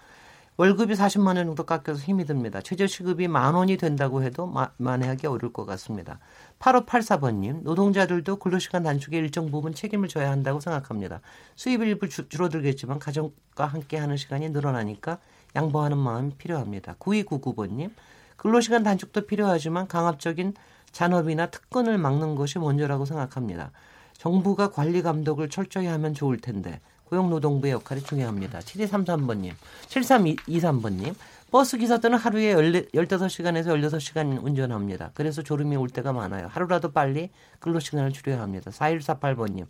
월급이 0.57 0.95
40만 0.95 1.37
원 1.37 1.45
정도 1.45 1.63
깎여서 1.63 1.99
힘이 2.01 2.25
듭니다. 2.25 2.61
최저 2.61 2.87
시급이 2.87 3.27
만 3.27 3.53
원이 3.53 3.77
된다고 3.77 4.23
해도 4.23 4.47
마, 4.47 4.71
만회하기 4.77 5.27
어려울 5.27 5.53
것 5.53 5.67
같습니다. 5.67 6.17
8584번님, 6.61 7.63
노동자들도 7.63 8.35
근로시간 8.37 8.83
단축에 8.83 9.17
일정 9.17 9.49
부분 9.49 9.73
책임을 9.73 10.07
져야 10.07 10.29
한다고 10.29 10.59
생각합니다. 10.59 11.21
수입 11.55 11.81
일부 11.81 12.07
주, 12.07 12.29
줄어들겠지만 12.29 12.99
가정과 12.99 13.65
함께 13.65 13.97
하는 13.97 14.15
시간이 14.15 14.49
늘어나니까 14.49 15.17
양보하는 15.55 15.97
마음이 15.97 16.35
필요합니다. 16.37 16.95
9299번님, 16.99 17.91
근로시간 18.37 18.83
단축도 18.83 19.25
필요하지만 19.25 19.87
강압적인 19.87 20.53
잔업이나 20.91 21.47
특권을 21.47 21.97
막는 21.97 22.35
것이 22.35 22.59
먼저라고 22.59 23.05
생각합니다. 23.05 23.71
정부가 24.13 24.69
관리 24.69 25.01
감독을 25.01 25.49
철저히 25.49 25.87
하면 25.87 26.13
좋을 26.13 26.37
텐데 26.37 26.79
고용노동부의 27.05 27.73
역할이 27.73 28.03
중요합니다. 28.03 28.59
7233번님, 28.59 29.53
7323번님, 29.87 31.15
버스 31.51 31.77
기사 31.77 31.97
들은 31.97 32.17
하루에 32.17 32.55
15시간에서 32.55 33.77
16시간 33.77 34.41
운전합니다. 34.41 35.11
그래서 35.13 35.41
졸음이 35.41 35.75
올 35.75 35.89
때가 35.89 36.13
많아요. 36.13 36.47
하루라도 36.47 36.93
빨리 36.93 37.29
근로시간을 37.59 38.13
줄여야 38.13 38.39
합니다. 38.39 38.71
4148번님, 38.71 39.67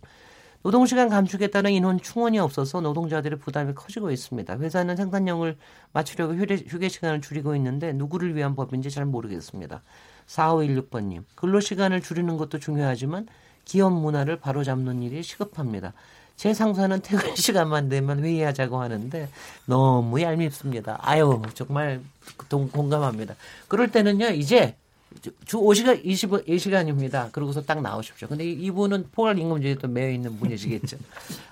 노동시간 0.62 1.08
감축에 1.08 1.48
따른 1.48 1.72
인원 1.72 2.00
충원이 2.00 2.38
없어서 2.38 2.80
노동자들의 2.80 3.40
부담이 3.40 3.74
커지고 3.74 4.12
있습니다. 4.12 4.58
회사는 4.58 4.94
생산량을 4.94 5.56
맞추려고 5.92 6.34
휴게 6.34 6.88
시간을 6.88 7.20
줄이고 7.20 7.56
있는데 7.56 7.92
누구를 7.92 8.36
위한 8.36 8.54
법인지 8.54 8.88
잘 8.90 9.04
모르겠습니다. 9.04 9.82
4516번님, 10.26 11.24
근로시간을 11.34 12.00
줄이는 12.00 12.36
것도 12.36 12.58
중요하지만 12.58 13.26
기업 13.64 13.92
문화를 13.92 14.36
바로잡는 14.36 15.02
일이 15.02 15.22
시급합니다. 15.22 15.92
제 16.36 16.54
상사는 16.54 17.00
퇴근 17.04 17.36
시간만 17.36 17.88
되면 17.88 18.22
회의하자고 18.24 18.80
하는데 18.80 19.28
너무 19.66 20.20
얄밉습니다. 20.20 20.98
아유, 21.00 21.40
정말 21.54 22.00
동, 22.48 22.68
공감합니다. 22.68 23.34
그럴 23.68 23.90
때는요, 23.90 24.28
이제 24.30 24.76
주 25.44 25.58
5시간 25.58 26.04
22시간입니다. 26.04 27.30
그러고서 27.32 27.62
딱 27.62 27.82
나오십시오. 27.82 28.28
근데 28.28 28.44
이분은 28.44 29.08
포괄 29.12 29.38
임금제에 29.38 29.76
또 29.76 29.88
매여 29.88 30.10
있는 30.10 30.38
분이시겠죠. 30.38 30.96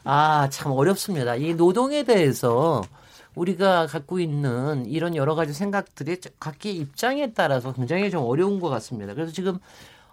아, 0.04 0.48
참 0.50 0.72
어렵습니다. 0.72 1.36
이 1.36 1.54
노동에 1.54 2.02
대해서 2.02 2.82
우리가 3.34 3.86
갖고 3.86 4.20
있는 4.20 4.86
이런 4.86 5.14
여러 5.16 5.34
가지 5.34 5.52
생각들이 5.52 6.18
각기 6.38 6.72
입장에 6.76 7.32
따라서 7.32 7.72
굉장히 7.72 8.10
좀 8.10 8.24
어려운 8.24 8.60
것 8.60 8.68
같습니다. 8.70 9.14
그래서 9.14 9.32
지금 9.32 9.58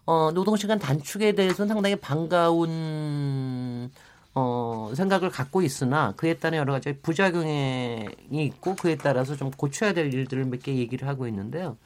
어, 0.05 0.31
노동시간 0.31 0.79
단축에 0.79 1.33
대해서는 1.33 1.67
상당히 1.67 1.95
반가운 1.97 3.91
어, 4.35 4.91
생각을 4.95 5.29
갖고 5.31 5.61
있으나 5.63 6.13
그에 6.15 6.35
따른 6.35 6.59
여러 6.59 6.73
가지 6.73 6.93
부작용이 7.01 8.07
있고 8.31 8.75
그에 8.75 8.95
따라서 8.97 9.35
좀 9.35 9.51
고쳐야 9.51 9.93
될 9.93 10.13
일들을 10.13 10.45
몇 10.45 10.61
개 10.61 10.75
얘기를 10.75 11.07
하고 11.07 11.27
있는데요. 11.27 11.77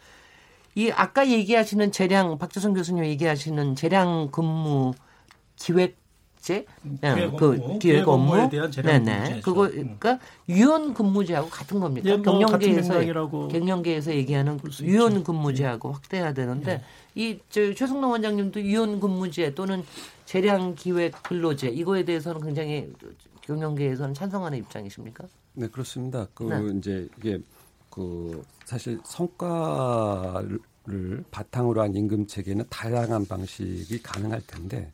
이 0.76 0.92
아까 0.92 1.28
얘기하시는 1.30 1.92
재량 1.92 2.38
박주성 2.38 2.74
교수님 2.74 3.06
얘기하시는 3.06 3.76
재량 3.76 4.30
근무 4.32 4.94
기획 5.58 5.98
제 6.42 6.66
네, 6.82 7.32
그 7.38 7.78
기획 7.78 8.08
업무 8.08 8.36
네네 8.50 9.42
그거 9.44 9.70
그러니까 9.70 10.20
유연 10.50 10.96
근무제하고 10.96 11.50
같은 11.50 11.80
겁니다. 11.80 12.10
예, 12.10 12.18
뭐 12.18 12.24
경영계에서 12.24 13.00
경영계에서 13.48 14.12
얘기하는 14.16 14.60
유연 14.82 15.24
근무제하고 15.24 15.92
확대해야 15.92 16.34
되는데 16.34 16.78
네. 16.78 16.84
이저 17.14 17.74
최승동 17.76 18.10
원장님도 18.10 18.60
유연 18.60 19.00
근무제 19.00 19.54
또는 19.54 19.84
재량 20.26 20.74
기획 20.74 21.22
근로제 21.22 21.70
이거에 21.70 22.04
대해서는 22.04 22.42
굉장히 22.42 22.92
경영계에서는 23.42 24.16
찬성하는 24.16 24.58
입장이십니까? 24.58 25.26
네 25.54 25.68
그렇습니다. 25.68 26.28
그 26.34 26.44
네. 26.46 26.78
이제 26.80 27.08
이게 27.20 27.40
그 27.92 28.44
사실 28.66 29.00
성과를 29.04 30.60
바탕으로 31.30 31.82
한 31.82 31.96
임금 31.96 32.28
체계는 32.28 32.66
다양한 32.70 33.28
방식이 33.28 34.02
가능할 34.02 34.42
텐데 34.48 34.92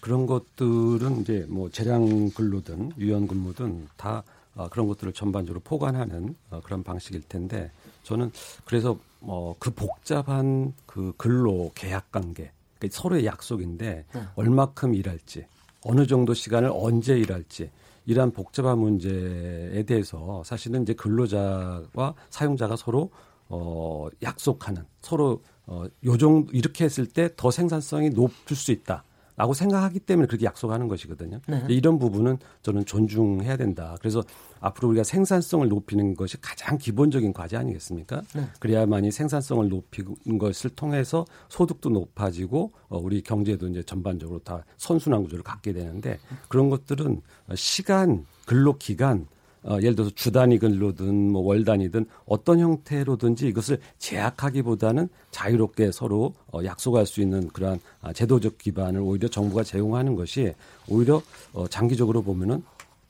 그런 0.00 0.26
것들은 0.26 1.22
이제 1.22 1.44
뭐 1.48 1.68
재량 1.70 2.30
근로든 2.30 2.92
유연 2.98 3.26
근무든 3.26 3.88
다 3.96 4.22
어, 4.54 4.68
그런 4.68 4.86
것들을 4.86 5.12
전반적으로 5.12 5.60
포괄하는 5.64 6.36
어, 6.50 6.60
그런 6.62 6.82
방식일 6.84 7.22
텐데 7.28 7.70
저는 8.04 8.30
그래서 8.64 8.96
어, 9.20 9.54
그 9.58 9.70
복잡한 9.72 10.72
그 10.86 11.12
근로 11.16 11.72
계약 11.74 12.12
관계 12.12 12.52
그러니까 12.78 12.96
서로의 12.96 13.26
약속인데 13.26 14.04
네. 14.12 14.22
얼마큼 14.36 14.94
일할지 14.94 15.46
어느 15.82 16.06
정도 16.06 16.34
시간을 16.34 16.70
언제 16.72 17.18
일할지 17.18 17.70
이러한 18.06 18.32
복잡한 18.32 18.78
문제에 18.78 19.82
대해서 19.84 20.42
사실은 20.44 20.82
이제 20.82 20.92
근로자와 20.92 22.14
사용자가 22.30 22.76
서로 22.76 23.10
어, 23.48 24.08
약속하는 24.22 24.84
서로 25.00 25.42
어, 25.66 25.84
요 26.04 26.18
정도 26.18 26.52
이렇게 26.52 26.84
했을 26.84 27.06
때 27.06 27.28
더 27.36 27.50
생산성이 27.50 28.10
높을 28.10 28.56
수 28.56 28.72
있다. 28.72 29.04
라고 29.36 29.52
생각하기 29.52 29.98
때문에 29.98 30.28
그렇게 30.28 30.46
약속하는 30.46 30.86
것이거든요. 30.86 31.40
네. 31.48 31.64
이런 31.68 31.98
부분은 31.98 32.38
저는 32.62 32.84
존중해야 32.86 33.56
된다. 33.56 33.96
그래서 33.98 34.22
앞으로 34.60 34.90
우리가 34.90 35.02
생산성을 35.02 35.68
높이는 35.68 36.14
것이 36.14 36.40
가장 36.40 36.78
기본적인 36.78 37.32
과제 37.32 37.56
아니겠습니까? 37.56 38.22
네. 38.32 38.46
그래야만이 38.60 39.10
생산성을 39.10 39.68
높이는 39.68 40.38
것을 40.38 40.70
통해서 40.70 41.24
소득도 41.48 41.90
높아지고 41.90 42.70
어, 42.88 42.98
우리 42.98 43.22
경제도 43.22 43.66
이제 43.66 43.82
전반적으로 43.82 44.38
다 44.38 44.64
선순환 44.76 45.24
구조를 45.24 45.42
갖게 45.42 45.72
되는데 45.72 46.20
그런 46.48 46.70
것들은 46.70 47.20
시간, 47.56 48.26
근로 48.46 48.78
기간 48.78 49.26
어, 49.64 49.78
예를 49.80 49.94
들어서 49.94 50.10
주 50.14 50.30
단위 50.30 50.58
근로든 50.58 51.30
뭐 51.32 51.42
월 51.42 51.64
단위든 51.64 52.06
어떤 52.26 52.60
형태로든지 52.60 53.48
이것을 53.48 53.78
제약하기보다는 53.98 55.08
자유롭게 55.30 55.90
서로 55.92 56.34
어, 56.52 56.60
약속할 56.64 57.06
수 57.06 57.20
있는 57.20 57.48
그러한 57.48 57.80
아, 58.02 58.12
제도적 58.12 58.58
기반을 58.58 59.00
오히려 59.00 59.28
정부가 59.28 59.62
제공하는 59.64 60.14
것이 60.16 60.52
오히려 60.88 61.22
어, 61.52 61.66
장기적으로 61.68 62.22
보면은 62.22 62.62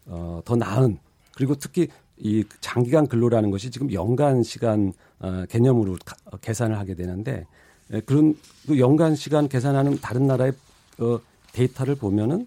어, 0.06 0.40
더 0.44 0.56
나은 0.56 0.98
그리고 1.34 1.54
특히 1.56 1.88
이 2.16 2.44
장기간 2.60 3.08
근로라는 3.08 3.50
것이 3.50 3.70
지금 3.70 3.92
연간 3.92 4.42
시간 4.42 4.92
어, 5.18 5.44
개념으로 5.48 5.96
가, 6.04 6.14
어, 6.26 6.36
계산을 6.36 6.78
하게 6.78 6.94
되는데 6.94 7.46
예, 7.92 8.00
그런 8.00 8.36
그 8.66 8.78
연간 8.78 9.16
시간 9.16 9.48
계산하는 9.48 9.98
다른 10.00 10.26
나라의 10.26 10.52
어, 10.98 11.18
데이터를 11.52 11.96
보면은 11.96 12.46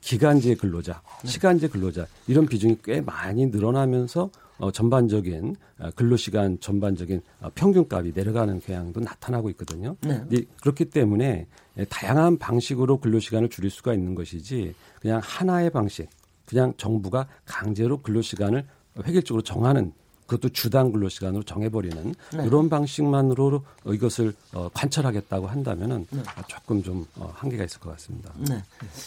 기간제 0.00 0.56
근로자, 0.56 1.02
네. 1.22 1.28
시간제 1.28 1.68
근로자 1.68 2.06
이런 2.26 2.46
비중이 2.46 2.78
꽤 2.82 3.00
많이 3.00 3.46
늘어나면서 3.46 4.30
어, 4.58 4.70
전반적인 4.70 5.56
어, 5.78 5.90
근로시간 5.94 6.58
전반적인 6.60 7.22
어, 7.40 7.50
평균값이 7.54 8.12
내려가는 8.14 8.60
경향도 8.60 9.00
나타나고 9.00 9.48
있거든요. 9.50 9.96
네. 10.02 10.22
그렇기 10.60 10.86
때문에 10.86 11.46
예, 11.78 11.84
다양한 11.84 12.38
방식으로 12.38 12.98
근로시간을 12.98 13.48
줄일 13.48 13.70
수가 13.70 13.94
있는 13.94 14.14
것이지 14.14 14.74
그냥 15.00 15.20
하나의 15.22 15.70
방식, 15.70 16.08
그냥 16.44 16.74
정부가 16.76 17.26
강제로 17.46 18.02
근로시간을 18.02 18.66
획일적으로 19.06 19.42
정하는 19.42 19.92
그것도 20.30 20.50
주당 20.50 20.92
근로 20.92 21.08
시간으로 21.08 21.42
정해버리는 21.42 22.14
네. 22.36 22.46
이런 22.46 22.68
방식만으로 22.68 23.64
이것을 23.86 24.32
어, 24.52 24.68
관철하겠다고 24.72 25.48
한다면은 25.48 26.06
네. 26.08 26.22
조금 26.46 26.84
좀 26.84 27.04
어, 27.16 27.32
한계가 27.34 27.64
있을 27.64 27.80
것 27.80 27.90
같습니다. 27.90 28.32
네. 28.38 28.62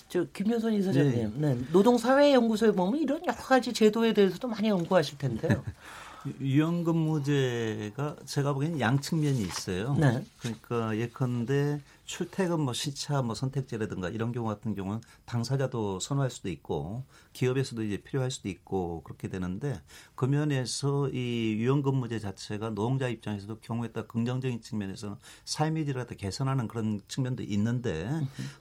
저 0.10 0.26
김효선 0.34 0.74
이사장님, 0.74 1.34
네. 1.38 1.56
네. 1.56 1.62
노동사회연구소에 1.72 2.74
보면 2.74 3.00
이런 3.00 3.26
여러 3.26 3.38
가지 3.38 3.72
제도에 3.72 4.12
대해서도 4.14 4.50
많이 4.50 4.68
연구하실 4.68 5.18
텐데요. 5.18 5.64
유연근무제가 6.42 8.18
제가 8.26 8.54
보기에는 8.54 8.82
양측면이 8.82 9.42
있어요. 9.44 9.96
네. 9.98 10.22
그러니까 10.40 10.98
예컨대 10.98 11.80
출퇴근 12.06 12.60
뭐 12.62 12.74
시차 12.74 13.22
뭐 13.22 13.34
선택제라든가 13.36 14.10
이런 14.10 14.32
경우 14.32 14.48
같은 14.48 14.76
경우는 14.76 15.02
당사자도 15.26 16.00
선호할 16.00 16.30
수도 16.30 16.50
있고 16.50 17.06
기업에서도 17.32 17.84
이제 17.84 17.98
필요할 17.98 18.30
수도 18.30 18.50
있고 18.50 19.02
그렇게 19.04 19.30
되는데 19.30 19.82
그 20.16 20.26
면에서 20.26 21.10
이 21.10 21.54
유연근무제 21.58 22.20
자체가 22.20 22.72
노동자 22.72 23.08
입장에서도 23.08 23.60
경우에 23.60 23.92
따라 23.92 24.06
긍정적인 24.08 24.62
측면에서 24.62 25.18
삶의 25.46 25.86
질을 25.86 26.02
갖다 26.02 26.16
개선하는 26.16 26.68
그런 26.68 27.02
측면도 27.08 27.44
있는데 27.44 28.10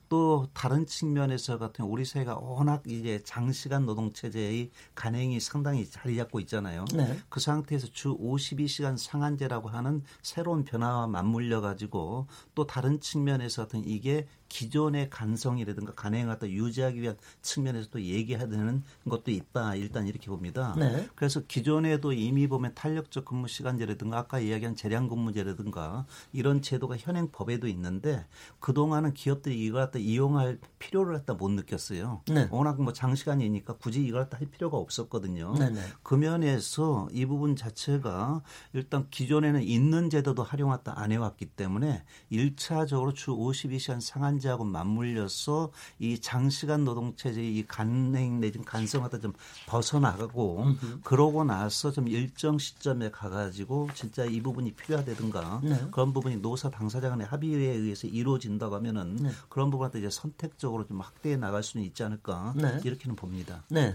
또 0.09 0.49
다른 0.53 0.87
측면에서 0.87 1.59
같은 1.59 1.85
우리 1.85 2.05
사회가 2.05 2.37
워낙 2.37 2.83
이제 2.87 3.21
장시간 3.25 3.87
노동 3.87 4.13
체제의 4.13 4.71
간행이 4.95 5.41
상당히 5.41 5.89
자리 5.89 6.17
잡고 6.17 6.41
있잖아요. 6.41 6.85
네. 6.95 7.19
그 7.29 7.41
상태에서 7.41 7.89
주 7.89 8.17
52시간 8.19 8.97
상한제라고 8.97 9.69
하는 9.69 10.03
새로운 10.23 10.65
변화와 10.65 11.07
맞물려 11.09 11.61
가지고 11.61 12.27
또 12.55 12.67
다른 12.67 13.01
측면 13.01 13.32
에서 13.41 13.63
어떤 13.63 13.85
이게 13.85 14.27
기존의 14.53 15.09
간성이라든가 15.09 15.95
간행을 15.95 16.27
갖다 16.27 16.47
유지하기 16.47 17.01
위한 17.01 17.17
측면에서도 17.41 18.03
얘기해야 18.03 18.49
되는 18.49 18.83
것도 19.09 19.31
있다. 19.31 19.77
일단 19.77 20.07
이렇게 20.07 20.27
봅니다. 20.27 20.75
네. 20.79 21.09
그래서 21.15 21.41
기존에도 21.49 22.13
이미 22.13 22.47
보면 22.47 22.75
탄력적 22.75 23.25
근무 23.25 23.49
시간제라든가 23.49 24.19
아까 24.19 24.41
이야기한 24.41 24.77
재량 24.77 25.09
근무제라든가 25.09 26.05
이런 26.35 26.61
제도가 26.61 26.99
현행 26.99 27.31
법에도 27.33 27.67
있는데 27.67 28.27
그동안은 28.61 29.15
기업들이 29.15 29.59
이걸 29.65 29.87
갖다 29.87 29.99
이용할 29.99 30.59
필요를 30.79 31.15
갖다 31.15 31.33
못 31.33 31.51
느꼈어요. 31.51 32.21
네. 32.29 32.47
워낙 32.51 32.79
뭐 32.83 32.93
장시간이니까 32.93 33.79
굳이 33.79 34.05
이걸 34.05 34.25
갖다 34.25 34.37
할 34.37 34.49
필요가 34.49 34.77
없었거든요. 34.77 35.55
네, 35.59 35.71
네. 35.71 35.81
그 36.03 36.15
면에서 36.15 37.09
이 37.11 37.25
부분 37.25 37.57
자체가 37.57 38.43
일단 38.75 39.07
기존에는 39.09 39.63
있는 39.63 40.11
제도도 40.11 40.43
활용했다 40.43 40.93
안 40.95 41.11
해왔기 41.11 41.47
때문에 41.47 42.05
1차적으로 42.31 43.15
주 43.15 43.31
52시간 43.31 44.03
상한 44.03 44.42
현재하고 44.43 44.65
맞물려서 44.65 45.71
이 46.01 46.19
장시간 46.19 46.85
노동 46.85 47.15
체제의 47.17 47.57
이 47.57 47.67
간행 47.67 48.41
내지는 48.41 48.65
간성하다 48.65 49.21
좀 49.21 49.33
벗어나가고 49.67 50.63
음흠. 50.63 51.01
그러고 51.05 51.45
나서 51.45 51.93
좀 51.93 52.09
일정 52.09 52.59
시점에 52.59 53.11
가가지고 53.11 53.91
진짜 53.95 54.25
이 54.25 54.41
부분이 54.41 54.73
필요하다든가 54.73 55.61
네. 55.63 55.81
그런 55.91 56.13
부분이 56.13 56.37
노사 56.37 56.71
당사자 56.71 57.09
간의 57.09 57.27
합의에 57.27 57.71
의해서 57.71 58.09
이루어진다고 58.09 58.75
하면은 58.77 59.17
네. 59.17 59.31
그런 59.49 59.71
부분한테 59.71 60.01
이제 60.01 60.11
선택적으로 60.11 60.87
좀 60.87 61.01
확대해 61.01 61.37
나갈 61.37 61.63
수는 61.63 61.87
있지 61.87 62.03
않을까 62.03 62.53
네. 62.57 62.81
이렇게는 62.85 63.15
봅니다. 63.15 63.63
네. 63.69 63.95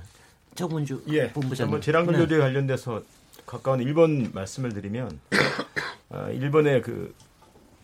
정문주 0.55 1.03
예. 1.09 1.31
본부장님. 1.33 1.71
뭐 1.71 1.79
재량근로제 1.79 2.35
네. 2.35 2.41
관련돼서 2.41 3.03
가까운 3.45 3.81
일본 3.81 4.31
말씀을 4.33 4.73
드리면 4.73 5.19
어, 6.09 6.29
일본의 6.31 6.81
그 6.81 7.13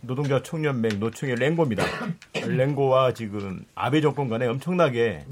노동자 0.04 0.44
총연맹 0.44 1.00
노총의 1.00 1.36
랭고입니다. 1.36 1.84
랭고와 2.34 3.14
지금 3.14 3.66
아베 3.74 4.02
정권 4.02 4.28
간에 4.28 4.46
엄청나게 4.48 5.26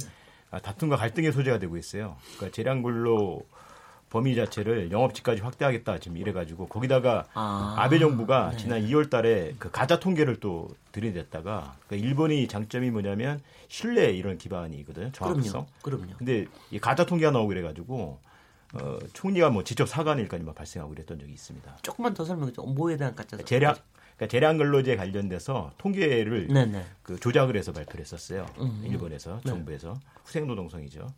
다툼과 0.64 0.96
갈등의 0.96 1.32
소재가 1.34 1.60
되고 1.60 1.78
있어요. 1.78 2.16
그러니까 2.38 2.56
재량근로 2.56 3.46
범위 4.10 4.36
자체를 4.36 4.92
영업직까지 4.92 5.42
확대하겠다 5.42 6.00
지금 6.00 6.18
이래가지고 6.18 6.68
거기다가 6.68 7.26
아, 7.34 7.88
베 7.90 7.98
정부가 7.98 8.52
네. 8.52 8.58
지난 8.58 8.82
2월달에 8.86 9.56
그 9.58 9.72
가짜 9.72 10.00
통계를 10.00 10.42
또 10.42 10.70
들이댔다가 10.92 11.76
그러니까 11.88 12.08
일본이 12.08 12.48
장점이 12.48 12.92
뭐냐면 12.92 13.42
신뢰 13.70 14.12
이런 14.12 14.38
기반이거든요 14.38 15.12
정확성. 15.14 15.66
그럼요. 15.82 16.02
그럼요. 16.02 16.18
근데 16.18 16.46
이 16.72 16.80
가짜 16.80 17.06
통계가 17.06 17.32
나오고 17.32 17.48
그래가지고 17.50 18.20
어, 18.74 19.00
총리가 19.14 19.50
뭐 19.50 19.64
직접 19.64 19.88
사과일까지 19.88 20.46
발생하고 20.46 20.94
그랬던 20.94 21.20
적이 21.20 21.34
있습니다. 21.34 21.78
조금만 21.82 22.14
더 22.14 22.24
설명해 22.26 22.54
줘. 22.54 22.62
뭐에 22.64 22.98
대한 22.98 23.16
가짜? 23.16 23.38
재량 23.38 23.76
그러니까 24.22 24.28
재량 24.28 24.58
근로제 24.58 24.96
관련돼서 24.98 25.72
통계를 25.80 26.48
네네. 26.48 26.86
그 27.02 27.20
조작을 27.20 27.58
해서 27.58 27.72
발표를 27.72 28.02
했었어요. 28.02 28.46
음. 28.60 28.84
일본에서 28.86 29.38
네. 29.44 29.50
정부에서 29.50 30.00
후생 30.24 30.46
노동성이죠. 30.46 31.12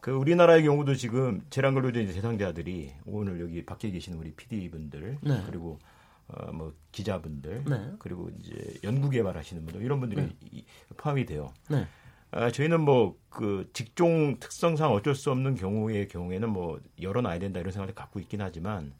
그 0.00 0.10
우리나라의 0.10 0.64
경우도 0.64 0.96
지금 0.96 1.40
재량 1.50 1.74
근로제 1.74 2.04
대상자들이 2.04 2.94
오늘 3.06 3.40
여기 3.40 3.64
밖에 3.64 3.92
계시는 3.92 4.18
우리 4.18 4.32
PD 4.32 4.70
분들 4.70 5.18
네. 5.20 5.42
그리고 5.46 5.78
어, 6.26 6.50
뭐 6.50 6.72
기자분들 6.90 7.62
네. 7.64 7.92
그리고 8.00 8.28
이제 8.40 8.74
연구 8.82 9.08
개발하시는 9.08 9.64
분들 9.64 9.82
이런 9.82 10.00
분들이 10.00 10.22
네. 10.22 10.64
포함이 10.96 11.26
돼요. 11.26 11.52
네. 11.70 11.86
아, 12.32 12.50
저희는 12.50 12.80
뭐 12.80 13.16
그 13.36 13.68
직종 13.74 14.38
특성상 14.40 14.92
어쩔 14.92 15.14
수 15.14 15.30
없는 15.30 15.56
경우의 15.56 16.08
경우에는 16.08 16.48
뭐 16.48 16.80
열어놔야 17.02 17.38
된다 17.38 17.60
이런 17.60 17.70
생각을 17.70 17.94
갖고 17.94 18.18
있긴 18.18 18.40
하지만 18.40 18.94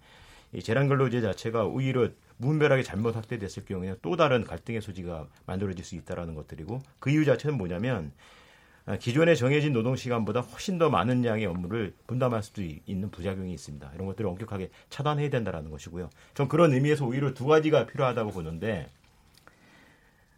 이 0.53 0.63
재량 0.63 0.89
근로제 0.89 1.23
자체가 1.23 1.65
오히려 1.65 2.11
무분별하게 2.39 2.83
잘못 2.83 3.17
확대됐을 3.17 3.65
경우에는 3.65 3.99
또 4.03 4.17
다른 4.17 4.45
갈등의 4.45 4.81
소지가 4.83 5.27
만들어질 5.47 5.85
수 5.85 5.95
있다라는 5.95 6.35
것들이고 6.35 6.81
그 6.99 7.11
이유 7.11 7.25
자체는 7.25 7.57
뭐냐면 7.57 8.13
아, 8.85 8.97
기존에 8.97 9.35
정해진 9.35 9.73
노동 9.73 9.97
시간보다 9.97 10.41
훨씬 10.41 10.79
더 10.79 10.91
많은 10.91 11.25
양의 11.25 11.47
업무를 11.47 11.93
분담할 12.07 12.43
수도 12.45 12.63
있는 12.63 13.11
부작용이 13.11 13.53
있습니다. 13.53 13.91
이런 13.95 14.07
것들을 14.07 14.31
엄격하게 14.31 14.71
차단해야 14.91 15.29
된다라는 15.29 15.73
것이고요. 15.73 16.09
전 16.35 16.47
그런 16.49 16.73
의미에서 16.73 17.05
오히려 17.05 17.35
두 17.35 17.47
가지가 17.47 17.87
필요하다고 17.87 18.31
보는데 18.31 18.89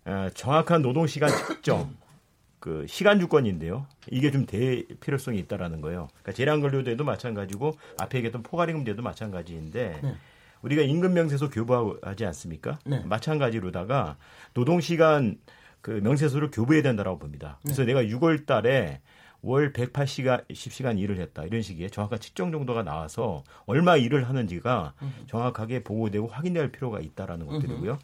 어, 0.07 0.31
정확한 0.33 0.81
노동 0.81 1.07
시간 1.07 1.29
측정, 1.29 1.95
그 2.59 2.87
시간 2.89 3.21
주권인데요. 3.21 3.87
이게 4.11 4.31
좀 4.31 4.47
대 4.47 4.83
필요성이 5.01 5.39
있다라는 5.41 5.83
거예요. 5.83 6.09
그러니까 6.23 6.33
재량 6.33 6.61
근로제도 6.61 7.05
마찬가지고 7.05 7.77
앞에 7.99 8.19
얘기했던 8.19 8.43
포괄임금제도 8.43 9.03
마찬가지인데. 9.03 10.01
네. 10.03 10.15
우리가 10.63 10.83
임금 10.83 11.13
명세서 11.15 11.51
교부하지 11.51 12.25
않습니까? 12.27 12.79
네. 12.85 13.01
마찬가지로다가 13.05 14.17
노동 14.55 14.81
시간 14.81 15.39
그 15.81 15.91
명세서를 16.03 16.51
교부해야 16.51 16.83
된다라고 16.83 17.19
봅니다. 17.19 17.59
그래서 17.63 17.83
네. 17.83 17.93
내가 17.93 18.03
6월 18.03 18.47
달에 18.47 19.01
월 19.41 19.73
180시간 19.73 20.45
10시간 20.49 20.99
일을 20.99 21.21
했다. 21.21 21.45
이런 21.45 21.63
식의 21.63 21.91
정확한 21.91 22.19
측정 22.19 22.51
정도가 22.51 22.83
나와서 22.83 23.45
얼마 23.67 23.97
일을 23.97 24.29
하는지가 24.29 24.95
정확하게 25.29 25.85
보고되고 25.85 26.27
확인될 26.27 26.73
필요가 26.73 26.99
있다라는 26.99 27.47
것들이고요. 27.47 27.99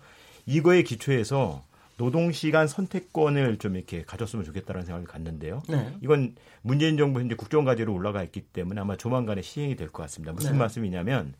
이거에 0.47 0.83
기초해서 0.85 1.65
노동 1.97 2.33
시간 2.33 2.67
선택권을 2.69 3.59
좀 3.59 3.77
이렇게 3.77 4.03
가졌으면 4.03 4.45
좋겠다는 4.45 4.83
생각을 4.83 5.07
갖는데요. 5.07 5.63
네. 5.69 5.93
이건 6.03 6.35
문재인 6.63 6.97
정부 6.97 7.21
현재 7.21 7.35
국정과제로 7.35 7.93
올라가 7.93 8.23
있기 8.23 8.41
때문에 8.41 8.81
아마 8.81 8.97
조만간에 8.97 9.43
시행이 9.43 9.77
될 9.77 9.89
것 9.91 10.03
같습니다. 10.05 10.33
무슨 10.33 10.53
네. 10.53 10.59
말씀이냐면 10.59 11.35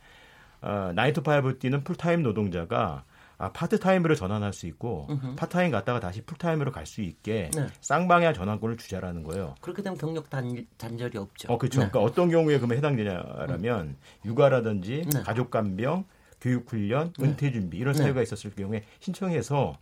어, 0.65 0.93
nine 0.95 1.12
to 1.12 1.21
five 1.23 1.59
뛰는 1.59 1.85
풀타임 1.85 2.23
노동자가 2.23 3.05
아, 3.37 3.51
파트타임으로 3.53 4.15
전환할 4.15 4.53
수 4.53 4.67
있고 4.69 5.09
으흠. 5.11 5.35
파트타임 5.37 5.73
갔다가 5.73 5.99
다시 6.01 6.23
풀타임으로 6.23 6.71
갈 6.73 6.87
수 6.87 7.01
있게 7.03 7.51
네. 7.55 7.67
쌍방향 7.81 8.33
전환권을 8.33 8.77
주자라는 8.77 9.25
거예요. 9.25 9.57
그렇게 9.61 9.83
되면 9.83 9.99
경력 9.99 10.31
단, 10.31 10.67
단절이 10.79 11.19
없죠. 11.19 11.53
어, 11.53 11.59
그렇죠. 11.59 11.81
네. 11.81 11.89
그러니까 11.89 12.01
어떤 12.11 12.31
경우에 12.31 12.57
그러면 12.59 12.77
해당되냐라면 12.79 13.81
음. 13.89 13.97
육아라든지 14.25 15.05
네. 15.13 15.23
가족 15.23 15.51
간병, 15.51 16.05
교육 16.41 16.71
훈련, 16.71 17.13
네. 17.19 17.25
은퇴 17.27 17.51
준비 17.51 17.79
이런 17.79 17.95
네. 17.95 18.03
사유가 18.03 18.23
있었을 18.23 18.55
경우에 18.55 18.85
신청해서 19.01 19.77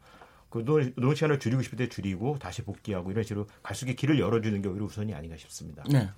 그 0.48 0.64
노동 0.64 1.14
시간을 1.14 1.38
줄이고 1.38 1.62
싶을 1.62 1.76
때 1.78 1.88
줄이고 1.88 2.38
다시 2.38 2.62
복귀하고 2.62 3.10
이런 3.10 3.22
식으로 3.24 3.46
갈 3.62 3.74
수 3.76 3.84
있게 3.84 3.94
길을 3.94 4.18
열어주는 4.18 4.60
게 4.62 4.68
오히려 4.68 4.86
우선이 4.86 5.14
아닌가 5.14 5.36
싶습니다. 5.36 5.82
네. 5.90 6.08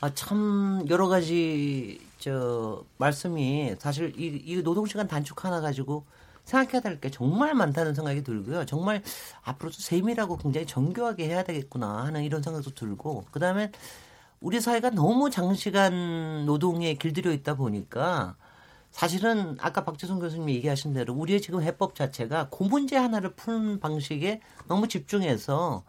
아, 0.00 0.14
참 0.14 0.84
여러 0.88 1.08
가지 1.08 2.00
저 2.18 2.84
말씀이 2.98 3.74
사실 3.78 4.12
이, 4.16 4.42
이 4.44 4.62
노동시간 4.62 5.08
단축 5.08 5.44
하나 5.44 5.60
가지고 5.60 6.04
생각해야 6.44 6.80
될 6.80 7.00
게 7.00 7.10
정말 7.10 7.54
많다는 7.54 7.94
생각이 7.94 8.22
들고요. 8.22 8.64
정말 8.64 9.02
앞으로도 9.42 9.76
세밀하고 9.78 10.36
굉장히 10.38 10.66
정교하게 10.66 11.26
해야 11.28 11.42
되겠구나 11.44 12.04
하는 12.04 12.22
이런 12.24 12.42
생각도 12.42 12.70
들고 12.74 13.24
그 13.32 13.40
다음에 13.40 13.70
우리 14.40 14.60
사회가 14.60 14.90
너무 14.90 15.30
장시간 15.30 16.46
노동에 16.46 16.94
길들여 16.94 17.32
있다 17.32 17.54
보니까 17.56 18.36
사실은 18.92 19.56
아까 19.60 19.84
박재성 19.84 20.20
교수님이 20.20 20.54
얘기하신 20.56 20.94
대로 20.94 21.12
우리의 21.14 21.40
지금 21.42 21.62
해법 21.62 21.94
자체가 21.94 22.48
그 22.50 22.62
문제 22.64 22.96
하나를 22.96 23.34
푸는 23.34 23.80
방식에 23.80 24.40
너무 24.68 24.88
집중해서 24.88 25.84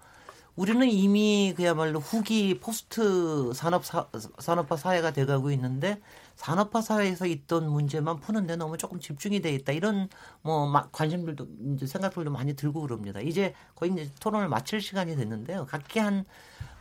우리는 0.59 0.89
이미 0.89 1.53
그야말로 1.55 2.01
후기 2.01 2.59
포스트 2.59 3.53
산업 3.53 3.85
사, 3.85 4.07
산업화 4.39 4.75
사회가 4.75 5.11
돼가고 5.11 5.51
있는데 5.51 6.01
산업화 6.35 6.81
사회에서 6.81 7.27
있던 7.27 7.69
문제만 7.69 8.19
푸는데 8.19 8.57
너무 8.57 8.77
조금 8.77 8.99
집중이 8.99 9.39
돼 9.39 9.53
있다 9.53 9.71
이런 9.71 10.09
뭐 10.41 10.69
관심들도 10.91 11.47
이제 11.75 11.85
생각들도 11.85 12.29
많이 12.31 12.57
들고 12.57 12.81
그럽니다. 12.81 13.21
이제 13.21 13.53
거의 13.73 13.93
이제 13.93 14.11
토론을 14.19 14.49
마칠 14.49 14.81
시간이 14.81 15.15
됐는데요. 15.15 15.65
각기 15.65 15.99
한 15.99 16.25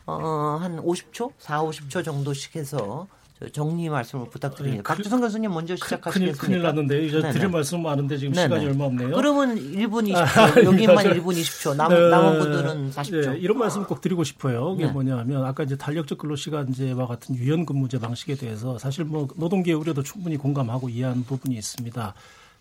어, 0.05 0.57
한 0.59 0.83
50초, 0.83 1.31
4, 1.37 1.63
50초 1.63 2.03
정도씩 2.03 2.57
해서 2.57 3.07
정리 3.53 3.87
말씀을 3.87 4.29
부탁드립니다. 4.29 4.83
네, 4.83 4.83
박주성 4.83 5.21
교수님 5.21 5.51
먼저 5.51 5.73
시작하시겠습니까? 5.75 6.37
큰일, 6.37 6.59
큰일 6.59 6.61
났는데 6.61 7.05
이제 7.05 7.21
네네. 7.21 7.33
드릴 7.33 7.47
말씀 7.47 7.81
많은데 7.81 8.17
지금 8.17 8.33
네네. 8.33 8.47
시간이 8.47 8.65
얼마 8.65 8.83
없네요. 8.85 9.15
그러면 9.15 9.55
1분 9.55 10.11
20초, 10.11 10.37
아, 10.37 10.59
여기만 10.63 10.97
1분 10.97 11.37
20초, 11.37 11.75
남, 11.75 11.89
네. 11.89 12.09
남은 12.09 12.39
분들은 12.39 12.91
40초. 12.91 13.31
네, 13.31 13.37
이런 13.37 13.57
말씀 13.57 13.85
꼭 13.85 14.01
드리고 14.01 14.25
싶어요. 14.25 14.73
이게 14.75 14.87
네. 14.87 14.91
뭐냐면 14.91 15.45
아까 15.45 15.63
이제 15.63 15.77
달력적 15.77 16.17
근로시간제와 16.17 17.07
같은 17.07 17.35
유연 17.35 17.65
근무제 17.65 17.99
방식에 17.99 18.35
대해서 18.35 18.77
사실 18.77 19.05
뭐 19.05 19.29
노동계 19.35 19.71
우려도 19.71 20.03
충분히 20.03 20.35
공감하고 20.35 20.89
이해하는 20.89 21.23
부분이 21.23 21.55
있습니다. 21.55 22.13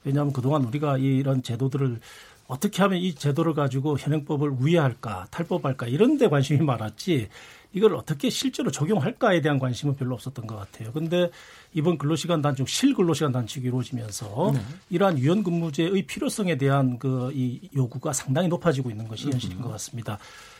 왜냐하면 0.04 0.32
그동안 0.32 0.62
우리가 0.62 0.98
이런 0.98 1.42
제도들을 1.42 1.98
어떻게 2.46 2.82
하면 2.82 2.98
이 2.98 3.14
제도를 3.14 3.52
가지고 3.52 3.98
현행법을 3.98 4.48
우회할까, 4.48 5.26
탈법할까 5.30 5.86
이런 5.86 6.16
데 6.16 6.28
관심이 6.28 6.60
많았지 6.60 7.28
이걸 7.72 7.94
어떻게 7.94 8.30
실제로 8.30 8.70
적용할까에 8.70 9.40
대한 9.40 9.58
관심은 9.58 9.94
별로 9.96 10.14
없었던 10.14 10.46
것 10.46 10.56
같아요. 10.56 10.90
근데 10.92 11.30
이번 11.74 11.98
근로시간 11.98 12.42
단축, 12.42 12.68
실근로시간 12.68 13.30
단축이 13.30 13.66
이루어지면서 13.66 14.52
네. 14.54 14.60
이러한 14.90 15.18
유연 15.18 15.42
근무제의 15.42 16.06
필요성에 16.06 16.56
대한 16.56 16.98
그 16.98 17.18
이 17.38 17.60
요구가 17.74 18.12
상당히 18.12 18.48
높아지고 18.48 18.90
있는 18.90 19.06
것이 19.06 19.30
현실인 19.30 19.60
것 19.60 19.68
같습니다. 19.70 20.18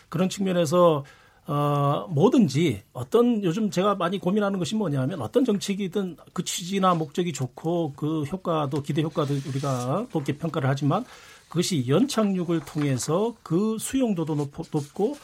그런 0.09 0.29
측면에서 0.29 1.05
어, 1.47 2.07
뭐든지 2.11 2.83
어떤 2.93 3.43
요즘 3.43 3.71
제가 3.71 3.95
많이 3.95 4.19
고민하는 4.19 4.59
것이 4.59 4.75
뭐냐면 4.75 5.23
어떤 5.23 5.45
정책이든 5.45 6.19
그 6.35 6.45
취지나 6.45 6.95
목적이 6.95 7.33
좋고 7.33 7.95
그 7.97 8.23
효과도 8.25 8.83
기대 8.83 9.03
효과도 9.03 9.35
우리가 9.49 10.07
높게 10.13 10.37
평가를 10.37 10.69
하지만 10.69 11.05
그것이 11.49 11.89
연착륙을 11.89 12.61
통해서 12.61 13.35
그 13.43 13.79
수용도도 13.81 14.35
높, 14.35 14.53
높고 14.71 15.17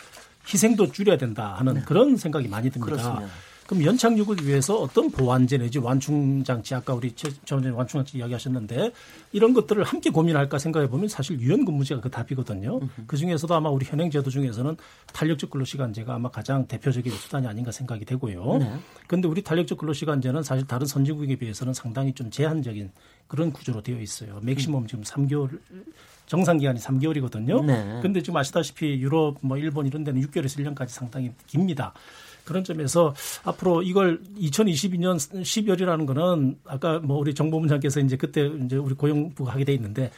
희생도 0.47 0.93
줄여야 0.93 1.17
된다 1.17 1.55
하는 1.59 1.75
네. 1.75 1.83
그런 1.83 2.17
생각이 2.17 2.49
많이 2.49 2.71
듭니다. 2.71 2.97
그렇습니다. 2.97 3.33
그럼 3.67 3.83
연착륙을 3.83 4.47
위해서 4.47 4.77
어떤 4.77 5.11
보완제 5.11 5.57
내지 5.57 5.79
완충장치 5.79 6.75
아까 6.75 6.93
우리 6.93 7.15
전에 7.15 7.71
완충장치 7.71 8.19
이야기하셨는데 8.19 8.93
이런 9.33 9.55
것들을 9.55 9.83
함께 9.85 10.11
고민할까 10.11 10.59
생각해 10.59 10.89
보면 10.89 11.09
사실 11.09 11.41
유연 11.41 11.65
근무제가 11.65 12.03
그 12.03 12.11
답이거든요. 12.11 12.81
그 13.07 13.17
중에서도 13.17 13.55
아마 13.55 13.71
우리 13.71 13.87
현행 13.87 14.11
제도 14.11 14.29
중에서는 14.29 14.77
탄력적 15.15 15.49
근로시간제가 15.51 16.15
아마 16.15 16.29
가장 16.29 16.67
대표적인 16.67 17.11
수단이 17.13 17.47
아닌가 17.47 17.73
생각이 17.73 18.05
되고요. 18.05 18.59
그런데 19.07 19.29
네. 19.29 19.29
우리 19.29 19.43
탄력적 19.43 19.79
근로시간제는 19.79 20.43
사실 20.43 20.67
다른 20.67 20.87
선진국에 20.87 21.37
비해서는 21.37 21.73
상당히 21.73 22.13
좀 22.13 22.31
제한적인 22.31 22.91
그런 23.27 23.51
구조로 23.51 23.83
되어 23.83 23.99
있어요. 23.99 24.41
맥시멈 24.43 24.87
지금 24.89 25.03
3개월 25.05 25.59
정상 26.27 26.59
기간이 26.59 26.79
3개월이거든요. 26.81 27.65
네. 27.65 28.01
근데 28.03 28.23
지금 28.23 28.37
아시다시피 28.37 28.99
유럽 29.01 29.37
뭐 29.41 29.57
일본 29.57 29.87
이런 29.87 30.05
데는 30.05 30.21
6개월에서 30.23 30.65
1년까지 30.65 30.89
상당히 30.89 31.33
깁니다. 31.47 31.93
그런 32.45 32.63
점에서 32.63 33.15
앞으로 33.45 33.83
이걸 33.83 34.21
2022년 34.39 35.17
12월이라는 35.17 36.07
거는 36.07 36.59
아까 36.67 36.99
뭐 36.99 37.19
우리 37.19 37.35
정보문장께서 37.35 38.01
이제 38.01 38.17
그때 38.17 38.51
이제 38.65 38.77
우리 38.77 38.95
고용부가 38.95 39.53
하게 39.53 39.65
돼 39.65 39.73
있는데 39.75 40.11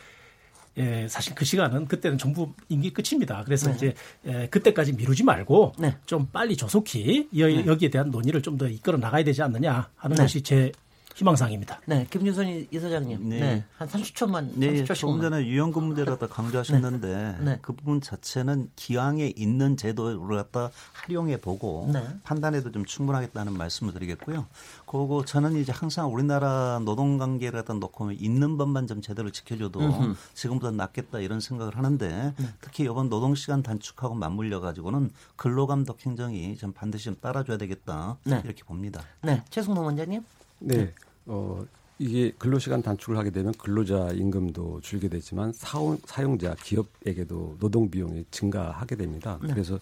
예, 0.78 1.06
사실 1.08 1.34
그 1.34 1.44
시간은 1.44 1.86
그때는 1.86 2.18
정부 2.18 2.52
임기 2.68 2.92
끝입니다. 2.92 3.42
그래서 3.44 3.70
네. 3.70 3.76
이제 3.76 3.94
예, 4.26 4.46
그때까지 4.48 4.92
미루지 4.92 5.24
말고 5.24 5.72
네. 5.78 5.96
좀 6.04 6.26
빨리 6.32 6.56
조속히 6.56 7.28
여, 7.38 7.46
네. 7.46 7.64
여기에 7.64 7.90
대한 7.90 8.10
논의를 8.10 8.42
좀 8.42 8.58
더 8.58 8.68
이끌어 8.68 8.98
나가야 8.98 9.22
되지 9.24 9.42
않느냐 9.42 9.88
하는 9.96 10.16
네. 10.16 10.22
것이 10.22 10.42
제 10.42 10.72
희망사항입니다. 11.16 11.80
네, 11.86 12.06
김유선 12.10 12.66
이사장님. 12.70 13.28
네. 13.30 13.40
네. 13.40 13.64
한 13.78 13.88
30초만. 13.88 14.50
네, 14.56 14.84
30초 14.84 14.94
조금 14.94 15.20
전에 15.22 15.46
유연근 15.46 15.82
무제를 15.84 16.18
갖다 16.18 16.26
강조하셨는데 16.26 17.08
네. 17.08 17.36
네. 17.40 17.58
그 17.62 17.72
부분 17.72 18.02
자체는 18.02 18.70
기왕에 18.76 19.32
있는 19.34 19.78
제도를 19.78 20.36
갖다 20.36 20.70
활용해 20.92 21.38
보고 21.38 21.88
네. 21.90 22.06
판단해도 22.22 22.70
좀 22.70 22.84
충분하겠다는 22.84 23.54
말씀을 23.54 23.94
드리겠고요. 23.94 24.46
그리고 24.84 25.24
저는 25.24 25.56
이제 25.56 25.72
항상 25.72 26.12
우리나라 26.12 26.80
노동 26.84 27.16
관계를 27.16 27.60
갖다 27.60 27.72
놓고 27.72 28.12
있는 28.12 28.58
법만 28.58 28.86
좀 28.86 29.00
제대로 29.00 29.30
지켜줘도 29.30 29.80
음흠. 29.80 30.14
지금보다 30.34 30.70
낫겠다 30.72 31.20
이런 31.20 31.40
생각을 31.40 31.78
하는데 31.78 32.34
네. 32.36 32.46
특히 32.60 32.84
이번 32.84 33.08
노동 33.08 33.34
시간 33.34 33.62
단축하고 33.62 34.14
맞물려 34.14 34.60
가지고는 34.60 35.10
근로감독 35.36 36.04
행정이 36.04 36.58
좀 36.58 36.72
반드시 36.72 37.06
좀 37.06 37.16
따라줘야 37.18 37.56
되겠다 37.56 38.18
네. 38.24 38.42
이렇게 38.44 38.64
봅니다. 38.64 39.02
네, 39.22 39.42
최승모 39.48 39.82
원장님. 39.82 40.22
네. 40.58 40.92
어, 41.26 41.64
이게 41.98 42.30
근로시간 42.38 42.82
단축을 42.82 43.16
하게 43.16 43.30
되면 43.30 43.52
근로자 43.54 44.10
임금도 44.12 44.80
줄게 44.82 45.08
되지만 45.08 45.52
사용, 45.52 45.96
사용자 46.04 46.54
기업에게도 46.62 47.56
노동 47.58 47.90
비용이 47.90 48.24
증가하게 48.30 48.96
됩니다. 48.96 49.38
네. 49.42 49.48
그래서 49.52 49.78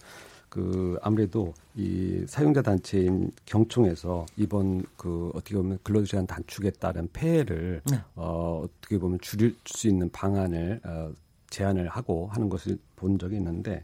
그 0.47 0.97
아무래도 1.01 1.53
이 1.75 2.23
사용자 2.27 2.61
단체인 2.61 3.29
경총에서 3.45 4.25
이번 4.37 4.85
그 4.95 5.29
어떻게 5.33 5.55
보면 5.55 5.77
근로시간 5.83 6.25
단축에 6.25 6.71
따른 6.71 7.09
폐해를 7.11 7.81
네. 7.91 7.99
어, 8.15 8.63
어떻게 8.63 8.97
보면 8.97 9.19
줄일 9.21 9.55
수 9.65 9.89
있는 9.89 10.09
방안을 10.11 10.79
어, 10.85 11.11
제안을 11.49 11.89
하고 11.89 12.27
하는 12.31 12.47
것을 12.49 12.77
본 12.95 13.19
적이 13.19 13.35
있는데 13.37 13.83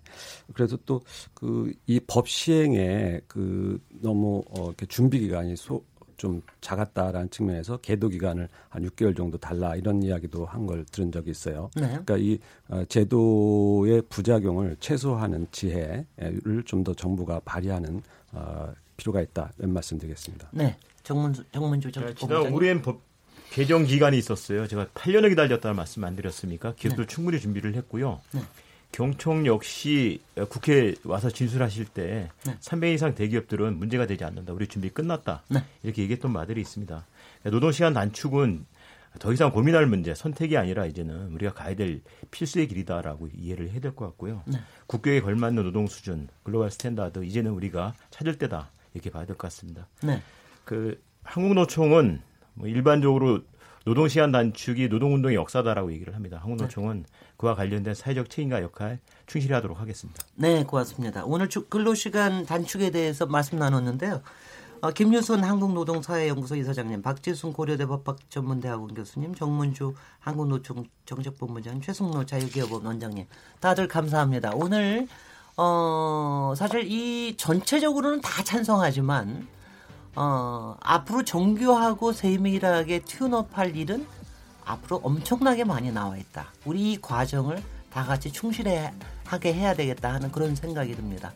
그래서 0.53 0.77
또 0.85 1.01
그 1.33 1.73
이 1.87 1.99
법 2.07 2.27
시행에 2.29 3.21
그 3.27 3.79
너무 4.01 4.43
어 4.49 4.67
이렇게 4.67 4.85
준비 4.87 5.19
기간이 5.19 5.55
소, 5.57 5.83
좀 6.21 6.43
작았다라는 6.61 7.31
측면에서 7.31 7.77
계도 7.77 8.07
기간을 8.07 8.47
한 8.69 8.83
6개월 8.87 9.17
정도 9.17 9.39
달라 9.39 9.75
이런 9.75 10.03
이야기도 10.03 10.45
한 10.45 10.67
걸 10.67 10.85
들은 10.85 11.11
적이 11.11 11.31
있어요. 11.31 11.71
네. 11.75 11.87
그러니까 11.87 12.17
이 12.17 12.37
어, 12.69 12.83
제도의 12.85 14.03
부작용을 14.07 14.77
최소화하는 14.79 15.47
지혜를 15.51 16.63
좀 16.65 16.83
더 16.83 16.93
정부가 16.93 17.41
발휘하는 17.43 18.03
어, 18.33 18.71
필요가 18.97 19.19
있다 19.21 19.51
이런 19.57 19.73
말씀드리겠습니다. 19.73 20.49
네, 20.51 20.77
정문주 21.01 21.43
정문주 21.51 21.91
정 21.91 22.13
지난 22.13 22.53
올해엔 22.53 22.83
법 22.83 23.01
개정 23.49 23.83
기간이 23.83 24.15
있었어요. 24.19 24.67
제가 24.67 24.85
8년을 24.93 25.29
기다렸다는 25.29 25.75
말씀 25.75 26.03
안 26.03 26.15
드렸습니까? 26.15 26.75
기업들 26.75 27.07
네. 27.07 27.13
충분히 27.13 27.39
준비를 27.39 27.73
했고요. 27.75 28.21
네. 28.33 28.41
경총 28.91 29.45
역시 29.45 30.21
국회에 30.49 30.95
와서 31.05 31.29
진술하실 31.29 31.85
때 31.85 32.29
네. 32.45 32.57
300 32.59 32.93
이상 32.93 33.15
대기업들은 33.15 33.77
문제가 33.77 34.05
되지 34.05 34.23
않는다. 34.25 34.53
우리 34.53 34.67
준비 34.67 34.89
끝났다. 34.89 35.43
네. 35.49 35.63
이렇게 35.83 36.01
얘기했던 36.03 36.33
바들이 36.33 36.61
있습니다. 36.61 37.05
노동시간 37.45 37.93
단축은 37.93 38.65
더 39.19 39.33
이상 39.33 39.51
고민할 39.51 39.87
문제, 39.87 40.13
선택이 40.15 40.55
아니라 40.57 40.85
이제는 40.85 41.33
우리가 41.33 41.53
가야 41.53 41.75
될 41.75 42.01
필수의 42.31 42.67
길이다라고 42.69 43.29
이해를 43.33 43.69
해야 43.69 43.79
될 43.81 43.91
것 43.93 44.05
같고요. 44.05 44.43
네. 44.45 44.57
국격에 44.87 45.21
걸맞는 45.21 45.63
노동 45.63 45.87
수준, 45.87 46.29
global 46.43 46.71
standard 46.71 47.23
이제는 47.25 47.51
우리가 47.51 47.93
찾을 48.09 48.37
때다 48.37 48.71
이렇게 48.93 49.09
봐야 49.09 49.25
될 49.25 49.35
것 49.35 49.47
같습니다. 49.47 49.87
네. 50.03 50.21
그 50.63 51.01
한국노총은 51.23 52.21
뭐 52.53 52.67
일반적으로 52.67 53.41
노동 53.83 54.07
시간 54.07 54.31
단축이 54.31 54.89
노동 54.89 55.15
운동의 55.15 55.35
역사다라고 55.35 55.91
얘기를 55.91 56.15
합니다. 56.15 56.37
한국노총은 56.41 57.03
네. 57.03 57.09
그와 57.37 57.55
관련된 57.55 57.95
사회적 57.95 58.29
책임과 58.29 58.61
역할 58.61 58.99
충실히 59.25 59.55
하도록 59.55 59.79
하겠습니다. 59.79 60.23
네, 60.35 60.63
고맙습니다. 60.63 61.23
오늘 61.25 61.49
근로 61.69 61.95
시간 61.95 62.45
단축에 62.45 62.91
대해서 62.91 63.25
말씀 63.25 63.57
나눴는데요. 63.57 64.21
어, 64.81 64.91
김유선 64.91 65.43
한국노동사회연구소 65.43 66.55
이사장님, 66.55 67.03
박지순 67.03 67.53
고려대 67.53 67.85
법학전문대학원 67.85 68.95
교수님, 68.95 69.35
정문주 69.35 69.93
한국노총 70.19 70.85
정책본부장, 71.05 71.81
최승로 71.81 72.25
자유기업원 72.25 72.85
원장님, 72.85 73.27
다들 73.59 73.87
감사합니다. 73.87 74.53
오늘 74.55 75.07
어, 75.55 76.53
사실 76.55 76.83
이 76.91 77.35
전체적으로는 77.37 78.21
다 78.21 78.43
찬성하지만 78.43 79.47
어, 80.15 80.75
앞으로 80.81 81.23
정교하고 81.23 82.11
세밀하게 82.11 83.01
튠업할 83.01 83.75
일은 83.75 84.05
앞으로 84.65 84.97
엄청나게 85.03 85.63
많이 85.63 85.91
나와 85.91 86.17
있다. 86.17 86.47
우리 86.65 86.93
이 86.93 87.01
과정을 87.01 87.61
다 87.91 88.03
같이 88.03 88.31
충실하게 88.31 89.53
해야 89.53 89.73
되겠다 89.73 90.13
하는 90.13 90.31
그런 90.31 90.55
생각이 90.55 90.95
듭니다. 90.95 91.33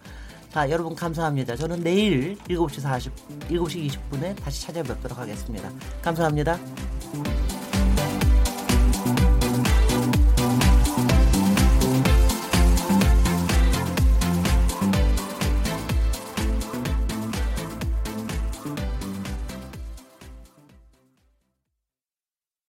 아, 0.53 0.69
여러분 0.69 0.95
감사합니다. 0.95 1.57
저는 1.57 1.81
내일 1.81 2.37
7시 2.47 2.79
40, 2.79 3.13
7시 3.49 3.89
20분에 3.89 4.41
다시 4.41 4.65
찾아뵙도록 4.65 5.17
하겠습니다. 5.17 5.69
감사합니다. 6.01 6.57